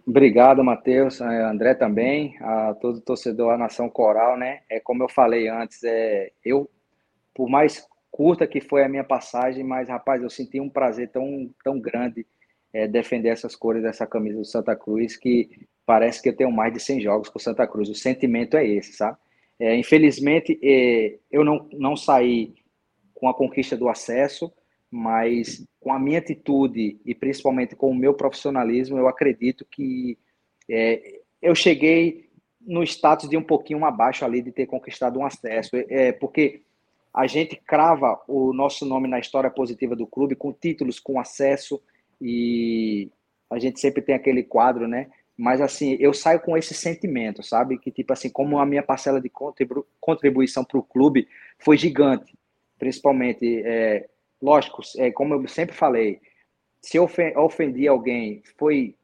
[0.08, 4.62] Obrigado, Matheus, é, André também, a todo torcedor, a nação coral, né?
[4.70, 6.72] É como eu falei antes, é, eu,
[7.36, 11.54] por mais curta que foi a minha passagem, mas rapaz, eu senti um prazer tão,
[11.62, 12.26] tão grande
[12.72, 16.74] é, defender essas cores dessa camisa do Santa Cruz que parece que eu tenho mais
[16.74, 17.88] de 100 jogos com Santa Cruz.
[17.90, 19.18] O sentimento é esse, sabe?
[19.58, 22.54] É, infelizmente, é, eu não, não saí
[23.16, 24.54] com a conquista do acesso,
[24.92, 30.18] mas com a minha atitude e principalmente com o meu profissionalismo, eu acredito que
[30.70, 35.72] é, eu cheguei no status de um pouquinho abaixo ali de ter conquistado um acesso,
[35.76, 36.64] é, porque
[37.14, 41.82] a gente crava o nosso nome na história positiva do clube com títulos, com acesso
[42.22, 43.10] e
[43.50, 45.10] a gente sempre tem aquele quadro, né?
[45.38, 47.78] Mas assim, eu saio com esse sentimento, sabe?
[47.78, 51.28] Que tipo assim, como a minha parcela de contribu contribuição para o clube
[51.60, 52.34] foi gigante,
[52.80, 54.08] principalmente, é,
[54.42, 56.20] lógico, é, como eu sempre falei,
[56.82, 58.96] se eu ofendi alguém, foi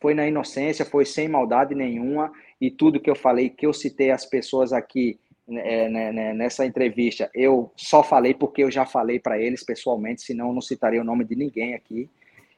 [0.00, 4.10] foi na inocência, foi sem maldade nenhuma, e tudo que eu falei, que eu citei
[4.10, 5.18] as pessoas aqui
[5.48, 10.22] é, né, né, nessa entrevista, eu só falei porque eu já falei para eles pessoalmente,
[10.22, 12.08] senão eu não citaria o nome de ninguém aqui.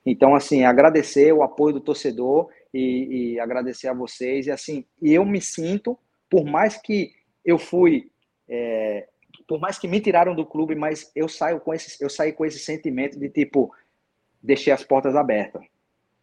[0.05, 4.47] Então, assim, agradecer o apoio do torcedor e, e agradecer a vocês.
[4.47, 5.99] E assim, eu me sinto,
[6.29, 7.13] por mais que
[7.45, 8.11] eu fui,
[8.49, 9.07] é,
[9.47, 12.45] por mais que me tiraram do clube, mas eu saio com esse, eu saí com
[12.45, 13.73] esse sentimento de tipo,
[14.43, 15.63] deixei as portas abertas.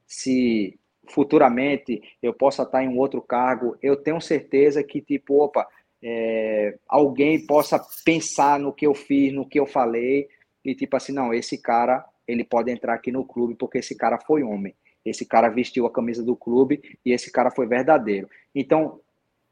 [0.05, 0.77] Se
[1.07, 5.67] futuramente eu possa estar em um outro cargo, eu tenho certeza que tipo, opa,
[6.01, 10.27] é, alguém possa pensar no que eu fiz, no que eu falei
[10.63, 14.19] e tipo assim, não, esse cara ele pode entrar aqui no clube porque esse cara
[14.19, 14.75] foi homem.
[15.03, 18.29] Esse cara vestiu a camisa do clube e esse cara foi verdadeiro.
[18.53, 18.99] Então,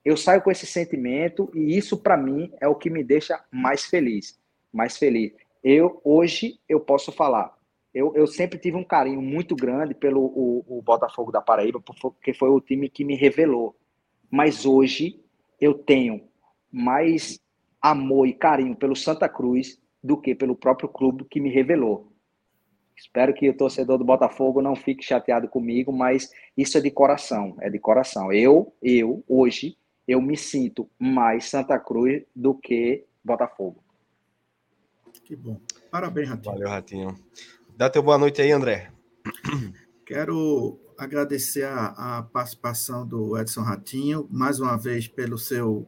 [0.05, 3.85] eu saio com esse sentimento e isso para mim é o que me deixa mais
[3.85, 4.39] feliz,
[4.71, 5.33] mais feliz.
[5.63, 7.57] Eu hoje eu posso falar,
[7.91, 12.31] eu, eu sempre tive um carinho muito grande pelo o, o Botafogo da Paraíba, porque
[12.31, 13.75] foi o time que me revelou.
[14.29, 15.19] Mas hoje
[15.59, 16.21] eu tenho
[16.71, 17.39] mais
[17.81, 22.11] amor e carinho pelo Santa Cruz do que pelo próprio clube que me revelou.
[22.97, 27.55] Espero que o torcedor do Botafogo não fique chateado comigo, mas isso é de coração,
[27.61, 28.33] é de coração.
[28.33, 33.83] Eu, eu, hoje, eu me sinto mais Santa Cruz do que Botafogo.
[35.23, 35.59] Que bom.
[35.91, 36.53] Parabéns, Ratinho.
[36.53, 37.15] Valeu, Ratinho.
[37.75, 38.91] Dá teu boa noite aí, André.
[40.03, 45.85] Quero agradecer a, a participação do Edson Ratinho, mais uma vez pelo seu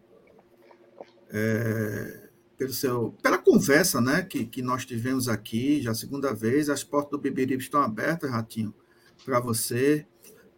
[1.31, 2.28] é,
[2.59, 6.69] pelo seu, pela conversa né, que, que nós tivemos aqui, já segunda vez.
[6.69, 8.75] As portas do Bibiribe estão abertas, Ratinho,
[9.23, 10.05] para você,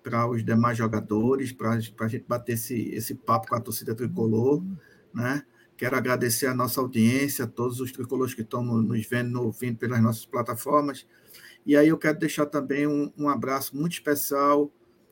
[0.01, 4.63] para os demais jogadores, para a gente bater esse, esse papo com a torcida tricolor.
[5.13, 5.45] Né?
[5.77, 10.01] Quero agradecer a nossa audiência, a todos os tricolores que estão nos vendo, ouvindo pelas
[10.01, 11.05] nossas plataformas.
[11.63, 14.71] E aí eu quero deixar também um, um abraço muito especial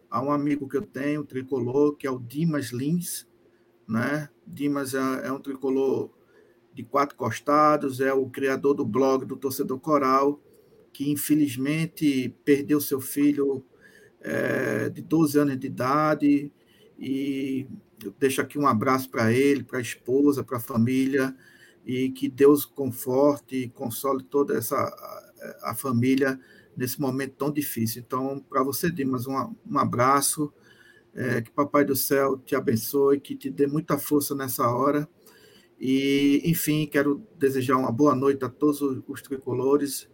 [0.10, 3.28] a um amigo que eu tenho, tricolor, que é o Dimas Lins.
[3.88, 4.28] Né?
[4.48, 6.18] Dimas é, é um tricolor
[6.80, 10.42] de quatro costados, é o criador do blog do Torcedor Coral,
[10.94, 13.66] que infelizmente perdeu seu filho
[14.22, 16.50] é, de 12 anos de idade,
[16.98, 17.68] e
[18.02, 21.36] eu deixo aqui um abraço para ele, para a esposa, para a família,
[21.86, 24.78] e que Deus conforte e console toda essa
[25.62, 26.40] a, família
[26.78, 28.02] nesse momento tão difícil.
[28.08, 30.54] Então, para você, Dimas, um, um abraço,
[31.14, 35.10] é, que Papai do Céu te abençoe, que te dê muita força nessa hora,
[35.80, 40.10] e, enfim, quero desejar uma boa noite a todos os tricolores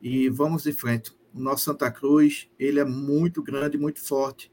[0.00, 1.12] e vamos em frente.
[1.34, 4.50] O nosso Santa Cruz, ele é muito grande, muito forte,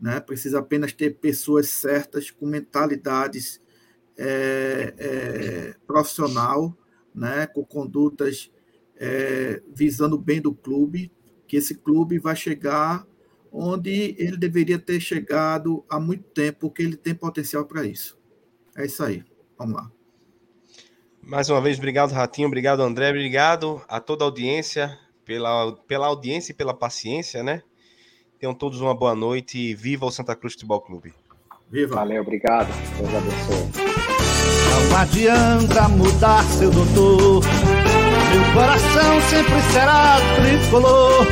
[0.00, 0.18] né?
[0.18, 3.60] Precisa apenas ter pessoas certas, com mentalidades
[4.18, 6.76] é, é, profissional,
[7.14, 7.46] né?
[7.46, 8.50] Com condutas
[8.96, 11.12] é, visando o bem do clube,
[11.46, 13.06] que esse clube vai chegar
[13.52, 18.18] onde ele deveria ter chegado há muito tempo, porque ele tem potencial para isso.
[18.76, 19.24] É isso aí.
[19.58, 19.99] Vamos lá.
[21.30, 22.48] Mais uma vez, obrigado, Ratinho.
[22.48, 23.08] Obrigado, André.
[23.10, 27.62] Obrigado a toda a audiência pela, pela audiência e pela paciência, né?
[28.40, 31.14] Tenham todos uma boa noite e viva o Santa Cruz Futebol Clube.
[31.70, 31.94] Viva.
[31.94, 32.66] Valeu, obrigado.
[32.96, 33.70] Deus abençoe.
[34.90, 37.44] Não adianta mudar seu doutor.
[37.44, 41.26] Meu coração sempre será tricolor.